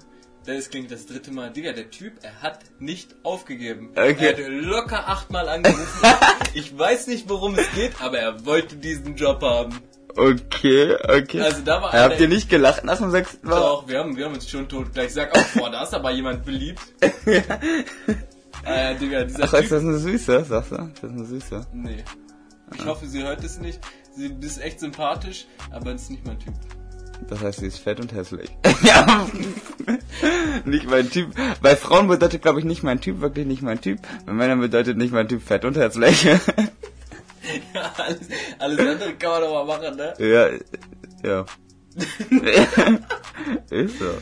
Dann 0.46 0.56
es 0.56 0.70
klingt 0.70 0.92
das 0.92 1.06
dritte 1.06 1.32
Mal. 1.32 1.50
Digga, 1.50 1.72
der 1.72 1.90
Typ, 1.90 2.12
er 2.22 2.40
hat 2.40 2.60
nicht 2.78 3.16
aufgegeben. 3.24 3.90
Okay. 3.90 4.16
Er 4.20 4.28
hat 4.28 4.38
locker 4.48 5.08
achtmal 5.08 5.48
angerufen. 5.48 6.08
ich 6.54 6.76
weiß 6.76 7.08
nicht, 7.08 7.28
worum 7.28 7.56
es 7.58 7.66
geht, 7.74 8.00
aber 8.00 8.18
er 8.18 8.46
wollte 8.46 8.76
diesen 8.76 9.16
Job 9.16 9.42
haben. 9.42 9.80
Okay, 10.16 10.94
okay. 11.02 11.40
Also 11.40 11.62
da 11.62 11.82
war 11.82 11.92
Habt 11.92 12.20
ihr 12.20 12.28
nicht 12.28 12.48
gelacht 12.48 12.84
nach 12.84 12.98
dem 12.98 13.10
sechsten 13.10 13.48
Mal? 13.48 13.58
Doch, 13.58 13.88
wir 13.88 13.98
haben, 13.98 14.16
wir 14.16 14.24
haben 14.24 14.34
uns 14.34 14.48
schon 14.48 14.68
tot 14.68 14.92
gleich 14.94 15.08
gesagt, 15.08 15.36
oh, 15.36 15.58
boah, 15.58 15.70
da 15.70 15.82
ist 15.82 15.92
aber 15.92 16.12
jemand 16.12 16.44
beliebt. 16.44 16.80
ah 18.64 18.80
ja, 18.80 18.94
Digga, 18.94 19.24
dieser 19.24 19.44
Ach, 19.44 19.52
ist 19.52 19.72
das 19.72 19.82
eine 19.82 19.98
Süße? 19.98 20.44
Sagst 20.44 20.70
du? 20.70 20.76
Ist 20.76 21.02
das 21.02 21.10
eine 21.10 21.24
Süße? 21.24 21.66
Nee. 21.72 22.04
Ich 22.72 22.84
hoffe, 22.86 23.06
sie 23.06 23.22
hört 23.24 23.42
es 23.42 23.58
nicht. 23.58 23.80
Sie 24.14 24.34
ist 24.40 24.62
echt 24.62 24.78
sympathisch, 24.78 25.46
aber 25.70 25.92
ist 25.92 26.08
nicht 26.08 26.24
mein 26.24 26.38
Typ. 26.38 26.54
Das 27.28 27.40
heißt, 27.40 27.60
sie 27.60 27.66
ist 27.66 27.78
fett 27.78 28.00
und 28.00 28.12
hässlich. 28.12 28.50
ja. 28.82 29.26
nicht 30.64 30.88
mein 30.88 31.10
Typ. 31.10 31.34
Bei 31.62 31.76
Frauen 31.76 32.08
bedeutet, 32.08 32.42
glaube 32.42 32.60
ich, 32.60 32.64
nicht 32.64 32.82
mein 32.82 33.00
Typ 33.00 33.20
wirklich 33.20 33.46
nicht 33.46 33.62
mein 33.62 33.80
Typ. 33.80 34.00
Bei 34.24 34.32
Männern 34.32 34.60
bedeutet 34.60 34.96
nicht 34.96 35.12
mein 35.12 35.28
Typ 35.28 35.42
fett 35.42 35.64
und 35.64 35.76
hässlich. 35.76 36.24
ja, 37.74 37.92
alles, 37.96 38.28
alles 38.58 38.78
andere 38.78 39.14
kann 39.14 39.30
man 39.30 39.40
doch 39.42 39.66
mal 39.66 39.78
machen, 39.78 39.96
ne? 39.96 40.14
ja, 40.18 40.48
ja. 41.28 41.46
ist 43.70 43.98
so. 43.98 44.18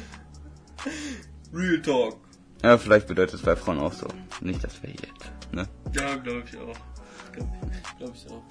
Real 1.52 1.82
Talk. 1.82 2.16
Ja, 2.62 2.78
vielleicht 2.78 3.08
bedeutet 3.08 3.34
es 3.34 3.42
bei 3.42 3.56
Frauen 3.56 3.78
auch 3.78 3.92
so. 3.92 4.06
Nicht 4.40 4.62
das 4.62 4.74
verjährt. 4.74 5.10
Ne? 5.52 5.68
Ja, 5.92 6.16
glaube 6.16 6.44
ich 6.46 6.56
auch. 6.56 6.76
Glaube 7.98 8.12
ich 8.14 8.30
auch. 8.30 8.42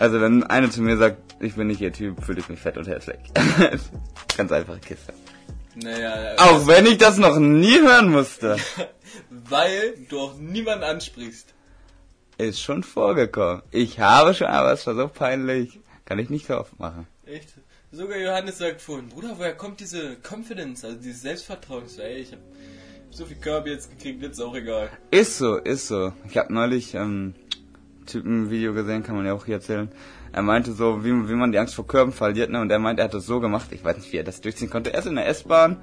Also 0.00 0.18
wenn 0.18 0.42
eine 0.44 0.70
zu 0.70 0.80
mir 0.80 0.96
sagt, 0.96 1.36
ich 1.40 1.56
bin 1.56 1.66
nicht 1.66 1.82
ihr 1.82 1.92
Typ, 1.92 2.24
fühle 2.24 2.40
ich 2.40 2.48
mich 2.48 2.58
fett 2.58 2.78
und 2.78 2.88
hässlich. 2.88 3.18
Ganz 4.36 4.50
einfache 4.50 4.78
Kiste. 4.78 5.12
Naja, 5.74 6.36
Auch 6.38 6.66
wenn 6.66 6.86
ich 6.86 6.96
das 6.96 7.18
noch 7.18 7.38
nie 7.38 7.78
hören 7.78 8.10
musste. 8.10 8.56
weil 9.30 9.92
du 10.08 10.20
auch 10.20 10.38
niemanden 10.38 10.84
ansprichst. 10.84 11.52
Ist 12.38 12.62
schon 12.62 12.82
vorgekommen. 12.82 13.60
Ich 13.72 14.00
habe 14.00 14.32
schon, 14.32 14.46
aber 14.46 14.72
es 14.72 14.86
war 14.86 14.94
so 14.94 15.06
peinlich. 15.06 15.78
Kann 16.06 16.18
ich 16.18 16.30
nicht 16.30 16.46
so 16.46 16.56
oft 16.56 16.78
machen. 16.78 17.06
Echt? 17.26 17.50
Sogar 17.92 18.16
Johannes 18.16 18.56
sagt 18.56 18.80
vorhin, 18.80 19.10
Bruder, 19.10 19.34
woher 19.36 19.54
kommt 19.54 19.80
diese 19.80 20.16
Confidence, 20.26 20.82
also 20.82 20.96
dieses 20.96 21.20
Selbstvertrauen? 21.20 21.88
So, 21.88 22.00
ey, 22.00 22.20
ich 22.20 22.32
hab 22.32 22.38
so 23.10 23.26
viel 23.26 23.36
Körbe 23.36 23.68
jetzt 23.68 23.90
gekriegt, 23.90 24.22
jetzt 24.22 24.40
auch 24.40 24.54
egal. 24.54 24.88
Ist 25.10 25.36
so, 25.36 25.56
ist 25.56 25.88
so. 25.88 26.14
Ich 26.26 26.38
habe 26.38 26.54
neulich 26.54 26.94
ähm, 26.94 27.34
Typen 28.10 28.44
ein 28.44 28.50
Video 28.50 28.74
gesehen, 28.74 29.02
kann 29.02 29.16
man 29.16 29.26
ja 29.26 29.32
auch 29.32 29.44
hier 29.44 29.56
erzählen. 29.56 29.90
Er 30.32 30.42
meinte 30.42 30.72
so, 30.72 31.04
wie, 31.04 31.28
wie 31.28 31.34
man 31.34 31.52
die 31.52 31.58
Angst 31.58 31.74
vor 31.74 31.86
Körben 31.86 32.12
verliert, 32.12 32.50
ne? 32.50 32.60
Und 32.60 32.70
er 32.70 32.78
meinte, 32.78 33.02
er 33.02 33.06
hat 33.06 33.14
das 33.14 33.26
so 33.26 33.40
gemacht, 33.40 33.68
ich 33.72 33.84
weiß 33.84 33.96
nicht, 33.96 34.12
wie 34.12 34.18
er 34.18 34.24
das 34.24 34.40
durchziehen 34.40 34.70
konnte. 34.70 34.92
Er 34.92 35.00
ist 35.00 35.06
in 35.06 35.16
der 35.16 35.26
S-Bahn, 35.28 35.78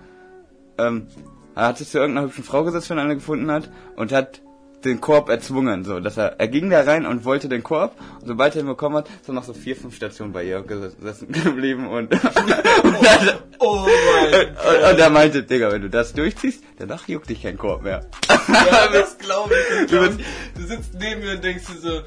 ähm, 0.78 1.08
er 1.56 1.68
hat 1.68 1.78
sich 1.80 1.90
zu 1.90 1.98
irgendeiner 1.98 2.28
hübschen 2.28 2.44
Frau 2.44 2.64
gesetzt, 2.64 2.90
wenn 2.90 2.98
er 2.98 3.06
eine 3.06 3.16
gefunden 3.16 3.52
hat, 3.52 3.70
und 3.96 4.12
hat 4.12 4.42
den 4.86 5.02
Korb 5.02 5.30
erzwungen, 5.30 5.84
so, 5.84 6.00
dass 6.00 6.18
er, 6.18 6.40
er 6.40 6.48
ging 6.48 6.70
da 6.70 6.82
rein 6.82 7.06
und 7.06 7.26
wollte 7.26 7.50
den 7.50 7.64
Korb, 7.64 7.96
und 8.22 8.28
sobald 8.28 8.56
er 8.56 8.62
ihn 8.62 8.68
bekommen 8.68 8.98
hat, 8.98 9.10
er 9.28 9.34
noch 9.34 9.44
so 9.44 9.54
vier, 9.54 9.76
fünf 9.76 9.96
Stationen 9.96 10.34
bei 10.34 10.44
ihr 10.44 10.62
gesessen 10.62 11.32
geblieben 11.32 11.88
und, 11.88 12.14
und, 12.14 12.24
dann, 13.04 13.40
Oh 13.60 13.86
mein 13.86 14.50
und, 14.50 14.92
und 14.92 15.00
er 15.00 15.10
meinte, 15.10 15.44
Digga, 15.44 15.72
wenn 15.72 15.82
du 15.82 15.90
das 15.90 16.14
durchziehst, 16.14 16.64
danach 16.78 17.08
juckt 17.08 17.30
dich 17.30 17.42
kein 17.42 17.58
Korb 17.58 17.82
mehr. 17.82 18.06
Ja, 18.30 18.88
das 18.94 19.18
glaube 19.18 19.54
ich. 19.82 19.88
Glaub 19.88 20.10
ich. 20.18 20.26
Du 20.56 20.64
sitzt 20.66 20.94
neben 21.00 21.22
mir 21.22 21.34
und 21.34 21.44
denkst 21.44 21.64
dir 21.66 21.80
so, 21.80 22.02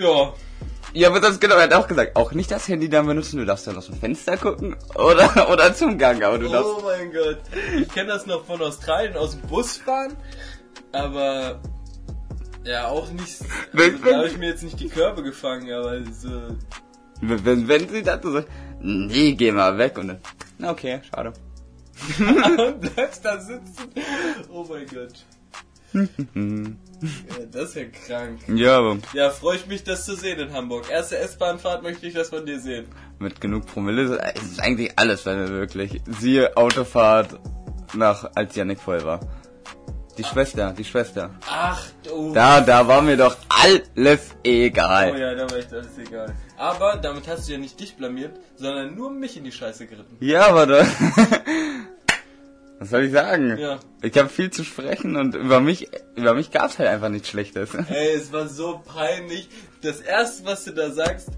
ja, 0.00 0.32
Ja, 0.92 1.08
aber 1.08 1.20
das 1.20 1.38
genau, 1.38 1.54
er 1.56 1.62
hat 1.64 1.74
auch 1.74 1.86
gesagt, 1.86 2.16
auch 2.16 2.32
nicht 2.32 2.50
das 2.50 2.66
Handy 2.68 2.88
dann 2.88 3.06
benutzen, 3.06 3.38
du 3.38 3.44
darfst 3.44 3.66
dann 3.66 3.76
aus 3.76 3.86
dem 3.86 3.96
Fenster 3.96 4.36
gucken 4.36 4.76
oder, 4.94 5.50
oder 5.50 5.72
zum 5.74 5.98
Gang, 5.98 6.22
aber 6.22 6.38
du 6.38 6.48
darfst. 6.48 6.70
oh 6.78 6.82
mein 6.84 7.12
Gott. 7.12 7.38
Ich 7.80 7.88
kenne 7.88 8.08
das 8.08 8.26
noch 8.26 8.44
von 8.44 8.60
Australien 8.60 9.16
aus 9.16 9.32
dem 9.32 9.42
Bus 9.42 9.76
fahren, 9.76 10.16
aber 10.92 11.60
ja, 12.64 12.88
auch 12.88 13.10
nicht. 13.10 13.38
Wenn- 13.72 13.94
Also, 13.94 14.04
da 14.10 14.16
habe 14.18 14.26
ich 14.28 14.38
mir 14.38 14.48
jetzt 14.48 14.62
nicht 14.62 14.78
die 14.80 14.88
Körbe 14.88 15.22
gefangen, 15.22 15.70
aber 15.72 16.00
so. 16.12 16.56
Wenn, 17.20 17.44
wenn, 17.44 17.68
wenn 17.68 17.88
sie 17.88 18.02
dazu 18.02 18.30
sagt, 18.30 18.48
nee, 18.80 19.32
geh 19.32 19.50
mal 19.52 19.76
weg 19.78 19.98
und 19.98 20.08
dann, 20.08 20.18
na 20.58 20.70
okay, 20.70 21.00
schade. 21.10 21.32
und 22.18 22.80
bleibst 22.80 23.24
da 23.24 23.40
sitzen. 23.40 23.90
Oh 24.52 24.64
mein 24.68 24.86
Gott. 24.86 25.24
ja, 25.94 27.44
das 27.50 27.70
ist 27.70 27.74
ja 27.76 27.84
krank. 27.86 28.38
Ja, 28.48 28.78
aber 28.78 28.98
Ja, 29.14 29.30
freue 29.30 29.56
ich 29.56 29.66
mich, 29.66 29.82
das 29.84 30.04
zu 30.04 30.14
sehen 30.14 30.38
in 30.38 30.52
Hamburg. 30.52 30.90
Erste 30.90 31.18
S-Bahnfahrt 31.18 31.82
möchte 31.82 32.06
ich 32.06 32.14
das 32.14 32.28
von 32.28 32.44
dir 32.46 32.60
sehen. 32.60 32.86
mit 33.18 33.40
genug 33.40 33.66
Promille 33.66 34.02
ist 34.34 34.60
eigentlich 34.60 34.92
alles, 34.96 35.24
wenn 35.26 35.38
wir 35.40 35.48
wirklich. 35.50 36.00
Siehe 36.20 36.56
Autofahrt 36.56 37.40
nach, 37.94 38.30
als 38.34 38.54
Yannick 38.54 38.80
voll 38.80 39.02
war. 39.04 39.20
Die 40.18 40.24
Schwester, 40.24 40.74
die 40.76 40.84
Schwester. 40.84 41.30
Ach, 41.48 41.80
du. 42.04 42.32
Da, 42.34 42.60
da 42.60 42.86
war 42.88 43.00
mir 43.02 43.16
doch 43.16 43.36
alles 43.48 44.34
Oh 44.34 44.38
egal. 44.42 45.18
ja, 45.18 45.34
da 45.34 45.48
war 45.50 45.56
echt 45.58 45.72
alles 45.72 45.96
egal. 45.96 46.34
Aber 46.56 46.96
damit 46.96 47.28
hast 47.28 47.48
du 47.48 47.52
ja 47.52 47.58
nicht 47.58 47.78
dich 47.78 47.94
blamiert, 47.96 48.32
sondern 48.56 48.94
nur 48.96 49.10
mich 49.10 49.36
in 49.36 49.44
die 49.44 49.52
Scheiße 49.52 49.86
geritten. 49.86 50.16
Ja, 50.20 50.48
aber 50.48 50.66
da. 50.66 50.86
Was 52.80 52.90
soll 52.90 53.04
ich 53.04 53.12
sagen? 53.12 53.56
Ja. 53.58 53.78
Ich 54.02 54.16
habe 54.16 54.28
viel 54.28 54.50
zu 54.50 54.62
sprechen 54.64 55.16
und 55.16 55.34
über 55.34 55.60
mich, 55.60 55.88
über 56.14 56.34
mich 56.34 56.50
gab's 56.52 56.78
halt 56.78 56.88
einfach 56.88 57.08
nichts 57.08 57.28
Schlechtes. 57.28 57.74
Ey, 57.88 58.14
es 58.14 58.32
war 58.32 58.46
so 58.48 58.80
peinlich. 58.86 59.48
Das 59.82 60.00
erste, 60.00 60.44
was 60.46 60.64
du 60.64 60.72
da 60.72 60.90
sagst, 60.90 61.28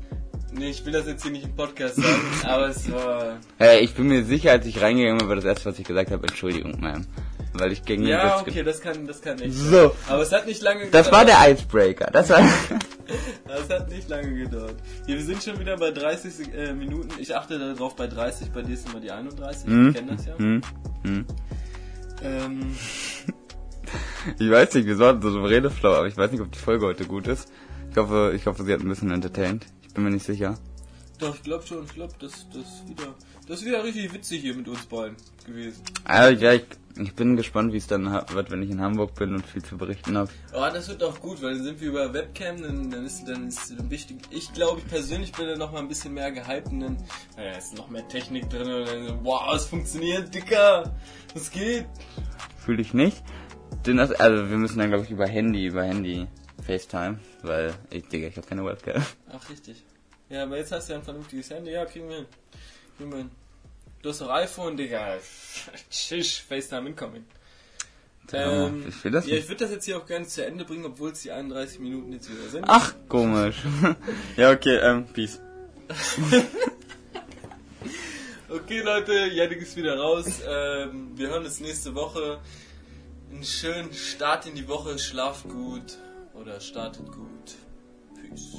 nee, 0.52 0.68
ich 0.70 0.84
will 0.84 0.92
das 0.92 1.06
jetzt 1.06 1.22
hier 1.22 1.32
nicht 1.32 1.44
im 1.44 1.56
Podcast 1.56 1.96
sagen, 1.96 2.22
aber 2.44 2.68
es 2.68 2.90
war. 2.92 3.36
Hey, 3.58 3.80
ich 3.80 3.94
bin 3.94 4.08
mir 4.08 4.24
sicher, 4.24 4.52
als 4.52 4.66
ich 4.66 4.80
reingegangen 4.82 5.18
bin, 5.18 5.28
war 5.28 5.36
das 5.36 5.44
erste, 5.46 5.66
was 5.66 5.78
ich 5.78 5.86
gesagt 5.86 6.10
habe, 6.10 6.26
Entschuldigung, 6.26 6.74
Ma'am. 6.82 7.04
Weil 7.52 7.72
ich 7.72 7.82
gegen 7.84 8.06
Ja, 8.06 8.40
ge- 8.42 8.50
okay, 8.52 8.62
das 8.62 8.80
kann, 8.80 9.06
das 9.06 9.20
kann 9.20 9.36
sein. 9.38 9.50
So. 9.52 9.94
Aber 10.08 10.22
es 10.22 10.30
hat 10.32 10.46
nicht 10.46 10.62
lange 10.62 10.86
Das 10.86 11.10
war 11.10 11.24
der 11.24 11.36
Icebreaker. 11.50 12.10
Das 12.12 12.30
war. 12.30 12.40
Das 13.48 13.68
hat 13.68 13.90
nicht 13.90 14.08
lange 14.08 14.32
gedauert. 14.32 14.76
Hier, 15.04 15.16
wir 15.16 15.24
sind 15.24 15.42
schon 15.42 15.58
wieder 15.58 15.76
bei 15.76 15.90
30 15.90 16.32
Sek- 16.32 16.54
äh, 16.54 16.72
Minuten. 16.72 17.08
Ich 17.18 17.34
achte 17.34 17.58
darauf 17.58 17.96
bei 17.96 18.06
30, 18.06 18.52
bei 18.52 18.62
dir 18.62 18.74
ist 18.74 18.88
immer 18.88 19.00
die 19.00 19.10
31. 19.10 19.66
Hm? 19.66 19.88
Ich 19.88 19.94
kenne 19.96 20.14
das 20.16 20.26
ja. 20.26 20.38
Hm? 20.38 20.60
Hm? 21.02 21.26
Ähm, 22.22 22.76
Ich 24.38 24.48
weiß 24.48 24.74
nicht, 24.74 24.86
wir 24.86 24.94
sollten 24.96 25.22
so 25.22 25.42
Redeflow, 25.42 25.94
aber 25.94 26.06
ich 26.06 26.16
weiß 26.16 26.30
nicht, 26.30 26.40
ob 26.40 26.52
die 26.52 26.58
Folge 26.58 26.86
heute 26.86 27.04
gut 27.06 27.26
ist. 27.26 27.48
Ich 27.90 27.96
hoffe, 27.96 28.32
ich 28.36 28.46
hoffe, 28.46 28.62
sie 28.62 28.72
hat 28.72 28.80
ein 28.80 28.88
bisschen 28.88 29.10
entertained. 29.10 29.66
Ich 29.88 29.94
bin 29.94 30.04
mir 30.04 30.10
nicht 30.10 30.24
sicher. 30.26 30.54
Doch, 31.20 31.34
ich 31.34 31.42
glaube 31.42 31.66
schon, 31.66 31.84
ich 31.84 31.94
glaube, 31.94 32.14
das, 32.18 32.46
das 32.52 32.88
wieder, 32.88 33.14
das 33.46 33.60
ist 33.60 33.66
wieder 33.66 33.84
richtig 33.84 34.12
witzig 34.12 34.40
hier 34.40 34.54
mit 34.54 34.68
uns 34.68 34.86
beiden 34.86 35.16
gewesen. 35.46 35.82
Also, 36.04 36.42
ja, 36.42 36.54
ich, 36.54 36.64
ich 36.98 37.14
bin 37.14 37.36
gespannt, 37.36 37.72
wie 37.72 37.76
es 37.76 37.86
dann 37.86 38.10
wird, 38.32 38.50
wenn 38.50 38.62
ich 38.62 38.70
in 38.70 38.80
Hamburg 38.80 39.14
bin 39.14 39.34
und 39.34 39.46
viel 39.46 39.62
zu 39.62 39.76
berichten 39.76 40.16
habe. 40.16 40.30
Oh, 40.52 40.66
das 40.72 40.88
wird 40.88 41.02
auch 41.02 41.20
gut, 41.20 41.42
weil 41.42 41.54
dann 41.54 41.62
sind 41.62 41.80
wir 41.80 41.88
über 41.88 42.12
Webcam, 42.12 42.62
dann, 42.62 42.90
dann 42.90 43.04
ist 43.04 43.24
dann 43.24 43.48
ist 43.48 43.70
dann 43.70 43.90
wichtig. 43.90 44.18
Ich 44.30 44.52
glaube, 44.52 44.80
ich 44.80 44.88
persönlich 44.88 45.32
bin 45.32 45.46
dann 45.46 45.58
noch 45.58 45.72
mal 45.72 45.78
ein 45.78 45.88
bisschen 45.88 46.14
mehr 46.14 46.32
gehypt 46.32 46.68
und 46.68 46.80
dann 46.80 46.96
naja, 47.36 47.52
ist 47.52 47.76
noch 47.76 47.88
mehr 47.90 48.06
Technik 48.08 48.48
drin 48.50 48.70
und 48.70 48.88
dann 48.88 49.06
so, 49.06 49.18
wow, 49.22 49.54
es 49.54 49.66
funktioniert, 49.66 50.34
Dicker, 50.34 50.94
was 51.34 51.50
geht? 51.50 51.86
Fühle 52.58 52.82
ich 52.82 52.94
nicht. 52.94 53.22
Denn 53.86 53.96
das, 53.96 54.12
also 54.12 54.50
wir 54.50 54.56
müssen 54.58 54.78
dann 54.78 54.88
glaube 54.88 55.04
ich 55.04 55.10
über 55.10 55.26
Handy, 55.26 55.66
über 55.66 55.84
Handy 55.84 56.26
FaceTime, 56.62 57.18
weil 57.42 57.74
ich, 57.90 58.06
Digga, 58.08 58.28
ich 58.28 58.36
habe 58.36 58.46
keine 58.46 58.64
Webcam. 58.64 59.02
Ach, 59.32 59.48
richtig. 59.48 59.84
Ja, 60.30 60.44
aber 60.44 60.56
jetzt 60.56 60.72
hast 60.72 60.88
du 60.88 60.92
ja 60.92 60.98
ein 60.98 61.04
vernünftiges 61.04 61.50
Handy. 61.50 61.72
Ja, 61.72 61.84
kriegen 61.84 62.08
wir 62.08 62.16
hin. 62.16 62.26
Kriegen 62.96 63.10
wir 63.10 63.18
hin. 63.18 63.30
Du 64.00 64.08
hast 64.08 64.20
doch 64.20 64.30
iPhone, 64.30 64.76
Digga. 64.76 65.18
Tschisch, 65.90 66.42
FaceTime 66.48 66.88
incoming. 66.90 67.24
Ja, 68.32 68.66
Ähm, 68.68 68.84
ich 68.88 69.04
will 69.04 69.10
das 69.10 69.26
ja, 69.26 69.36
ich 69.36 69.48
würde 69.48 69.64
das 69.64 69.72
jetzt 69.72 69.84
hier 69.86 69.98
auch 69.98 70.06
gerne 70.06 70.24
zu 70.26 70.46
Ende 70.46 70.64
bringen, 70.64 70.86
obwohl 70.86 71.10
es 71.10 71.22
die 71.22 71.32
31 71.32 71.80
Minuten 71.80 72.12
jetzt 72.12 72.30
wieder 72.30 72.48
sind. 72.48 72.64
Ach, 72.68 72.94
komisch. 73.08 73.56
ja, 74.36 74.52
okay, 74.52 74.76
ähm, 74.76 75.06
peace. 75.12 75.40
Okay, 78.52 78.80
Leute, 78.80 79.12
Yannick 79.12 79.62
ist 79.62 79.76
wieder 79.76 79.96
raus. 79.96 80.26
Ähm, 80.44 81.12
wir 81.14 81.28
hören 81.28 81.44
uns 81.44 81.60
nächste 81.60 81.94
Woche. 81.94 82.40
Einen 83.30 83.44
schönen 83.44 83.92
Start 83.92 84.44
in 84.44 84.56
die 84.56 84.66
Woche. 84.66 84.98
Schlaft 84.98 85.48
gut 85.48 85.98
oder 86.34 86.58
startet 86.58 87.06
gut. 87.12 87.54
Peace. 88.20 88.56